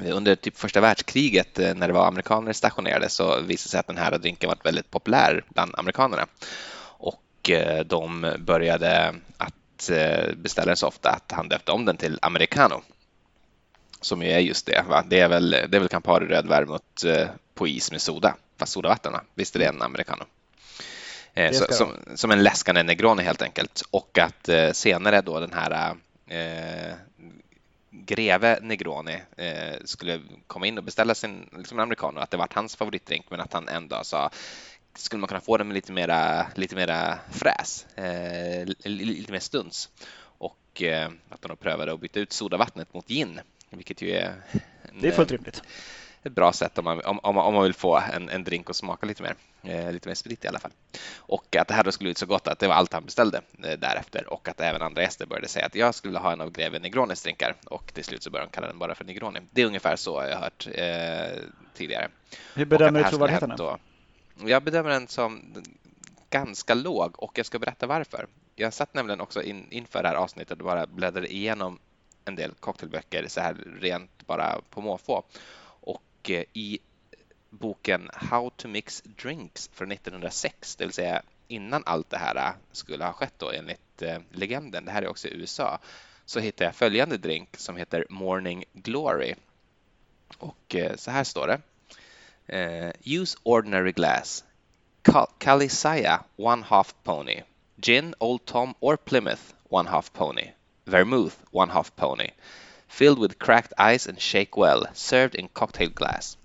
Under 0.00 0.34
typ 0.34 0.58
första 0.58 0.80
världskriget 0.80 1.58
eh, 1.58 1.74
när 1.74 1.88
det 1.88 1.94
var 1.94 2.06
amerikaner 2.06 2.52
stationerade 2.52 3.08
så 3.08 3.40
visade 3.40 3.52
det 3.52 3.58
sig 3.58 3.80
att 3.80 3.86
den 3.86 3.98
här 3.98 4.18
drinken 4.18 4.48
var 4.48 4.58
väldigt 4.64 4.90
populär 4.90 5.44
bland 5.48 5.74
amerikanerna. 5.78 6.26
Och 6.82 7.50
eh, 7.50 7.84
de 7.84 8.34
började 8.38 9.14
att 9.36 9.90
eh, 9.90 10.34
beställa 10.36 10.66
den 10.66 10.76
så 10.76 10.86
ofta 10.86 11.10
att 11.10 11.32
han 11.32 11.48
döpte 11.48 11.72
om 11.72 11.84
den 11.84 11.96
till 11.96 12.18
americano. 12.22 12.82
Som 14.00 14.22
ju 14.22 14.30
är 14.30 14.38
just 14.38 14.66
det. 14.66 14.84
Va? 14.88 15.04
Det 15.08 15.20
är 15.20 15.28
väl, 15.28 15.50
det 15.50 15.76
är 15.76 15.78
väl 15.78 15.88
Campari 15.88 16.26
röd 16.26 16.48
vermouth 16.48 17.28
på 17.54 17.68
is 17.68 17.90
med 17.90 18.00
soda, 18.00 18.34
fast 18.58 18.72
sodavatten. 18.72 19.12
Visst 19.34 19.54
är 19.56 19.58
det 19.58 19.66
en 19.66 19.82
americano? 19.82 20.24
Så, 21.52 21.64
som, 21.74 21.96
som, 22.14 22.30
en 22.30 22.42
läskande 22.42 22.82
negroni 22.82 23.22
helt 23.22 23.42
enkelt. 23.42 23.82
Och 23.90 24.18
att 24.18 24.76
senare 24.76 25.20
då 25.20 25.40
den 25.40 25.52
här 25.52 25.96
eh, 26.28 26.94
greve 27.92 28.58
Negroni 28.62 29.22
eh, 29.36 29.74
skulle 29.84 30.20
komma 30.46 30.66
in 30.66 30.78
och 30.78 30.84
beställa 30.84 31.14
sin 31.14 31.48
liksom, 31.56 31.78
americano, 31.78 32.20
att 32.20 32.30
det 32.30 32.36
var 32.36 32.48
hans 32.50 32.76
favoritdrink, 32.76 33.26
men 33.30 33.40
att 33.40 33.52
han 33.52 33.68
ändå 33.68 34.04
sa 34.04 34.30
skulle 34.94 35.20
man 35.20 35.28
kunna 35.28 35.40
få 35.40 35.56
den 35.56 35.68
med 35.68 35.74
lite 35.74 35.92
mera, 35.92 36.46
lite 36.54 36.76
mera 36.76 37.18
fräs, 37.30 37.86
eh, 37.96 38.66
lite 38.84 39.32
mer 39.32 39.38
stuns. 39.38 39.88
Och 40.38 40.82
eh, 40.82 41.10
att 41.28 41.42
de 41.42 41.56
prövade 41.56 41.92
att 41.92 42.00
byta 42.00 42.20
ut 42.20 42.32
sodavattnet 42.32 42.94
mot 42.94 43.08
gin, 43.08 43.40
vilket 43.70 44.02
ju 44.02 44.10
är... 44.10 44.34
En, 44.82 45.00
det 45.00 45.08
är 45.08 45.12
fullt 45.12 45.30
rimligt 45.30 45.62
ett 46.22 46.32
bra 46.32 46.52
sätt 46.52 46.78
om 46.78 46.84
man, 46.84 47.00
om, 47.00 47.18
om 47.18 47.54
man 47.54 47.62
vill 47.62 47.74
få 47.74 48.02
en, 48.12 48.28
en 48.28 48.44
drink 48.44 48.70
att 48.70 48.76
smaka 48.76 49.06
lite 49.06 49.22
mer, 49.22 49.34
eh, 49.62 49.92
lite 49.92 50.08
mer 50.08 50.14
sprit 50.14 50.44
i 50.44 50.48
alla 50.48 50.58
fall. 50.58 50.70
Och 51.16 51.56
att 51.56 51.68
det 51.68 51.74
här 51.74 51.84
då 51.84 51.92
skulle 51.92 52.10
ut 52.10 52.18
så 52.18 52.26
gott 52.26 52.48
att 52.48 52.58
det 52.58 52.68
var 52.68 52.74
allt 52.74 52.92
han 52.92 53.04
beställde 53.04 53.40
eh, 53.64 53.78
därefter 53.78 54.32
och 54.32 54.48
att 54.48 54.60
även 54.60 54.82
andra 54.82 55.02
gäster 55.02 55.26
började 55.26 55.48
säga 55.48 55.66
att 55.66 55.74
jag 55.74 55.94
skulle 55.94 56.10
vilja 56.10 56.20
ha 56.20 56.32
en 56.32 56.40
av 56.40 56.50
Greve 56.50 56.78
Negronis 56.78 57.22
drinkar 57.22 57.54
och 57.64 57.94
till 57.94 58.04
slut 58.04 58.22
så 58.22 58.30
började 58.30 58.50
de 58.50 58.54
kalla 58.54 58.66
den 58.66 58.78
bara 58.78 58.94
för 58.94 59.04
Negroni. 59.04 59.40
Det 59.50 59.62
är 59.62 59.66
ungefär 59.66 59.96
så 59.96 60.24
jag 60.28 60.36
har 60.36 60.42
hört 60.42 60.68
eh, 60.74 61.42
tidigare. 61.74 62.08
Hur 62.54 62.64
bedömer 62.64 63.04
du 63.04 63.10
trovärdigheten? 63.10 63.58
Jag 64.44 64.62
bedömer 64.62 64.90
den 64.90 65.08
som 65.08 65.54
ganska 66.30 66.74
låg 66.74 67.22
och 67.22 67.38
jag 67.38 67.46
ska 67.46 67.58
berätta 67.58 67.86
varför. 67.86 68.26
Jag 68.54 68.72
satt 68.72 68.94
nämligen 68.94 69.20
också 69.20 69.42
in, 69.42 69.66
inför 69.70 70.02
det 70.02 70.08
här 70.08 70.16
avsnittet 70.16 70.58
och 70.58 70.64
bara 70.64 70.86
bläddrade 70.86 71.32
igenom 71.32 71.78
en 72.24 72.36
del 72.36 72.50
cocktailböcker 72.60 73.24
så 73.28 73.40
här 73.40 73.56
rent 73.80 74.26
bara 74.26 74.60
på 74.70 74.80
måfå 74.80 75.24
och 76.22 76.30
i 76.52 76.78
boken 77.50 78.10
How 78.14 78.50
to 78.50 78.68
mix 78.68 79.02
drinks 79.02 79.70
från 79.72 79.92
1906, 79.92 80.76
det 80.76 80.84
vill 80.84 80.92
säga 80.92 81.22
innan 81.48 81.82
allt 81.86 82.10
det 82.10 82.18
här 82.18 82.54
skulle 82.72 83.04
ha 83.04 83.12
skett 83.12 83.34
då 83.38 83.50
enligt 83.50 84.02
eh, 84.02 84.18
legenden, 84.30 84.84
det 84.84 84.90
här 84.90 85.02
är 85.02 85.08
också 85.08 85.28
i 85.28 85.34
USA, 85.34 85.78
så 86.24 86.40
hittar 86.40 86.64
jag 86.64 86.74
följande 86.74 87.16
drink 87.16 87.56
som 87.56 87.76
heter 87.76 88.06
Morning 88.08 88.64
Glory. 88.72 89.34
Och 90.38 90.74
eh, 90.74 90.96
så 90.96 91.10
här 91.10 91.24
står 91.24 91.46
det. 91.46 91.60
Eh, 92.56 92.92
use 93.04 93.38
ordinary 93.42 93.92
glass. 93.92 94.44
Calisaya, 95.38 96.24
one 96.36 96.62
half 96.62 96.94
pony. 97.02 97.40
Gin, 97.76 98.14
Old 98.18 98.44
Tom 98.44 98.74
or 98.80 98.96
Plymouth, 98.96 99.42
one 99.68 99.90
half 99.90 100.12
pony. 100.12 100.46
Vermouth, 100.84 101.36
one 101.50 101.72
half 101.72 101.96
pony 101.96 102.30
filled 102.92 103.18
with 103.18 103.38
cracked 103.38 103.72
ice 103.94 104.08
and 104.08 104.20
shake 104.20 104.50
well, 104.56 104.86
served 104.94 105.34
in 105.34 105.48
cocktail 105.48 105.90
glass. 105.90 106.38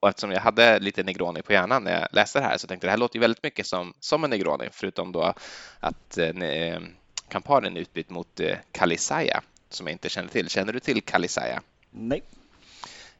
Och 0.00 0.08
eftersom 0.08 0.30
jag 0.30 0.40
hade 0.40 0.78
lite 0.78 1.02
Negroni 1.02 1.42
på 1.42 1.52
hjärnan 1.52 1.84
när 1.84 2.00
jag 2.00 2.08
läste 2.12 2.38
det 2.38 2.44
här 2.44 2.58
så 2.58 2.66
tänkte 2.66 2.86
jag 2.86 2.88
det 2.88 2.92
här 2.92 2.98
låter 2.98 3.16
ju 3.16 3.20
väldigt 3.20 3.42
mycket 3.42 3.66
som, 3.66 3.94
som 4.00 4.24
en 4.24 4.30
Negroni, 4.30 4.68
förutom 4.72 5.12
då 5.12 5.34
att 5.80 6.18
eh, 6.18 6.80
Camparin 7.28 7.76
är 7.76 7.80
utbytt 7.80 8.10
mot 8.10 8.40
eh, 8.40 8.56
Kalisaya 8.72 9.42
som 9.70 9.86
jag 9.86 9.94
inte 9.94 10.08
känner 10.08 10.28
till. 10.28 10.48
Känner 10.48 10.72
du 10.72 10.80
till 10.80 11.02
Kalisaya? 11.02 11.62
Nej. 11.90 12.22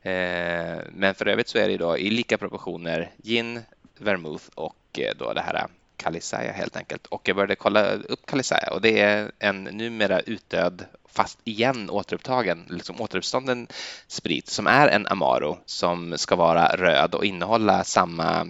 Eh, 0.02 0.78
men 0.92 1.14
för 1.14 1.28
övrigt 1.28 1.48
så 1.48 1.58
är 1.58 1.68
det 1.68 1.76
då 1.76 1.98
i 1.98 2.10
lika 2.10 2.38
proportioner 2.38 3.10
gin, 3.22 3.62
vermouth 3.98 4.44
och 4.54 4.98
eh, 4.98 5.14
då 5.18 5.32
det 5.32 5.40
här 5.40 5.66
Kalisaya 5.96 6.52
helt 6.52 6.76
enkelt. 6.76 7.06
Och 7.06 7.28
jag 7.28 7.36
började 7.36 7.56
kolla 7.56 7.92
upp 7.92 8.26
Kalisaya 8.26 8.72
och 8.72 8.80
det 8.80 9.00
är 9.00 9.32
en 9.38 9.64
numera 9.64 10.20
utdöd 10.20 10.84
fast 11.16 11.38
igen 11.44 11.90
återupptagen, 11.90 12.64
liksom 12.68 13.00
återuppstånden 13.00 13.66
sprit 14.06 14.48
som 14.48 14.66
är 14.66 14.88
en 14.88 15.06
Amaro 15.06 15.58
som 15.66 16.18
ska 16.18 16.36
vara 16.36 16.76
röd 16.76 17.14
och 17.14 17.24
innehålla 17.24 17.84
samma 17.84 18.46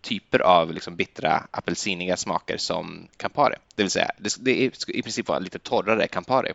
typer 0.00 0.38
av 0.38 0.72
liksom 0.72 0.96
bittra 0.96 1.46
apelsiniga 1.50 2.16
smaker 2.16 2.56
som 2.56 3.08
Campari. 3.16 3.56
Det 3.74 3.82
vill 3.82 3.90
säga, 3.90 4.10
det, 4.18 4.30
ska 4.76 4.92
i 4.92 5.02
princip 5.02 5.28
vara 5.28 5.38
lite 5.38 5.58
torrare 5.58 6.06
Campari. 6.06 6.52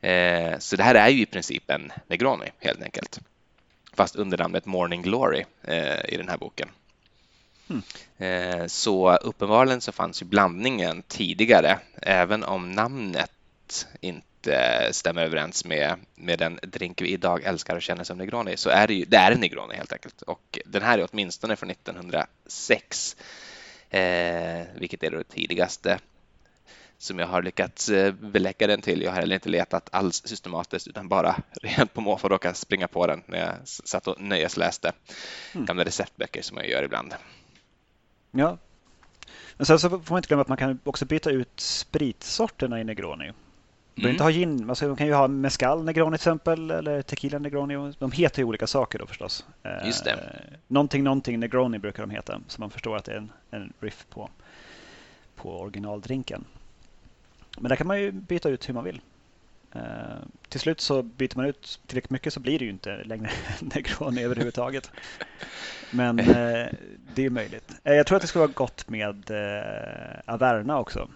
Eh, 0.00 0.58
så 0.58 0.76
det 0.76 0.82
här 0.82 0.94
är 0.94 1.08
ju 1.08 1.22
i 1.22 1.26
princip 1.26 1.70
en 1.70 1.92
Negroni 2.06 2.52
helt 2.58 2.82
enkelt. 2.82 3.20
Fast 3.94 4.16
under 4.16 4.38
namnet 4.38 4.66
Morning 4.66 5.02
Glory 5.02 5.44
eh, 5.62 6.14
i 6.14 6.16
den 6.16 6.28
här 6.28 6.36
boken. 6.36 6.68
Mm. 8.18 8.68
Så 8.68 9.16
uppenbarligen 9.16 9.80
så 9.80 9.92
fanns 9.92 10.22
ju 10.22 10.26
blandningen 10.26 11.02
tidigare, 11.08 11.78
även 12.02 12.44
om 12.44 12.70
namnet 12.70 13.30
inte 14.00 14.88
stämmer 14.92 15.22
överens 15.22 15.64
med, 15.64 15.94
med 16.14 16.38
den 16.38 16.58
drink 16.62 17.02
vi 17.02 17.08
idag 17.08 17.42
älskar 17.44 17.76
och 17.76 17.82
känner 17.82 18.04
som 18.04 18.18
Negroni, 18.18 18.56
så 18.56 18.70
är 18.70 18.86
det 18.86 18.94
ju 18.94 19.04
det 19.04 19.16
är 19.16 19.32
en 19.32 19.40
Negroni 19.40 19.74
helt 19.74 19.92
enkelt. 19.92 20.22
Och 20.22 20.58
den 20.66 20.82
här 20.82 20.98
är 20.98 21.08
åtminstone 21.12 21.56
från 21.56 21.70
1906, 21.70 23.16
eh, 23.90 24.62
vilket 24.74 25.02
är 25.02 25.10
det 25.10 25.24
tidigaste 25.24 25.98
som 27.02 27.18
jag 27.18 27.26
har 27.26 27.42
lyckats 27.42 27.88
eh, 27.88 28.12
belägga 28.12 28.66
den 28.66 28.82
till. 28.82 29.02
Jag 29.02 29.10
har 29.10 29.20
heller 29.20 29.34
inte 29.34 29.48
letat 29.48 29.88
alls 29.92 30.22
systematiskt 30.24 30.88
utan 30.88 31.08
bara 31.08 31.36
rent 31.62 31.94
på 31.94 32.00
måfå 32.00 32.28
råkat 32.28 32.56
springa 32.56 32.88
på 32.88 33.06
den 33.06 33.22
när 33.26 33.38
jag 33.38 33.54
satt 33.64 34.06
och 34.06 34.20
nöjesläste 34.20 34.92
mm. 35.54 35.66
gamla 35.66 35.84
receptböcker 35.84 36.42
som 36.42 36.56
jag 36.56 36.68
gör 36.68 36.82
ibland. 36.82 37.14
Ja. 38.32 38.58
Men 39.56 39.66
sen 39.66 39.78
så 39.78 39.90
får 39.90 40.10
man 40.10 40.18
inte 40.18 40.28
glömma 40.28 40.42
att 40.42 40.48
man 40.48 40.56
kan 40.56 40.78
också 40.84 41.04
byta 41.04 41.30
ut 41.30 41.60
spritsorterna 41.60 42.80
i 42.80 42.84
Negroni. 42.84 43.32
Man 43.94 44.04
mm. 44.04 44.10
inte 44.10 44.24
ha 44.24 44.30
gin, 44.30 44.70
alltså 44.70 44.86
man 44.86 44.96
kan 44.96 45.06
ju 45.06 45.12
ha 45.12 45.28
mezcal 45.28 45.84
Negroni 45.84 46.18
till 46.18 46.22
exempel 46.22 46.70
eller 46.70 47.02
tequila 47.02 47.38
Negroni. 47.38 47.92
De 47.98 48.12
heter 48.12 48.38
ju 48.38 48.44
olika 48.44 48.66
saker 48.66 48.98
då 48.98 49.06
förstås. 49.06 49.46
Eh, 49.62 49.86
Just 49.86 50.04
det. 50.04 50.10
Eh, 50.10 50.58
någonting, 50.66 51.04
någonting 51.04 51.40
Negroni 51.40 51.78
brukar 51.78 52.02
de 52.02 52.10
heta 52.10 52.40
så 52.46 52.60
man 52.60 52.70
förstår 52.70 52.96
att 52.96 53.04
det 53.04 53.12
är 53.12 53.16
en, 53.16 53.32
en 53.50 53.72
riff 53.80 54.06
på, 54.10 54.30
på 55.36 55.60
originaldrinken. 55.60 56.44
Men 57.58 57.68
där 57.68 57.76
kan 57.76 57.86
man 57.86 58.00
ju 58.00 58.12
byta 58.12 58.48
ut 58.48 58.68
hur 58.68 58.74
man 58.74 58.84
vill. 58.84 59.00
Uh, 59.76 59.82
till 60.48 60.60
slut 60.60 60.80
så 60.80 61.02
byter 61.02 61.36
man 61.36 61.46
ut 61.46 61.80
tillräckligt 61.86 62.10
mycket 62.10 62.32
så 62.32 62.40
blir 62.40 62.58
det 62.58 62.64
ju 62.64 62.70
inte 62.70 63.04
längre 63.04 63.30
Negroni 63.60 64.22
överhuvudtaget. 64.22 64.90
Men 65.90 66.20
uh, 66.20 66.66
det 67.14 67.24
är 67.24 67.30
möjligt. 67.30 67.72
Uh, 67.88 67.94
jag 67.94 68.06
tror 68.06 68.16
att 68.16 68.22
det 68.22 68.28
skulle 68.28 68.40
vara 68.40 68.52
gott 68.52 68.88
med 68.88 69.30
Averna 70.24 70.78
också. 70.78 71.08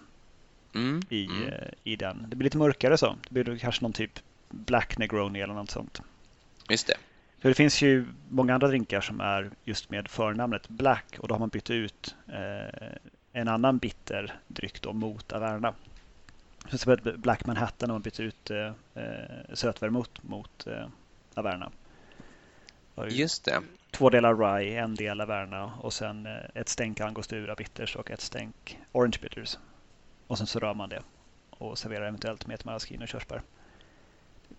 Mm, 0.75 1.01
i, 1.09 1.25
mm. 1.25 1.53
i 1.83 1.95
den. 1.95 2.25
Det 2.29 2.35
blir 2.35 2.43
lite 2.43 2.57
mörkare 2.57 2.97
så. 2.97 3.15
Det 3.29 3.43
blir 3.43 3.57
kanske 3.57 3.83
någon 3.83 3.93
typ 3.93 4.19
Black 4.49 4.97
Negroni 4.97 5.41
eller 5.41 5.53
något 5.53 5.71
sånt. 5.71 6.01
Just 6.69 6.87
det. 6.87 6.97
För 7.39 7.49
det 7.49 7.55
finns 7.55 7.81
ju 7.81 8.05
många 8.29 8.53
andra 8.53 8.67
drinkar 8.67 9.01
som 9.01 9.21
är 9.21 9.51
just 9.63 9.89
med 9.89 10.07
förnamnet 10.07 10.69
Black 10.69 11.15
och 11.19 11.27
då 11.27 11.35
har 11.35 11.39
man 11.39 11.49
bytt 11.49 11.69
ut 11.69 12.15
en 13.33 13.47
annan 13.47 13.77
bitter 13.77 14.39
dryck 14.47 14.81
då 14.81 14.93
mot 14.93 15.33
Averna. 15.33 15.73
Som 16.69 16.97
Black 17.17 17.45
Manhattan 17.45 17.87
när 17.87 17.93
man 17.93 18.01
byter 18.01 18.21
ut 18.21 18.51
eh, 18.51 18.65
eh 19.03 19.53
sötvermouth 19.53 20.11
mot 20.21 20.67
eh, 20.67 20.87
Averna. 21.33 21.71
Just 23.09 23.45
det. 23.45 23.61
Två 23.91 24.09
delar 24.09 24.35
Rye, 24.35 24.81
en 24.81 24.95
del 24.95 25.21
Averna 25.21 25.71
och 25.81 25.93
sen 25.93 26.25
eh, 26.25 26.37
ett 26.53 26.69
stänk 26.69 26.99
Angostura 26.99 27.55
Bitters 27.55 27.95
och 27.95 28.11
ett 28.11 28.21
stänk 28.21 28.79
Orange 28.91 29.17
Bitters. 29.21 29.57
Och 30.27 30.37
sen 30.37 30.47
så 30.47 30.59
rör 30.59 30.73
man 30.73 30.89
det 30.89 31.01
och 31.49 31.77
serverar 31.77 32.07
eventuellt 32.07 32.47
med 32.47 32.55
ett 32.55 32.65
maraschino 32.65 33.03
och 33.03 33.07
körsbär. 33.07 33.41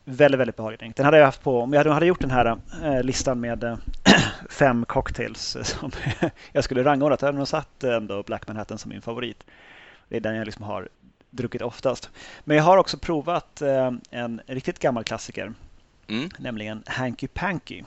Väldigt, 0.05 0.41
väldigt 0.41 0.57
behaglig 0.57 0.79
drink. 0.79 0.97
Den 0.97 1.05
hade 1.05 1.19
jag 1.19 1.25
haft 1.25 1.43
på, 1.43 1.61
om 1.61 1.73
jag 1.73 1.85
hade 1.85 2.07
gjort 2.07 2.21
den 2.21 2.31
här 2.31 2.59
äh, 2.83 3.03
listan 3.03 3.41
med 3.41 3.65
äh, 3.65 3.79
fem 4.51 4.85
cocktails 4.85 5.57
som 5.63 5.91
jag 6.53 6.65
skulle 6.65 6.85
rangordna, 6.85 7.17
hade 7.21 7.27
jag 7.27 7.35
nog 7.35 7.49
satt 7.49 7.85
ändå 7.85 8.23
Black 8.23 8.49
Manhattan 8.49 8.79
som 8.79 8.89
min 8.89 9.03
favorit. 9.03 9.45
Det 10.09 10.17
är 10.17 10.21
den 10.21 10.37
jag 10.37 10.45
liksom 10.45 10.65
har 10.65 10.89
druckit 11.31 11.63
oftast. 11.63 12.11
Men 12.45 12.57
jag 12.57 12.65
har 12.65 12.77
också 12.77 12.99
provat 12.99 13.63
eh, 13.63 13.93
en 14.11 14.41
riktigt 14.47 14.79
gammal 14.79 15.05
klassiker, 15.05 15.53
mm. 16.09 16.31
nämligen 16.39 16.83
Hanky 16.87 17.29
Panky. 17.29 17.83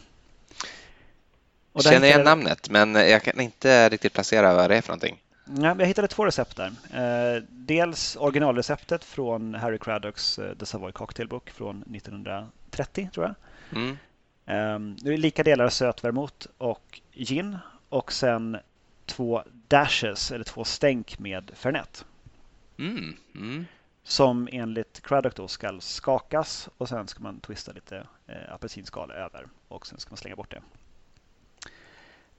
Och 1.73 1.83
Känner 1.83 2.07
igen 2.07 2.23
namnet, 2.23 2.69
men 2.69 2.95
jag 2.95 3.23
kan 3.23 3.41
inte 3.41 3.89
riktigt 3.89 4.13
placera 4.13 4.53
vad 4.53 4.69
det 4.69 4.77
är 4.77 4.81
för 4.81 4.89
någonting. 4.89 5.21
Ja, 5.45 5.75
jag 5.79 5.85
hittade 5.85 6.07
två 6.07 6.25
recept 6.25 6.57
där. 6.57 6.71
Eh, 6.93 7.43
dels 7.49 8.15
originalreceptet 8.15 9.03
från 9.03 9.55
Harry 9.55 9.77
Craddocks 9.77 10.39
eh, 10.39 10.53
The 10.55 10.65
Savoy 10.65 10.91
Cocktail 10.91 11.27
Book 11.27 11.49
från 11.49 11.81
1930, 11.95 13.09
tror 13.13 13.25
jag. 13.25 13.35
Mm. 13.81 13.97
Det 15.01 15.13
är 15.13 15.17
lika 15.17 15.43
delar 15.43 15.69
sötvermouth 15.69 16.47
och 16.57 17.01
gin 17.13 17.57
och 17.89 18.11
sen 18.11 18.57
två 19.05 19.43
dashes, 19.67 20.31
eller 20.31 20.43
två 20.43 20.63
stänk 20.63 21.19
med 21.19 21.51
Fernet. 21.55 22.05
Mm, 22.77 23.17
mm. 23.35 23.65
Som 24.03 24.49
enligt 24.51 25.01
Craddock 25.01 25.35
då 25.35 25.47
ska 25.47 25.79
skakas 25.79 26.69
och 26.77 26.89
sen 26.89 27.07
ska 27.07 27.23
man 27.23 27.39
twista 27.39 27.71
lite 27.71 28.07
eh, 28.27 28.53
apelsinskal 28.53 29.11
över 29.11 29.47
och 29.67 29.87
sen 29.87 29.99
ska 29.99 30.11
man 30.11 30.17
slänga 30.17 30.35
bort 30.35 30.51
det. 30.51 30.61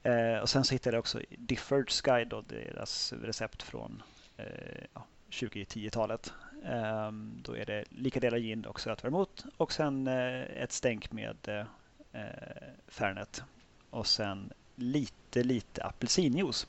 Eh, 0.02 0.38
och 0.38 0.48
sen 0.48 0.64
så 0.64 0.74
hittade 0.74 0.96
jag 0.96 1.00
också 1.00 1.18
Difford's 1.30 2.04
Guide, 2.04 2.28
då, 2.28 2.40
deras 2.40 3.12
recept 3.12 3.62
från 3.62 4.02
eh, 4.36 4.84
ja, 4.94 5.06
2010-talet. 5.30 6.32
Eh, 6.64 7.12
då 7.42 7.56
är 7.56 7.66
det 7.66 7.84
lika 7.90 8.20
delar 8.20 8.38
gin 8.38 8.64
och 8.64 8.80
sötvermouth 8.80 9.46
och 9.56 9.72
sen 9.72 10.06
eh, 10.06 10.42
ett 10.42 10.72
stänk 10.72 11.12
med 11.12 11.66
eh, 12.12 12.22
Fernet 12.88 13.42
och 13.90 14.06
sen 14.06 14.52
lite, 14.74 15.42
lite 15.42 15.84
apelsinjuice. 15.84 16.66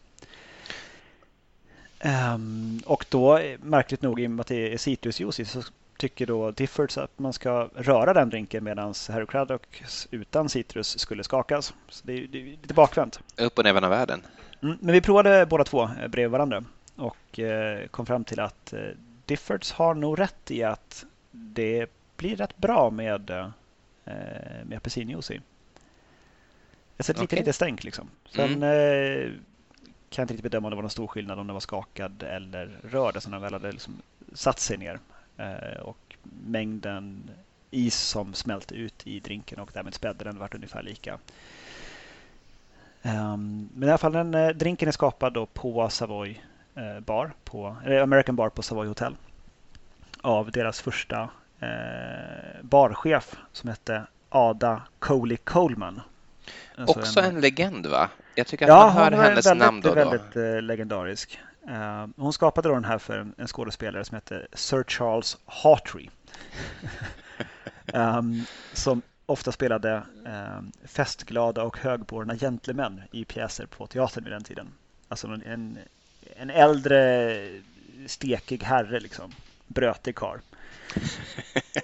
Um, 2.05 2.81
och 2.85 3.05
då, 3.09 3.39
märkligt 3.61 4.01
nog, 4.01 4.19
i 4.19 4.27
och 4.27 4.31
med 4.31 4.41
att 4.41 4.47
det 4.47 4.73
är 4.73 4.77
citrusjuice 4.77 5.51
så 5.51 5.61
tycker 5.97 6.25
då 6.25 6.51
Diffords 6.51 6.97
att 6.97 7.19
man 7.19 7.33
ska 7.33 7.69
röra 7.75 8.13
den 8.13 8.29
drinken 8.29 8.63
medan 8.63 8.93
Harry 9.09 9.25
Craddock 9.25 9.83
utan 10.11 10.49
citrus 10.49 10.99
skulle 10.99 11.23
skakas. 11.23 11.73
Så 11.89 12.07
det 12.07 12.13
är, 12.13 12.27
det 12.27 12.41
är 12.41 12.45
lite 12.45 12.73
bakvänt. 12.73 13.19
Upp 13.37 13.57
och 13.57 13.63
ner 13.63 13.83
av 13.83 13.89
världen. 13.89 14.21
Mm, 14.61 14.77
men 14.81 14.93
vi 14.93 15.01
provade 15.01 15.45
båda 15.45 15.63
två 15.63 15.83
eh, 15.83 16.07
bredvid 16.07 16.31
varandra 16.31 16.63
och 16.95 17.39
eh, 17.39 17.87
kom 17.87 18.05
fram 18.05 18.23
till 18.23 18.39
att 18.39 18.73
eh, 18.73 18.79
Diffords 19.25 19.71
har 19.71 19.93
nog 19.93 20.19
rätt 20.19 20.51
i 20.51 20.63
att 20.63 21.05
det 21.31 21.87
blir 22.17 22.35
rätt 22.35 22.57
bra 22.57 22.89
med, 22.89 23.29
eh, 23.29 23.47
med 24.65 24.77
apelsinjuice 24.77 25.31
i. 25.31 25.41
Ett 26.97 27.09
okay. 27.09 27.21
lite, 27.21 27.35
lite 27.35 27.53
stänk 27.53 27.83
liksom. 27.83 28.09
Sen 28.29 28.63
mm. 28.63 29.39
Kan 30.13 30.23
inte 30.23 30.33
riktigt 30.33 30.51
bedöma 30.51 30.67
om 30.67 30.69
det 30.69 30.75
var 30.75 30.83
någon 30.83 30.89
stor 30.89 31.07
skillnad 31.07 31.39
om 31.39 31.47
den 31.47 31.53
var 31.53 31.61
skakad 31.61 32.23
eller 32.23 32.79
rörd 32.83 33.21
sen 33.21 33.31
den 33.31 33.41
väl 33.41 33.53
hade 33.53 33.71
liksom 33.71 34.01
satt 34.33 34.59
sig 34.59 34.77
ner. 34.77 34.99
Eh, 35.37 35.79
och 35.81 36.15
mängden 36.45 37.29
is 37.71 37.95
som 37.95 38.33
smälte 38.33 38.75
ut 38.75 39.07
i 39.07 39.19
drinken 39.19 39.59
och 39.59 39.69
därmed 39.73 39.93
spädde 39.93 40.23
den 40.23 40.39
vart 40.39 40.55
ungefär 40.55 40.83
lika. 40.83 41.19
Um, 43.01 43.69
men 43.73 43.89
i 43.89 43.91
alla 43.91 43.97
fall 43.97 44.13
den 44.13 44.33
eh, 44.33 44.49
drinken 44.49 44.87
är 44.87 44.91
skapad 44.91 45.33
då 45.33 45.45
på 45.45 45.89
Savoy 45.89 46.41
eh, 46.75 46.99
bar, 46.99 47.33
på, 47.43 47.75
eller 47.85 48.01
American 48.01 48.35
Bar 48.35 48.49
på 48.49 48.61
Savoy 48.61 48.87
Hotel. 48.87 49.15
Av 50.21 50.51
deras 50.51 50.81
första 50.81 51.29
barchef 52.61 53.35
som 53.51 53.69
hette 53.69 54.03
Ada 54.29 54.81
Coley 54.99 55.37
Coleman. 55.37 56.01
Alltså 56.75 56.99
Också 56.99 57.19
en, 57.19 57.35
en 57.35 57.41
legend 57.41 57.85
va? 57.85 58.09
Jag 58.35 58.47
tycker 58.47 58.65
att 58.65 58.69
ja, 58.69 58.85
man 58.85 59.13
hör 59.13 59.23
hennes 59.23 59.45
väldigt, 59.45 59.65
namn 59.65 59.81
då 59.81 59.89
och 59.89 59.95
då. 59.95 60.09
väldigt 60.09 60.35
uh, 60.35 60.61
legendarisk. 60.61 61.39
Uh, 61.69 62.07
hon 62.17 62.33
skapade 62.33 62.69
då 62.69 62.73
den 62.73 62.85
här 62.85 62.97
för 62.97 63.17
en, 63.17 63.33
en 63.37 63.47
skådespelare 63.47 64.05
som 64.05 64.15
heter 64.15 64.47
Sir 64.53 64.83
Charles 64.87 65.37
Hawtrey. 65.45 66.09
um, 67.93 68.45
som 68.73 69.01
ofta 69.25 69.51
spelade 69.51 70.03
um, 70.25 70.71
festglada 70.85 71.63
och 71.63 71.77
högborna 71.77 72.35
gentlemän 72.35 73.01
i 73.11 73.25
pjäser 73.25 73.65
på 73.65 73.87
teatern 73.87 74.23
vid 74.23 74.33
den 74.33 74.43
tiden. 74.43 74.67
Alltså 75.07 75.27
en, 75.27 75.77
en 76.35 76.49
äldre 76.49 77.49
stekig 78.05 78.63
herre 78.63 78.99
liksom. 78.99 79.31
Brötig 79.67 80.15
karl. 80.15 80.39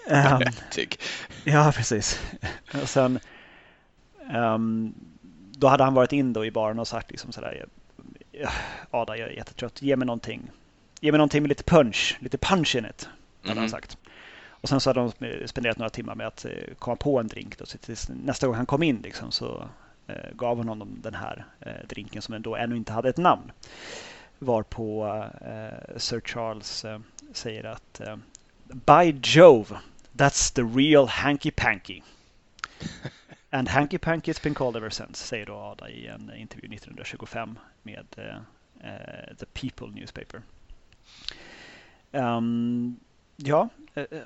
Brötig. 0.39 0.99
Um, 1.45 1.53
ja, 1.53 1.71
precis. 1.75 2.21
Och 2.81 2.89
sen 2.89 3.19
um, 4.33 4.93
då 5.59 5.67
hade 5.67 5.83
han 5.83 5.93
varit 5.93 6.13
in 6.13 6.33
då 6.33 6.45
i 6.45 6.51
baren 6.51 6.79
och 6.79 6.87
sagt 6.87 7.11
liksom 7.11 7.31
sådär 7.31 7.65
Ada, 8.91 9.17
jag 9.17 9.29
är 9.29 9.33
jättetrött. 9.33 9.81
Ge 9.81 9.95
mig 9.95 10.05
någonting. 10.05 10.51
Ge 10.99 11.11
mig 11.11 11.17
någonting 11.17 11.43
med 11.43 11.49
lite 11.49 11.63
punch. 11.63 12.17
Lite 12.19 12.37
punch 12.37 12.75
in 12.75 12.85
it. 12.85 13.09
Hade 13.41 13.51
mm. 13.51 13.57
han 13.57 13.69
sagt. 13.69 13.97
Och 14.61 14.69
sen 14.69 14.81
så 14.81 14.89
hade 14.89 14.99
de 14.99 15.47
spenderat 15.47 15.77
några 15.77 15.89
timmar 15.89 16.15
med 16.15 16.27
att 16.27 16.45
eh, 16.45 16.51
komma 16.79 16.95
på 16.95 17.19
en 17.19 17.27
drink. 17.27 17.57
Då, 17.57 17.65
så 17.65 17.77
tills 17.77 18.09
nästa 18.09 18.47
gång 18.47 18.55
han 18.55 18.65
kom 18.65 18.83
in 18.83 19.01
liksom, 19.03 19.31
så 19.31 19.69
eh, 20.07 20.31
gav 20.33 20.57
hon 20.57 20.67
honom 20.67 20.99
den 21.01 21.13
här 21.13 21.45
eh, 21.59 21.87
drinken 21.89 22.21
som 22.21 22.41
då 22.41 22.55
ännu 22.55 22.77
inte 22.77 22.93
hade 22.93 23.09
ett 23.09 23.17
namn. 23.17 23.51
Varpå 24.39 25.07
eh, 25.41 25.97
Sir 25.97 26.21
Charles 26.25 26.85
eh, 26.85 26.99
säger 27.33 27.63
att 27.63 28.01
By 28.63 29.19
Jove, 29.23 29.77
That's 30.13 30.55
the 30.55 30.61
real 30.61 31.07
hanky 31.07 31.51
panky. 31.51 32.01
And 33.51 33.67
hanky 33.67 33.97
panky 33.97 34.31
has 34.31 34.41
been 34.41 34.53
called 34.53 34.75
ever 34.75 34.89
since, 34.89 35.25
säger 35.25 35.45
då 35.45 35.55
Ada 35.55 35.89
i 35.89 36.07
en 36.07 36.33
intervju 36.35 36.73
1925 36.73 37.59
med 37.83 38.05
uh, 38.17 39.35
The 39.39 39.45
People 39.45 39.87
Newspaper. 39.87 40.41
Um, 42.11 42.99
ja, 43.35 43.69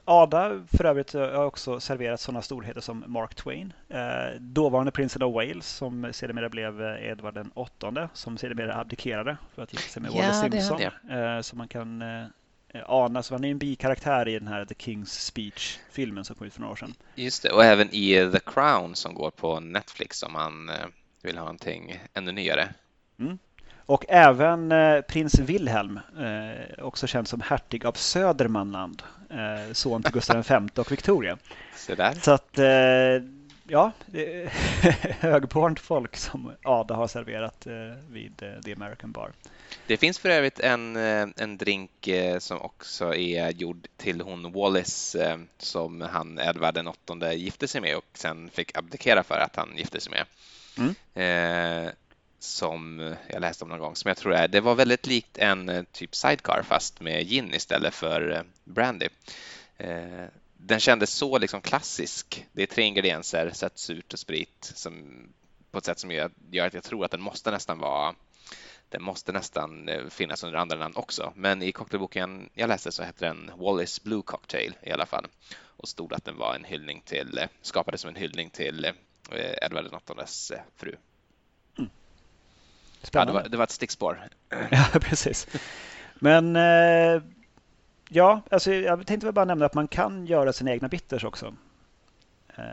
Ada 0.06 0.64
för 0.78 0.86
övrigt 0.86 1.14
har 1.14 1.46
också 1.46 1.80
serverat 1.80 2.20
sådana 2.20 2.42
storheter 2.42 2.82
som 2.82 3.04
Mark 3.08 3.36
Twain, 3.36 3.74
eh, 3.90 4.40
dåvarande 4.40 4.92
prinsen 4.92 5.22
av 5.22 5.34
Wales 5.34 5.68
som 5.68 6.14
sedermera 6.14 6.50
blev 6.50 6.82
Edvard 6.82 7.34
den 7.34 7.52
åttonde 7.54 8.10
som 8.14 8.38
sedermera 8.38 8.80
abdikerade 8.80 9.38
för 9.56 9.64
att 9.64 9.74
gifta 9.74 9.90
sig 9.90 10.02
med 10.02 10.12
ja, 10.12 10.28
Walter 10.28 10.50
Simpson. 10.50 10.82
Eh, 11.18 11.42
så 11.42 11.56
man 11.56 11.68
kan 11.68 12.02
eh, 12.74 12.82
ana, 12.86 13.24
så 13.24 13.34
han 13.34 13.44
är 13.44 13.52
en 13.52 13.58
bikaraktär 13.58 14.28
i 14.28 14.40
den 14.40 14.48
här 14.48 14.66
The 14.66 14.74
King's 14.74 15.20
Speech-filmen 15.20 16.26
som 16.26 16.36
kom 16.36 16.48
ut 16.48 16.54
för 16.54 16.62
några 16.62 16.72
år 16.72 16.78
sedan. 16.78 16.94
Just 17.16 17.44
det, 17.44 17.50
och 17.50 17.66
även 17.66 17.94
i 17.94 18.32
The 18.32 18.40
Crown 18.40 18.96
som 18.96 19.14
går 19.14 19.32
på 19.32 19.60
Netflix 19.60 20.24
om 20.24 20.34
man 20.34 20.72
vill 21.24 21.38
ha 21.38 21.44
någonting 21.44 22.00
ännu 22.14 22.32
nyare. 22.32 22.70
Mm. 23.20 23.38
Och 23.86 24.06
även 24.10 24.72
eh, 24.72 25.02
prins 25.02 25.40
Wilhelm, 25.40 26.00
eh, 26.20 26.84
också 26.86 27.08
känd 27.08 27.28
som 27.28 27.42
hertig 27.42 27.86
av 27.86 27.92
Södermanland, 27.92 29.04
eh, 29.30 29.74
son 29.74 30.04
till 30.04 30.14
Gustav 30.14 30.46
V 30.50 30.82
och 30.82 30.92
Victoria. 30.92 31.38
Så, 31.76 31.96
där. 31.96 32.14
Så 32.14 32.32
att, 32.32 32.60
eh, 33.74 33.80
ja, 34.14 34.50
högbornt 35.20 35.80
folk 35.80 36.16
som 36.16 36.52
Ada 36.64 36.96
har 36.96 37.08
serverat 37.08 37.68
eh, 37.68 37.74
vid 38.10 38.44
eh, 38.44 38.62
The 38.66 38.74
American 38.74 39.12
Bar. 39.12 39.32
Det 39.88 39.98
finns 39.98 40.20
för 40.20 40.30
övrigt 40.30 40.60
en, 40.60 40.96
en 40.96 41.58
drink 41.58 42.10
som 42.40 42.62
också 42.62 43.16
är 43.16 43.52
gjord 43.52 43.88
till 43.98 44.22
hon 44.22 44.52
Wallis 44.52 45.16
som 45.58 46.02
han 46.02 46.40
Edvard 46.40 46.74
den 46.74 46.88
åttonde 46.88 47.34
gifte 47.34 47.68
sig 47.68 47.82
med 47.82 47.98
och 47.98 48.06
sen 48.14 48.50
fick 48.50 48.78
abdikera 48.78 49.24
för 49.24 49.40
att 49.40 49.56
han 49.56 49.70
gifte 49.78 50.00
sig 50.00 50.12
med. 50.12 50.26
Mm 50.78 51.94
som 52.44 53.16
jag 53.28 53.42
läste 53.42 53.64
om 53.64 53.70
någon 53.70 53.80
gång 53.80 53.96
som 53.96 54.08
jag 54.08 54.18
tror 54.18 54.34
är, 54.34 54.48
det 54.48 54.62
var 54.62 54.76
väldigt 54.76 55.08
likt 55.08 55.38
en 55.38 55.70
eh, 55.70 55.84
typ 55.92 56.16
sidecar 56.16 56.64
fast 56.64 57.02
med 57.02 57.28
gin 57.28 57.54
istället 57.54 57.94
för 57.94 58.32
eh, 58.32 58.42
brandy. 58.64 59.10
Eh, 59.78 60.26
den 60.66 60.80
kändes 60.80 61.14
så 61.14 61.38
liksom 61.38 61.62
klassisk. 61.62 62.48
Det 62.52 62.64
är 62.64 62.68
tre 62.68 62.84
ingredienser, 62.84 63.52
sött, 63.54 63.78
surt 63.78 64.14
och 64.14 64.20
sprit 64.20 64.72
som, 64.76 65.04
på 65.72 65.78
ett 65.78 65.86
sätt 65.86 66.00
som 66.00 66.12
gör, 66.12 66.32
gör 66.52 66.68
att 66.68 66.74
jag 66.74 66.84
tror 66.84 67.06
att 67.06 67.12
den 67.12 67.22
måste 67.22 67.52
nästan 67.52 67.80
vara 67.80 68.16
den 68.90 69.04
måste 69.04 69.32
nästan 69.32 69.90
finnas 70.10 70.44
under 70.44 70.60
andra 70.60 70.78
namn 70.78 70.94
också. 70.96 71.34
Men 71.36 71.62
i 71.62 71.72
cocktailboken 71.72 72.50
jag 72.54 72.68
läste 72.68 72.92
så 72.92 73.04
hette 73.04 73.26
den 73.26 73.52
Wallis 73.58 74.04
Blue 74.04 74.22
Cocktail 74.22 74.76
i 74.82 74.92
alla 74.92 75.06
fall 75.06 75.28
och 75.56 75.88
stod 75.88 76.14
att 76.14 76.26
den 76.26 76.38
var 76.38 76.56
en 76.56 76.64
hyllning 76.64 77.02
till, 77.06 77.40
skapades 77.62 78.02
som 78.02 78.10
en 78.10 78.16
hyllning 78.16 78.50
till 78.50 78.92
Edvard 79.62 80.02
VIIIs 80.18 80.52
fru. 80.76 80.96
Ja, 83.12 83.26
det, 83.26 83.32
var, 83.32 83.48
det 83.50 83.58
var 83.58 83.64
ett 83.64 83.72
stickspår. 83.72 84.30
ja, 84.72 84.86
precis. 84.94 85.48
Men 86.16 86.56
eh, 86.56 87.22
ja, 88.14 88.42
alltså, 88.52 88.74
jag 88.74 89.08
tänkte 89.08 89.28
väl 89.28 89.34
bara 89.34 89.46
nämna 89.46 89.66
att 89.66 89.74
man 89.74 89.88
kan 89.88 90.26
göra 90.26 90.54
sina 90.54 90.72
egna 90.72 90.88
bitters 90.88 91.24
också. 91.24 91.54
Eh, 92.56 92.64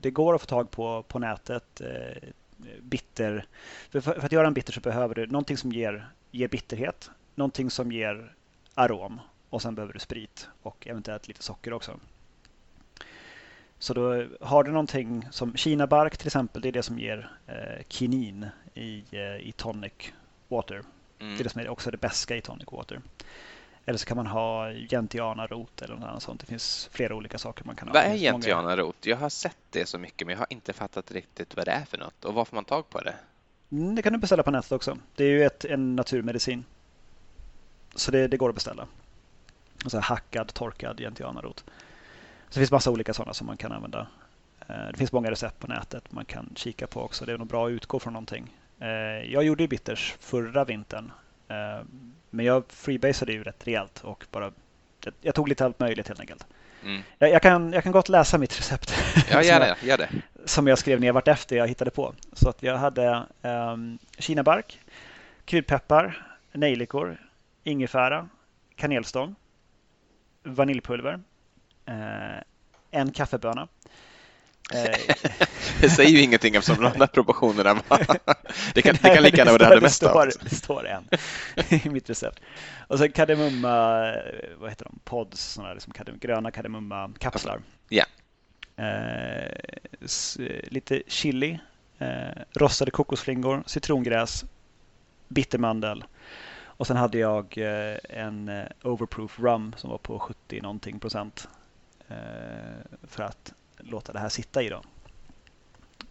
det 0.00 0.10
går 0.10 0.34
att 0.34 0.40
få 0.40 0.46
tag 0.46 0.70
på 0.70 1.02
på 1.02 1.18
nätet. 1.18 1.80
Eh, 1.80 2.28
bitter. 2.80 3.46
För, 3.90 4.00
för, 4.00 4.24
att 4.24 4.32
göra 4.32 4.46
en 4.46 4.54
bitter 4.54 4.72
så 4.72 4.80
behöver 4.80 5.14
du 5.14 5.26
någonting 5.26 5.56
som 5.56 5.72
ger, 5.72 6.08
ger 6.30 6.48
bitterhet, 6.48 7.10
någonting 7.34 7.70
som 7.70 7.92
ger 7.92 8.34
arom 8.74 9.20
och 9.50 9.62
sen 9.62 9.74
behöver 9.74 9.92
du 9.92 9.98
sprit 9.98 10.48
och 10.62 10.86
eventuellt 10.86 11.28
lite 11.28 11.42
socker 11.42 11.72
också. 11.72 12.00
Så 13.78 13.94
då 13.94 14.24
har 14.40 14.64
du 14.64 14.70
någonting 14.70 15.28
som 15.30 15.56
kinabark 15.56 16.16
till 16.16 16.26
exempel, 16.26 16.62
det 16.62 16.68
är 16.68 16.72
det 16.72 16.82
som 16.82 16.98
ger 16.98 17.30
eh, 17.46 17.84
kinin 17.88 18.46
i, 18.74 19.04
eh, 19.10 19.48
i 19.48 19.52
tonic 19.56 19.92
water. 20.48 20.82
Mm. 21.18 21.34
Det 21.34 21.42
är 21.42 21.44
det 21.44 21.50
som 21.50 21.60
är 21.60 21.68
också 21.68 21.90
det 21.90 21.96
bästa 21.96 22.36
i 22.36 22.40
tonic 22.40 22.66
water. 22.72 23.00
Eller 23.86 23.98
så 23.98 24.06
kan 24.06 24.16
man 24.16 24.26
ha 24.26 24.72
gentianarot 24.72 25.82
eller 25.82 25.94
något 25.94 26.04
annat 26.04 26.22
sånt. 26.22 26.40
Det 26.40 26.46
finns 26.46 26.88
flera 26.92 27.14
olika 27.14 27.38
saker 27.38 27.64
man 27.64 27.76
kan 27.76 27.88
ha. 27.88 27.94
Vad 27.94 28.04
är 28.04 28.16
gentianarot? 28.16 29.06
Jag 29.06 29.16
har 29.16 29.28
sett 29.28 29.56
det 29.70 29.86
så 29.88 29.98
mycket 29.98 30.26
men 30.26 30.32
jag 30.32 30.38
har 30.38 30.46
inte 30.50 30.72
fattat 30.72 31.10
riktigt 31.10 31.56
vad 31.56 31.66
det 31.66 31.72
är 31.72 31.84
för 31.84 31.98
något 31.98 32.24
och 32.24 32.34
var 32.34 32.44
får 32.44 32.54
man 32.54 32.64
tag 32.64 32.90
på 32.90 33.00
det? 33.00 33.14
Mm, 33.72 33.94
det 33.94 34.02
kan 34.02 34.12
du 34.12 34.18
beställa 34.18 34.42
på 34.42 34.50
nätet 34.50 34.72
också. 34.72 34.98
Det 35.16 35.24
är 35.24 35.28
ju 35.28 35.44
ett, 35.44 35.64
en 35.64 35.96
naturmedicin. 35.96 36.64
Så 37.94 38.10
det, 38.10 38.28
det 38.28 38.36
går 38.36 38.48
att 38.48 38.54
beställa. 38.54 38.86
Och 39.84 39.90
så 39.90 40.00
hackad, 40.00 40.54
torkad 40.54 40.98
gentianarot. 40.98 41.64
Så 42.48 42.54
det 42.54 42.60
finns 42.60 42.70
massa 42.70 42.90
olika 42.90 43.14
sådana 43.14 43.34
som 43.34 43.46
man 43.46 43.56
kan 43.56 43.72
använda. 43.72 44.06
Eh, 44.68 44.86
det 44.90 44.96
finns 44.96 45.12
många 45.12 45.30
recept 45.30 45.58
på 45.58 45.66
nätet 45.66 46.12
man 46.12 46.24
kan 46.24 46.52
kika 46.56 46.86
på 46.86 47.02
också. 47.02 47.24
Det 47.24 47.32
är 47.32 47.38
nog 47.38 47.46
bra 47.46 47.66
att 47.66 47.70
utgå 47.70 47.98
från 47.98 48.12
någonting. 48.12 48.56
Eh, 48.80 48.88
jag 49.32 49.44
gjorde 49.44 49.62
ju 49.62 49.68
bitters 49.68 50.16
förra 50.20 50.64
vintern. 50.64 51.12
Eh, 51.50 51.84
men 52.30 52.46
jag 52.46 52.64
freebasade 52.68 53.32
ju 53.32 53.42
rätt 53.42 53.66
rejält 53.66 54.00
och 54.04 54.26
bara 54.30 54.52
jag 55.20 55.34
tog 55.34 55.48
lite 55.48 55.64
allt 55.64 55.80
möjligt 55.80 56.08
helt 56.08 56.20
enkelt. 56.20 56.46
Mm. 56.84 57.02
Jag, 57.18 57.30
jag, 57.30 57.42
kan, 57.42 57.72
jag 57.72 57.82
kan 57.82 57.92
gott 57.92 58.08
läsa 58.08 58.38
mitt 58.38 58.58
recept. 58.58 58.94
Ja, 59.30 59.42
gör 59.42 59.60
det, 59.60 59.76
gör 59.82 59.98
det. 59.98 60.08
Som 60.44 60.66
jag 60.66 60.78
skrev 60.78 61.00
ner 61.00 61.12
vartefter 61.12 61.56
jag 61.56 61.68
hittade 61.68 61.90
på. 61.90 62.14
Så 62.32 62.48
att 62.48 62.62
jag 62.62 62.76
hade 62.76 63.26
um, 63.42 63.98
kinabark, 64.18 64.80
kryddpeppar, 65.44 66.26
nejlikor, 66.52 67.18
ingefära, 67.64 68.28
kanelstång, 68.76 69.34
vaniljpulver, 70.42 71.14
uh, 71.88 72.42
en 72.90 73.12
kaffeböna, 73.12 73.68
det 75.80 75.90
säger 75.90 76.10
ju 76.10 76.20
ingenting 76.20 76.54
eftersom 76.54 76.84
de 76.84 76.98
där 76.98 77.06
proportionerna 77.06 77.74
det, 78.74 78.82
kan, 78.82 78.96
det 79.02 79.14
kan 79.14 79.22
lika 79.22 79.36
gärna 79.36 79.50
vara 79.50 79.58
det 79.58 79.64
hade 79.64 79.80
mest 79.80 80.02
av. 80.02 80.30
Det 80.42 80.56
står 80.56 80.86
en 80.86 81.08
i 81.84 81.88
mitt 81.88 82.10
recept. 82.10 82.40
Och 82.88 82.98
sen 82.98 83.12
kardemumma, 83.12 84.00
vad 84.58 84.70
heter 84.70 84.84
de, 84.84 84.98
pods, 85.04 85.52
sådana 85.52 85.74
liksom 85.74 85.92
kardem, 85.92 86.18
gröna 86.18 86.50
kardemumma-kapslar. 86.50 87.60
Ja. 87.88 88.04
Eh, 88.76 89.52
lite 90.62 91.02
chili, 91.06 91.58
eh, 91.98 92.42
rostade 92.52 92.90
kokosflingor, 92.90 93.62
citrongräs, 93.66 94.44
bittermandel. 95.28 96.04
Och 96.62 96.86
sen 96.86 96.96
hade 96.96 97.18
jag 97.18 97.58
eh, 97.58 97.96
en 98.08 98.48
eh, 98.48 98.64
overproof 98.82 99.40
rum 99.40 99.74
som 99.76 99.90
var 99.90 99.98
på 99.98 100.18
70 100.18 100.60
någonting 100.60 101.00
procent. 101.00 101.48
Eh, 102.08 102.16
för 103.02 103.22
att 103.22 103.54
låta 103.82 104.12
det 104.12 104.18
här 104.18 104.28
sitta 104.28 104.62
i. 104.62 104.68
Då. 104.68 104.82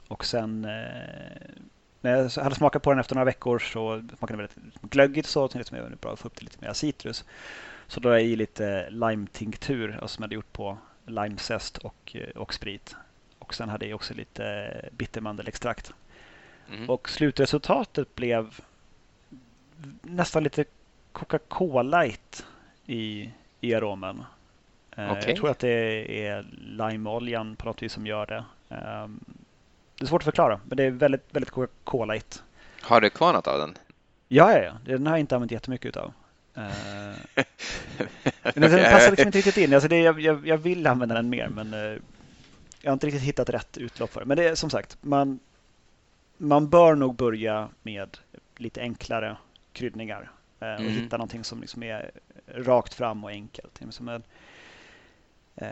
Och 0.08 0.26
sen 0.26 0.66
eh, 0.66 1.60
när 2.02 2.18
jag 2.18 2.44
hade 2.44 2.56
smakat 2.56 2.84
på 2.84 2.90
den 2.92 3.00
efter 3.00 3.16
några 3.16 3.26
veckor 3.26 3.60
så 3.60 4.04
smakade 4.18 4.38
den 4.38 4.38
väldigt 4.38 4.82
glöggigt 4.82 5.30
så 5.30 5.48
det 5.48 5.72
var 5.72 5.96
bra 6.02 6.14
att 6.14 6.20
få 6.20 6.28
upp 6.28 6.36
det 6.36 6.44
lite 6.44 6.66
mer 6.66 6.74
citrus. 6.74 7.26
Så 7.88 8.00
då 8.00 8.10
är 8.10 8.14
jag 8.14 8.24
i 8.24 8.36
lite 8.36 8.90
lime-tinktur 8.90 9.92
alltså 9.92 10.16
som 10.16 10.22
jag 10.22 10.28
hade 10.28 10.36
gjort 10.36 10.54
på 10.54 10.78
limezest 11.06 11.78
och, 11.78 12.16
eh, 12.16 12.42
och 12.42 12.54
sprit. 12.54 12.96
Och 13.40 13.54
sen 13.54 13.70
hade 13.70 13.86
jag 13.86 13.96
också 13.96 14.14
lite 14.14 14.72
bittermandelextrakt. 14.92 15.94
Mm. 16.70 16.90
Och 16.90 17.10
slutresultatet 17.10 18.16
blev 18.16 18.60
nästan 20.02 20.44
lite 20.44 20.66
Coca-Cola 21.12 22.08
i, 22.86 23.32
i 23.62 23.74
aromen. 23.74 24.24
Eh, 24.98 25.12
okay. 25.12 25.24
Jag 25.28 25.38
tror 25.38 25.50
att 25.50 25.60
det 25.60 26.26
är 26.28 26.46
limeoljan 26.60 27.56
på 27.56 27.66
något 27.66 27.84
vis 27.84 27.94
som 27.94 28.08
gör 28.08 28.26
det. 28.26 28.44
Ehm, 28.76 29.20
det 29.98 30.06
är 30.06 30.08
svårt 30.08 30.22
att 30.22 30.26
förklara, 30.26 30.60
men 30.66 30.78
det 30.78 30.84
är 30.84 30.92
väldigt, 30.92 31.26
väldigt 31.32 31.52
Coca-Cola-igt. 31.52 32.44
Har 32.82 33.02
du 33.02 33.10
kvar 33.10 33.34
något 33.34 33.48
av 33.48 33.60
den? 33.60 33.78
Ja, 34.28 34.52
ja, 34.52 34.64
ja. 34.64 34.74
Den 34.86 35.08
har 35.08 35.14
jag 35.14 35.20
inte 35.20 35.36
använt 35.36 35.52
jättemycket 35.52 35.98
av. 35.98 36.14
Uh, 36.58 36.64
den 38.54 38.72
passar 38.72 39.10
liksom 39.10 39.28
inte 39.28 39.38
riktigt 39.38 39.58
in. 39.58 39.74
Alltså 39.74 39.90
det, 39.90 40.00
jag, 40.00 40.22
jag, 40.22 40.48
jag, 40.48 40.58
vill 40.58 40.88
använda 40.88 41.16
den 41.16 41.30
mer, 41.30 41.48
men 41.48 41.74
uh, 41.74 42.00
jag 42.82 42.92
har 42.92 42.94
inte 42.94 43.08
riktigt 43.08 43.24
hittat 43.24 43.50
rätt 43.50 43.78
utlopp 43.78 44.14
för 44.14 44.20
det. 44.20 44.26
Men 44.26 44.38
det 44.38 44.50
är 44.50 44.56
som 44.56 44.70
sagt, 44.70 44.98
man, 45.02 45.40
man 46.38 46.70
bör 46.70 46.96
nog 46.96 47.16
börja 47.16 47.70
med 47.82 48.18
lite 48.58 48.82
enklare 48.82 49.38
kryddningar 49.74 50.32
uh, 50.62 50.74
och 50.74 50.80
mm. 50.80 50.92
hitta 50.92 51.18
någonting 51.18 51.44
som 51.44 51.62
liksom 51.62 51.84
är 51.84 52.12
rakt 52.48 52.94
fram 52.94 53.24
och 53.24 53.30
enkelt. 53.30 53.82
Som 53.90 54.08
en, 54.08 54.24
Eh, 55.62 55.68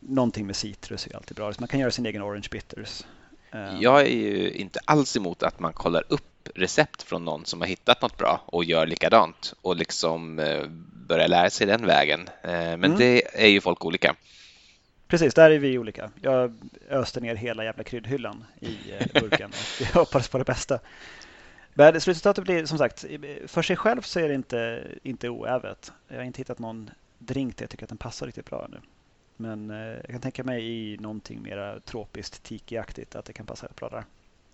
någonting 0.00 0.46
med 0.46 0.56
citrus 0.56 1.06
är 1.06 1.16
alltid 1.16 1.36
bra. 1.36 1.52
man 1.58 1.68
kan 1.68 1.80
göra 1.80 1.90
sin 1.90 2.06
egen 2.06 2.22
orange 2.22 2.48
bitters. 2.50 3.04
Eh. 3.50 3.80
Jag 3.80 4.00
är 4.00 4.06
ju 4.06 4.52
inte 4.52 4.80
alls 4.84 5.16
emot 5.16 5.42
att 5.42 5.60
man 5.60 5.72
kollar 5.72 6.04
upp 6.08 6.48
recept 6.54 7.02
från 7.02 7.24
någon 7.24 7.44
som 7.44 7.60
har 7.60 7.68
hittat 7.68 8.02
något 8.02 8.16
bra 8.16 8.40
och 8.46 8.64
gör 8.64 8.86
likadant 8.86 9.54
och 9.62 9.76
liksom 9.76 10.38
eh, 10.38 10.66
börjar 11.08 11.28
lära 11.28 11.50
sig 11.50 11.66
den 11.66 11.86
vägen. 11.86 12.28
Eh, 12.42 12.50
men 12.50 12.84
mm. 12.84 12.98
det 12.98 13.42
är 13.44 13.48
ju 13.48 13.60
folk 13.60 13.84
olika. 13.84 14.14
Precis, 15.08 15.34
där 15.34 15.50
är 15.50 15.58
vi 15.58 15.78
olika. 15.78 16.10
Jag 16.22 16.54
öste 16.90 17.20
ner 17.20 17.34
hela 17.34 17.64
jävla 17.64 17.84
kryddhyllan 17.84 18.44
i 18.60 18.76
burken 19.20 19.50
och 19.50 19.80
jag 19.80 20.00
hoppas 20.00 20.28
på 20.28 20.38
det 20.38 20.44
bästa. 20.44 20.78
Men 21.74 21.92
resultatet 21.92 22.44
blir 22.44 22.66
som 22.66 22.78
sagt, 22.78 23.04
för 23.46 23.62
sig 23.62 23.76
själv 23.76 24.02
så 24.02 24.20
är 24.20 24.28
det 24.28 24.34
inte, 24.34 24.84
inte 25.02 25.28
oävet. 25.28 25.92
Jag 26.08 26.16
har 26.16 26.24
inte 26.24 26.40
hittat 26.40 26.58
någon 26.58 26.90
drink 27.18 27.56
där 27.56 27.62
jag 27.62 27.70
tycker 27.70 27.84
att 27.84 27.88
den 27.88 27.98
passar 27.98 28.26
riktigt 28.26 28.50
bra 28.50 28.66
nu. 28.70 28.80
Men 29.36 29.70
eh, 29.70 29.76
jag 29.76 30.06
kan 30.10 30.20
tänka 30.20 30.44
mig 30.44 30.64
i 30.64 30.96
någonting 30.96 31.42
mer 31.42 31.80
tropiskt 31.84 32.42
tiki-aktigt 32.42 33.16
att 33.16 33.24
det 33.24 33.32
kan 33.32 33.46
passa 33.46 33.66
rätt 33.66 33.76
bra 33.76 33.88
där. 33.88 34.04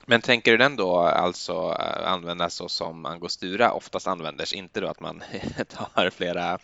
Men 0.07 0.21
tänker 0.21 0.51
du 0.51 0.57
den 0.57 0.77
då 0.77 0.99
alltså 0.99 1.71
användas 2.05 2.55
så 2.55 2.69
som 2.69 3.07
angostura 3.07 3.73
oftast 3.73 4.07
använders? 4.07 4.53
Inte 4.53 4.81
då 4.81 4.89
att 4.89 5.01
man 5.01 5.23
tar 5.69 6.11
flera 6.11 6.59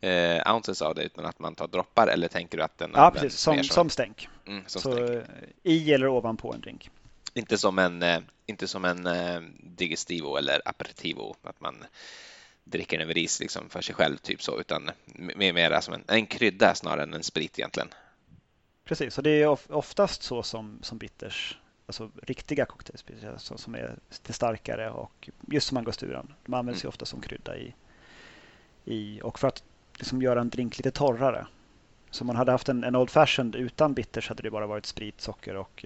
eh, 0.00 0.54
ounces 0.54 0.82
av 0.82 0.94
det 0.94 1.02
utan 1.02 1.26
att 1.26 1.38
man 1.38 1.54
tar 1.54 1.68
droppar 1.68 2.06
eller 2.06 2.28
tänker 2.28 2.58
du 2.58 2.64
att 2.64 2.78
den 2.78 2.90
Ja, 2.94 3.10
precis. 3.10 3.40
Som, 3.40 3.56
som, 3.56 3.64
som 3.64 3.90
stänk. 3.90 4.28
Mm, 4.46 4.62
som 4.66 4.82
så 4.82 4.92
stänk. 4.92 5.10
Eh, 5.10 5.22
i 5.62 5.92
eller 5.92 6.08
ovanpå 6.08 6.52
en 6.52 6.60
drink. 6.60 6.90
Inte 7.34 7.58
som 7.58 7.78
en, 7.78 8.02
eh, 8.02 8.20
inte 8.46 8.68
som 8.68 8.84
en 8.84 9.06
eh, 9.06 9.40
digestivo 9.60 10.36
eller 10.36 10.62
aperitivo, 10.64 11.36
att 11.42 11.60
man 11.60 11.84
dricker 12.70 12.98
en 12.98 13.08
ris 13.08 13.40
liksom 13.40 13.68
för 13.68 13.80
sig 13.80 13.94
själv, 13.94 14.16
typ 14.16 14.42
så, 14.42 14.60
utan 14.60 14.90
mer, 15.14 15.52
mer 15.52 15.80
som 15.80 15.94
en, 15.94 16.04
en 16.06 16.26
krydda 16.26 16.74
snarare 16.74 17.02
än 17.02 17.14
en 17.14 17.22
sprit 17.22 17.58
egentligen. 17.58 17.88
Precis, 18.84 19.18
och 19.18 19.24
det 19.24 19.30
är 19.30 19.72
oftast 19.72 20.22
så 20.22 20.42
som, 20.42 20.78
som 20.82 20.98
bitters, 20.98 21.58
alltså 21.86 22.10
riktiga 22.22 22.66
cocktails 22.66 23.04
som 23.56 23.74
är 23.74 23.98
lite 24.10 24.32
starkare 24.32 24.90
och 24.90 25.30
just 25.48 25.66
som 25.66 25.76
angosturan. 25.76 26.34
De 26.44 26.54
används 26.54 26.82
mm. 26.82 26.86
ju 26.86 26.88
ofta 26.88 27.06
som 27.06 27.20
krydda 27.20 27.56
i, 27.56 27.74
i 28.84 29.20
och 29.22 29.38
för 29.38 29.48
att 29.48 29.62
liksom 29.98 30.22
göra 30.22 30.40
en 30.40 30.50
drink 30.50 30.76
lite 30.76 30.90
torrare. 30.90 31.46
Så 32.10 32.22
om 32.22 32.26
man 32.26 32.36
hade 32.36 32.52
haft 32.52 32.68
en, 32.68 32.84
en 32.84 32.96
Old 32.96 33.10
Fashioned 33.10 33.56
utan 33.56 33.94
bitters 33.94 34.28
hade 34.28 34.42
det 34.42 34.50
bara 34.50 34.66
varit 34.66 34.86
sprit, 34.86 35.20
socker 35.20 35.56
och, 35.56 35.84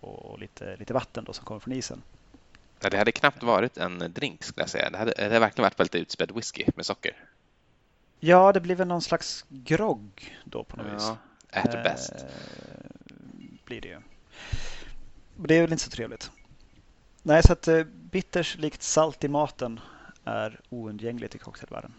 och 0.00 0.38
lite, 0.38 0.76
lite 0.76 0.94
vatten 0.94 1.24
då 1.24 1.32
som 1.32 1.44
kommer 1.44 1.60
från 1.60 1.74
isen. 1.74 2.02
Ja, 2.80 2.90
det 2.90 2.98
hade 2.98 3.12
knappt 3.12 3.42
varit 3.42 3.76
en 3.76 3.98
drink 3.98 4.44
skulle 4.44 4.62
jag 4.62 4.70
säga. 4.70 4.90
Det 4.90 4.98
hade, 4.98 5.12
det 5.16 5.22
hade 5.22 5.38
verkligen 5.38 5.62
varit 5.62 5.80
väldigt 5.80 6.02
utspädd 6.02 6.32
whisky 6.34 6.64
med 6.74 6.86
socker. 6.86 7.16
Ja, 8.20 8.52
det 8.52 8.60
blir 8.60 8.74
väl 8.74 8.88
någon 8.88 9.02
slags 9.02 9.44
grogg 9.48 10.36
då 10.44 10.64
på 10.64 10.76
något 10.76 10.86
ja, 10.86 10.94
vis. 10.94 11.10
At 11.50 11.74
eh, 11.74 11.82
best. 11.82 12.12
Blir 13.64 13.80
det 13.80 13.88
ju. 13.88 13.98
Det 15.36 15.56
är 15.56 15.62
väl 15.62 15.72
inte 15.72 15.84
så 15.84 15.90
trevligt. 15.90 16.30
Nej, 17.22 17.42
så 17.42 17.52
att 17.52 17.68
eh, 17.68 17.84
bitters 17.84 18.56
likt 18.56 18.82
salt 18.82 19.24
i 19.24 19.28
maten 19.28 19.80
är 20.24 20.60
oundgängligt 20.68 21.34
i 21.34 21.38
cocktailvärlden. 21.38 21.92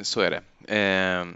Så 0.00 0.20
är 0.20 0.30
det. 0.30 0.74
Eh, 0.76 1.26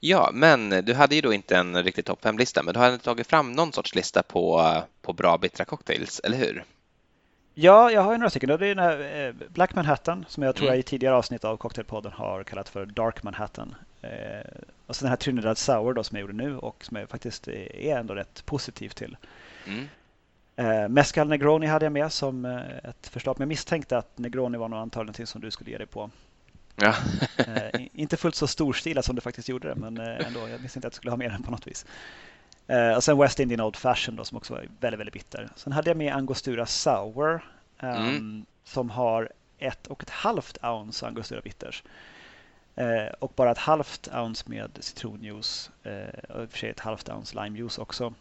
ja, 0.00 0.30
men 0.32 0.70
du 0.70 0.94
hade 0.94 1.14
ju 1.14 1.20
då 1.20 1.32
inte 1.32 1.56
en 1.56 1.82
riktig 1.82 2.04
topp 2.04 2.24
5-lista, 2.24 2.62
men 2.62 2.74
du 2.74 2.80
hade 2.80 2.98
tagit 2.98 3.26
fram 3.26 3.52
någon 3.52 3.72
sorts 3.72 3.94
lista 3.94 4.22
på, 4.22 4.72
på 5.02 5.12
bra 5.12 5.38
bittra 5.38 5.64
cocktails, 5.64 6.20
eller 6.24 6.38
hur? 6.38 6.64
Ja, 7.58 7.90
jag 7.90 8.02
har 8.02 8.12
ju 8.12 8.18
några 8.18 8.30
stycken. 8.30 8.48
Det 8.48 8.66
är 8.66 8.74
den 8.74 8.78
här 8.78 9.26
eh, 9.26 9.48
Black 9.48 9.74
Manhattan 9.74 10.24
som 10.28 10.42
jag 10.42 10.54
tror 10.54 10.66
mm. 10.66 10.74
jag 10.74 10.80
i 10.80 10.82
tidigare 10.82 11.14
avsnitt 11.14 11.44
av 11.44 11.56
Cocktailpodden 11.56 12.12
har 12.12 12.44
kallat 12.44 12.68
för 12.68 12.86
Dark 12.86 13.22
Manhattan. 13.22 13.74
Eh, 14.02 14.10
och 14.86 14.96
så 14.96 15.04
den 15.04 15.08
här 15.08 15.16
Trinidad 15.16 15.58
Sour 15.58 15.94
då, 15.94 16.04
som 16.04 16.16
jag 16.16 16.20
gjorde 16.20 16.32
nu 16.32 16.58
och 16.58 16.84
som 16.84 16.96
jag 16.96 17.08
faktiskt 17.08 17.48
är 17.48 17.96
ändå 17.96 18.14
rätt 18.14 18.46
positiv 18.46 18.88
till. 18.88 19.16
Mm. 19.66 19.88
Eh, 20.56 20.88
Mescal 20.88 21.28
Negroni 21.28 21.66
hade 21.66 21.84
jag 21.84 21.92
med 21.92 22.12
som 22.12 22.44
ett 22.84 23.08
förslag, 23.08 23.36
men 23.38 23.44
jag 23.44 23.48
misstänkte 23.48 23.98
att 23.98 24.18
Negroni 24.18 24.58
var 24.58 24.68
nog 24.68 24.78
antagligen 24.78 25.06
någonting 25.06 25.26
som 25.26 25.40
du 25.40 25.50
skulle 25.50 25.70
ge 25.70 25.78
dig 25.78 25.86
på. 25.86 26.10
Ja. 26.76 26.94
inte 27.92 28.16
fullt 28.16 28.34
så 28.34 28.46
storstilat 28.46 29.04
som 29.04 29.14
du 29.14 29.20
faktiskt 29.20 29.48
gjorde 29.48 29.68
det, 29.68 29.74
men 29.74 29.98
ändå. 29.98 30.48
Jag 30.48 30.62
misstänkte 30.62 30.86
att 30.86 30.92
du 30.92 30.96
skulle 30.96 31.12
ha 31.12 31.16
med 31.16 31.30
den 31.30 31.42
på 31.42 31.50
något 31.50 31.66
vis. 31.66 31.86
Eh, 32.66 32.92
och 32.96 33.04
sen 33.04 33.18
West 33.18 33.40
Indian 33.40 33.60
Old 33.60 33.76
Fashion 33.76 34.16
då, 34.16 34.24
som 34.24 34.36
också 34.36 34.54
var 34.54 34.66
väldigt, 34.80 35.00
väldigt 35.00 35.14
bitter. 35.14 35.48
Sen 35.56 35.72
hade 35.72 35.90
jag 35.90 35.96
med 35.96 36.14
Angostura 36.14 36.66
Sour 36.66 37.44
um, 37.80 37.88
mm. 37.88 38.46
som 38.64 38.90
har 38.90 39.32
ett 39.58 39.86
och 39.86 40.02
ett 40.02 40.10
halvt 40.10 40.64
ounce 40.64 41.06
Angostura 41.06 41.40
Bitters. 41.40 41.82
Eh, 42.76 43.12
och 43.18 43.32
bara 43.36 43.50
ett 43.50 43.58
halvt 43.58 44.08
ounce 44.14 44.44
med 44.46 44.70
citronjuice 44.80 45.70
eh, 45.82 45.92
och 46.28 46.42
i 46.42 46.46
och 46.46 46.50
för 46.50 46.58
sig 46.58 46.70
ett 46.70 46.80
halvt 46.80 47.08
ounce 47.08 47.42
limejuice 47.42 47.78
också. 47.78 48.14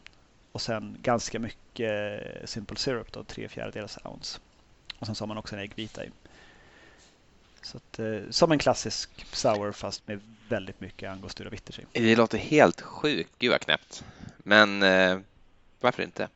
Och 0.52 0.62
sen 0.62 0.98
ganska 1.02 1.40
mycket 1.40 2.24
simple 2.50 2.78
syrup, 2.78 3.12
då, 3.12 3.24
tre 3.24 3.48
fjärdedels 3.50 3.98
ounce. 4.04 4.40
Och 5.00 5.06
sen 5.06 5.16
så 5.16 5.22
har 5.22 5.28
man 5.28 5.38
också 5.38 5.56
en 5.56 5.62
äggvita 5.62 6.06
i. 6.06 6.10
Så 7.62 7.78
att, 7.78 8.00
eh, 8.00 8.20
som 8.30 8.52
en 8.52 8.60
klassisk 8.60 9.26
sour 9.36 9.72
fast 9.72 10.08
med 10.08 10.22
väldigt 10.50 10.82
mycket 10.82 11.12
angostura 11.12 11.50
bitters 11.50 11.80
i. 11.80 11.86
Det 11.92 12.16
låter 12.16 12.38
helt 12.38 12.82
sjukt. 12.82 13.32
Gud 13.40 13.52
vad 13.52 13.62
knäppt. 13.62 14.04
Men 14.48 14.84
eh, 14.84 15.20
varför 15.80 16.04
inte? 16.04 16.30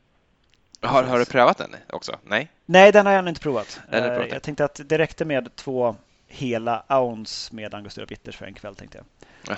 Har, 0.82 1.03
har, 1.03 1.20
du 1.20 1.26
prövat 1.26 1.57
den 1.57 1.76
också? 1.89 2.20
Nej? 2.24 2.51
Nej, 2.66 2.91
den 2.91 3.05
har 3.05 3.14
jag 3.14 3.20
ännu 3.20 3.30
inte 3.30 3.41
provat. 3.41 3.82
Den 3.91 4.22
eh, 4.22 4.28
jag 4.28 4.43
tänkte 4.43 4.66
att 4.66 4.82
det 4.86 4.97
räckte 4.97 5.26
med 5.26 5.55
två 5.55 5.95
hela 6.28 6.84
ounce 6.89 7.55
med 7.55 7.74
angostura 7.74 8.05
bitters 8.05 8.38
för 8.38 8.45
en 8.45 8.53
kväll 8.53 8.76
tänkte 8.76 8.97
jag. 8.97 9.57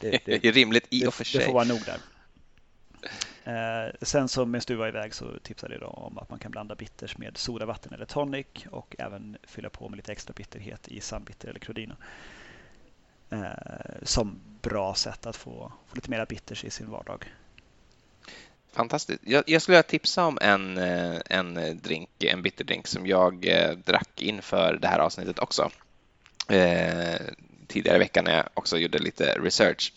det, 0.00 0.20
det, 0.24 0.44
är 0.44 0.52
rimligt 0.52 0.86
i 0.90 1.06
och 1.06 1.14
för 1.14 1.24
sig. 1.24 1.40
Det 1.40 1.46
får 1.46 1.52
vara 1.52 1.64
nog 1.64 1.80
där. 1.84 1.98
Eh, 3.44 3.92
sen 4.02 4.28
så 4.28 4.46
medan 4.46 4.64
du 4.66 4.74
var 4.74 4.88
iväg 4.88 5.14
så 5.14 5.38
tipsade 5.42 5.74
jag 5.74 5.98
om 5.98 6.18
att 6.18 6.30
man 6.30 6.38
kan 6.38 6.50
blanda 6.50 6.74
bitters 6.74 7.18
med 7.18 7.36
sodavatten 7.36 7.94
eller 7.94 8.06
tonic 8.06 8.46
och 8.70 8.96
även 8.98 9.36
fylla 9.42 9.70
på 9.70 9.88
med 9.88 9.96
lite 9.96 10.12
extra 10.12 10.32
bitterhet 10.36 10.88
i 10.88 11.00
sandbitter 11.00 11.48
eller 11.48 11.60
Crodino. 11.60 11.94
Eh, 13.30 13.40
som 14.02 14.40
bra 14.62 14.94
sätt 14.94 15.26
att 15.26 15.36
få, 15.36 15.72
få 15.86 15.94
lite 15.94 16.10
mera 16.10 16.26
bitters 16.26 16.64
i 16.64 16.70
sin 16.70 16.90
vardag. 16.90 17.32
Fantastiskt. 18.74 19.22
Jag, 19.24 19.44
jag 19.46 19.62
skulle 19.62 19.76
vilja 19.76 19.82
tipsa 19.82 20.24
om 20.24 20.38
en, 20.40 20.78
eh, 20.78 21.20
en 21.26 21.56
eh, 21.56 21.74
drink, 21.74 22.08
en 22.18 22.42
bitterdrink 22.42 22.86
som 22.86 23.06
jag 23.06 23.46
eh, 23.46 23.70
drack 23.70 24.22
inför 24.22 24.78
det 24.82 24.88
här 24.88 24.98
avsnittet 24.98 25.38
också. 25.38 25.70
Eh, 26.48 27.20
tidigare 27.66 27.96
i 27.96 27.98
veckan 27.98 28.24
när 28.24 28.36
jag 28.36 28.48
också 28.54 28.78
gjorde 28.78 28.98
lite 28.98 29.38
research 29.38 29.92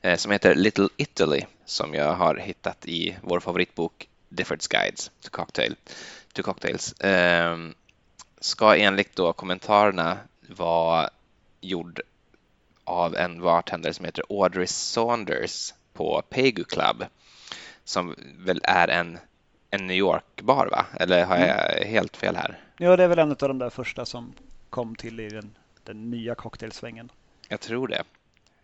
eh, 0.00 0.16
som 0.16 0.32
heter 0.32 0.54
Little 0.54 0.88
Italy 0.96 1.44
som 1.64 1.94
jag 1.94 2.14
har 2.14 2.36
hittat 2.36 2.86
i 2.86 3.16
vår 3.22 3.40
favoritbok 3.40 4.08
Difford's 4.28 4.70
Guides 4.70 5.10
to, 5.20 5.30
cocktail, 5.30 5.76
to 6.32 6.42
Cocktails. 6.42 6.92
Eh, 6.92 7.56
ska 8.40 8.76
enligt 8.76 9.16
då 9.16 9.32
kommentarerna 9.32 10.18
vara 10.48 11.10
gjord 11.60 12.00
av 12.84 13.16
en 13.16 13.40
bartender 13.40 13.92
som 13.92 14.04
heter 14.04 14.24
Audrey 14.28 14.66
Saunders 14.66 15.74
på 15.92 16.22
Pegu 16.28 16.64
Club 16.64 17.04
som 17.88 18.14
väl 18.38 18.60
är 18.64 18.88
en, 18.88 19.18
en 19.70 19.86
New 19.86 19.96
York-bar, 19.96 20.66
va? 20.66 20.86
Eller 21.00 21.24
har 21.24 21.36
jag 21.36 21.76
mm. 21.76 21.88
helt 21.88 22.16
fel 22.16 22.36
här? 22.36 22.58
Ja, 22.78 22.96
det 22.96 23.04
är 23.04 23.08
väl 23.08 23.18
en 23.18 23.30
av 23.30 23.36
de 23.36 23.58
där 23.58 23.70
första 23.70 24.06
som 24.06 24.32
kom 24.70 24.94
till 24.94 25.20
i 25.20 25.28
den, 25.28 25.54
den 25.84 26.10
nya 26.10 26.34
cocktailsvängen. 26.34 27.12
Jag 27.48 27.60
tror 27.60 27.88
det. 27.88 28.02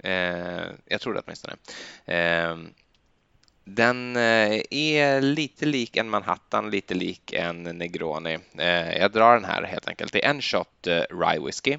Eh, 0.08 0.72
jag 0.86 1.00
tror 1.00 1.14
det 1.14 1.22
åtminstone. 1.24 1.56
Eh, 2.04 2.56
den 3.64 4.16
eh, 4.16 4.60
är 4.70 5.20
lite 5.20 5.66
lik 5.66 5.96
en 5.96 6.10
Manhattan, 6.10 6.70
lite 6.70 6.94
lik 6.94 7.32
en 7.32 7.62
Negroni. 7.62 8.38
Eh, 8.58 8.96
jag 8.98 9.12
drar 9.12 9.34
den 9.34 9.44
här 9.44 9.62
helt 9.62 9.88
enkelt. 9.88 10.12
Det 10.12 10.24
är 10.24 10.30
en 10.30 10.42
shot 10.42 10.86
eh, 10.86 11.02
Rye 11.10 11.40
Whiskey, 11.46 11.78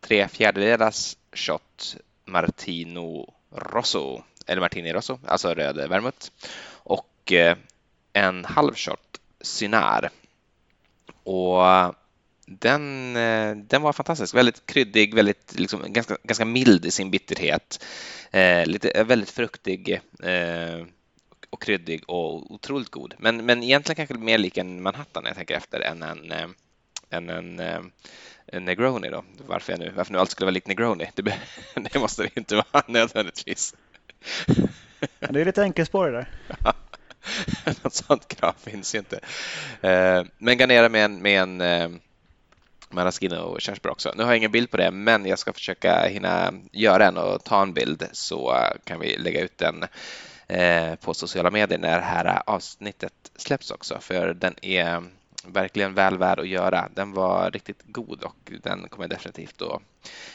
tre 0.00 0.28
fjärdedelars 0.28 1.16
shot 1.32 1.96
Martino 2.24 3.34
Rosso, 3.50 4.22
eller 4.46 4.60
Martini 4.60 4.92
Rosso, 4.92 5.18
alltså 5.26 5.54
röd 5.54 5.76
vermouth 5.88 6.30
och 6.72 7.32
eh, 7.32 7.56
en 8.12 8.44
halv 8.44 8.74
shot 8.74 9.20
Cynar. 9.40 10.10
Och 11.24 11.94
den, 12.46 13.16
eh, 13.16 13.56
den 13.56 13.82
var 13.82 13.92
fantastisk, 13.92 14.34
väldigt 14.34 14.66
kryddig, 14.66 15.14
väldigt, 15.14 15.58
liksom, 15.58 15.92
ganska, 15.92 16.16
ganska 16.22 16.44
mild 16.44 16.86
i 16.86 16.90
sin 16.90 17.10
bitterhet. 17.10 17.84
Eh, 18.30 18.66
lite, 18.66 18.90
eh, 18.90 19.04
väldigt 19.04 19.30
fruktig 19.30 20.00
eh, 20.22 20.86
och 21.50 21.62
kryddig 21.62 22.02
och 22.06 22.52
otroligt 22.52 22.90
god. 22.90 23.14
Men, 23.18 23.46
men 23.46 23.62
egentligen 23.62 23.96
kanske 23.96 24.24
mer 24.24 24.38
lik 24.38 24.58
en 24.58 24.82
Manhattan 24.82 25.22
när 25.22 25.30
jag 25.30 25.36
tänker 25.36 25.54
efter 25.54 25.80
än 25.80 26.02
en, 26.02 26.32
en, 27.10 27.30
en, 27.30 27.60
en 28.46 28.64
Negroni. 28.64 29.08
Då. 29.08 29.24
Varför, 29.46 29.72
jag 29.72 29.80
nu, 29.80 29.92
varför 29.96 30.12
nu 30.12 30.18
allt 30.18 30.30
skulle 30.30 30.46
vara 30.46 30.54
likt 30.54 30.66
Negroni, 30.66 31.10
det, 31.14 31.22
det 31.74 31.98
måste 31.98 32.22
det 32.22 32.36
inte 32.36 32.56
vara 32.56 32.82
nödvändigtvis 32.88 33.74
det 35.18 35.40
är 35.40 35.44
lite 35.44 35.62
enkelspårig 35.62 36.14
där. 36.14 36.28
Något 37.82 37.94
sånt 37.94 38.28
krav 38.28 38.54
finns 38.58 38.94
ju 38.94 38.98
inte. 38.98 39.20
Eh, 39.80 40.24
men 40.38 40.58
garnera 40.58 40.88
med 40.88 41.04
en, 41.04 41.22
med 41.22 41.42
en 41.42 41.60
eh, 41.60 41.88
maraschino 42.90 43.36
och 43.36 43.60
körsbär 43.60 43.90
också. 43.90 44.12
Nu 44.16 44.22
har 44.22 44.30
jag 44.30 44.36
ingen 44.36 44.50
bild 44.50 44.70
på 44.70 44.76
det, 44.76 44.90
men 44.90 45.26
jag 45.26 45.38
ska 45.38 45.52
försöka 45.52 46.06
hinna 46.06 46.52
göra 46.72 47.06
en 47.06 47.16
och 47.16 47.44
ta 47.44 47.62
en 47.62 47.72
bild 47.72 48.08
så 48.12 48.56
kan 48.84 49.00
vi 49.00 49.16
lägga 49.16 49.40
ut 49.40 49.58
den 49.58 49.84
eh, 50.46 50.94
på 50.94 51.14
sociala 51.14 51.50
medier 51.50 51.78
när 51.78 51.98
det 51.98 52.04
här 52.04 52.42
avsnittet 52.46 53.12
släpps 53.36 53.70
också, 53.70 53.98
för 54.00 54.34
den 54.34 54.54
är 54.62 55.02
verkligen 55.46 55.94
väl 55.94 56.18
värd 56.18 56.38
att 56.38 56.48
göra. 56.48 56.88
Den 56.94 57.12
var 57.12 57.50
riktigt 57.50 57.82
god 57.84 58.22
och 58.22 58.52
den 58.62 58.88
kommer 58.88 59.04
jag 59.04 59.10
definitivt 59.10 59.62
att 59.62 59.82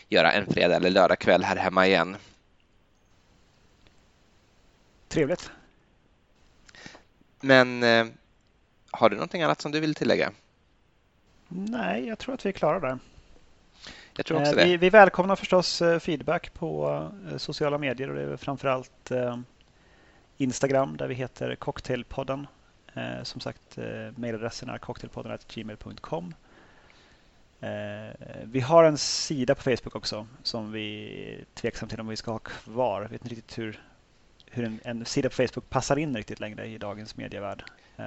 göra 0.10 0.32
en 0.32 0.46
fredag 0.46 0.76
eller 0.76 0.90
lördag 0.90 1.20
kväll 1.20 1.44
här 1.44 1.56
hemma 1.56 1.88
igen. 1.88 2.18
Trevligt. 5.10 5.52
Men 7.42 7.84
eh, 7.84 8.06
har 8.92 9.10
du 9.10 9.16
någonting 9.16 9.42
annat 9.42 9.62
som 9.62 9.72
du 9.72 9.80
vill 9.80 9.96
tillägga? 9.96 10.32
Nej, 11.48 12.08
jag 12.08 12.20
tror 12.20 12.36
att 12.36 12.46
vi 12.46 12.50
är 12.50 12.54
klara 12.54 12.80
där. 12.80 13.00
Jag 14.16 14.26
tror 14.26 14.42
också 14.42 14.56
det. 14.56 14.66
Vi, 14.66 14.78
vi 14.78 14.90
välkomnar 14.90 15.36
förstås 15.36 15.82
feedback 16.00 16.54
på 16.54 17.12
sociala 17.38 17.78
medier 17.78 18.10
och 18.10 18.16
det 18.16 18.22
är 18.22 18.38
framförallt 18.38 19.12
Instagram 20.38 20.98
där 20.98 21.08
vi 21.08 21.16
heter 21.16 21.56
Cocktailpodden. 21.56 22.48
Som 23.24 23.42
sagt, 23.42 23.78
mejladressen 24.16 24.70
är 24.70 24.78
cocktailpodden.gmail.com. 24.78 26.34
Vi 28.44 28.60
har 28.60 28.84
en 28.84 28.98
sida 28.98 29.56
på 29.56 29.62
Facebook 29.62 29.96
också 29.96 30.28
som 30.44 30.72
vi 30.72 31.08
är 31.34 31.46
tveksamma 31.54 31.90
till 31.90 32.00
om 32.00 32.08
vi 32.08 32.16
ska 32.16 32.32
ha 32.32 32.40
kvar. 32.40 33.02
Jag 33.02 33.10
vet 33.10 33.22
inte 33.22 33.36
riktigt 33.36 33.58
hur 33.58 33.82
hur 34.50 34.66
en, 34.66 34.80
en 34.84 35.06
sida 35.06 35.30
på 35.30 35.36
Facebook 35.36 35.70
passar 35.70 35.98
in 35.98 36.16
riktigt 36.16 36.40
längre 36.40 36.68
i 36.68 36.78
dagens 36.78 37.18
medievärld. 37.18 37.64
Uh, 38.00 38.06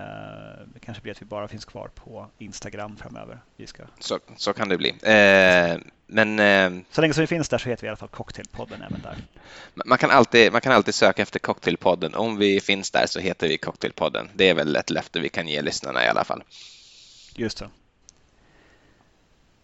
det 0.74 0.80
kanske 0.80 1.03
blir 1.03 1.12
att 1.12 1.22
vi 1.22 1.26
bara 1.26 1.49
finns 1.49 1.64
kvar 1.64 1.90
på 1.95 2.26
Instagram 2.38 2.97
framöver. 2.97 3.40
Vi 3.57 3.66
ska... 3.66 3.82
så, 3.99 4.18
så 4.36 4.53
kan 4.53 4.68
det 4.68 4.76
bli. 4.76 4.90
Uh, 4.90 5.80
men, 6.07 6.38
uh, 6.38 6.82
så 6.90 7.01
länge 7.01 7.14
som 7.14 7.20
vi 7.20 7.26
finns 7.26 7.49
där 7.49 7.59
så 7.59 7.68
heter 7.68 7.82
vi 7.82 7.86
i 7.86 7.88
alla 7.88 7.97
fall 7.97 8.09
Cocktailpodden 8.09 8.82
även 8.82 9.01
där. 9.01 9.16
Man 9.74 9.99
kan, 9.99 10.11
alltid, 10.11 10.53
man 10.53 10.61
kan 10.61 10.72
alltid 10.72 10.95
söka 10.95 11.22
efter 11.22 11.38
Cocktailpodden. 11.38 12.14
Om 12.14 12.36
vi 12.36 12.61
finns 12.61 12.90
där 12.90 13.07
så 13.07 13.20
heter 13.20 13.49
vi 13.49 13.59
Cocktailpodden. 13.59 14.28
Det 14.34 14.49
är 14.49 14.55
väl 14.55 14.76
ett 14.76 14.90
löfte 14.90 15.20
vi 15.20 15.28
kan 15.28 15.49
ge 15.49 15.62
lyssnarna 15.62 16.05
i 16.05 16.09
alla 16.09 16.24
fall. 16.24 16.45
Just 17.34 17.59
det. 17.59 17.68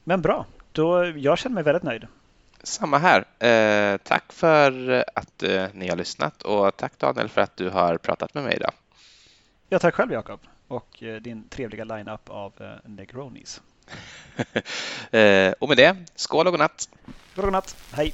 Men 0.05 0.22
bra, 0.22 0.47
då, 0.72 1.07
jag 1.07 1.39
känner 1.39 1.55
mig 1.55 1.64
väldigt 1.64 1.83
nöjd. 1.83 2.07
Samma 2.63 2.99
här. 2.99 3.25
Eh, 3.39 3.97
tack 3.97 4.33
för 4.33 5.05
att 5.15 5.43
eh, 5.43 5.67
ni 5.73 5.89
har 5.89 5.97
lyssnat 5.97 6.43
och 6.43 6.77
tack 6.77 6.99
Daniel 6.99 7.29
för 7.29 7.41
att 7.41 7.57
du 7.57 7.71
har 7.71 7.99
pratat 7.99 8.35
med 8.35 8.45
mig 8.45 8.57
idag. 8.57 8.73
Ja, 9.69 9.79
tack 9.79 9.95
själv 9.95 10.13
Jakob 10.13 10.41
och 10.69 11.03
eh, 11.03 11.21
din 11.21 11.49
trevliga 11.49 11.85
line-up 11.85 12.31
av 12.31 12.53
eh, 12.61 12.91
Negronis. 12.91 13.61
Eh, 15.11 15.53
och 15.59 15.69
med 15.69 15.77
det, 15.77 15.97
skål 16.15 16.47
och 16.47 16.53
godnatt! 16.53 16.89
Skål 17.33 17.45
och 17.45 17.45
godnatt, 17.45 17.77
hej! 17.93 18.13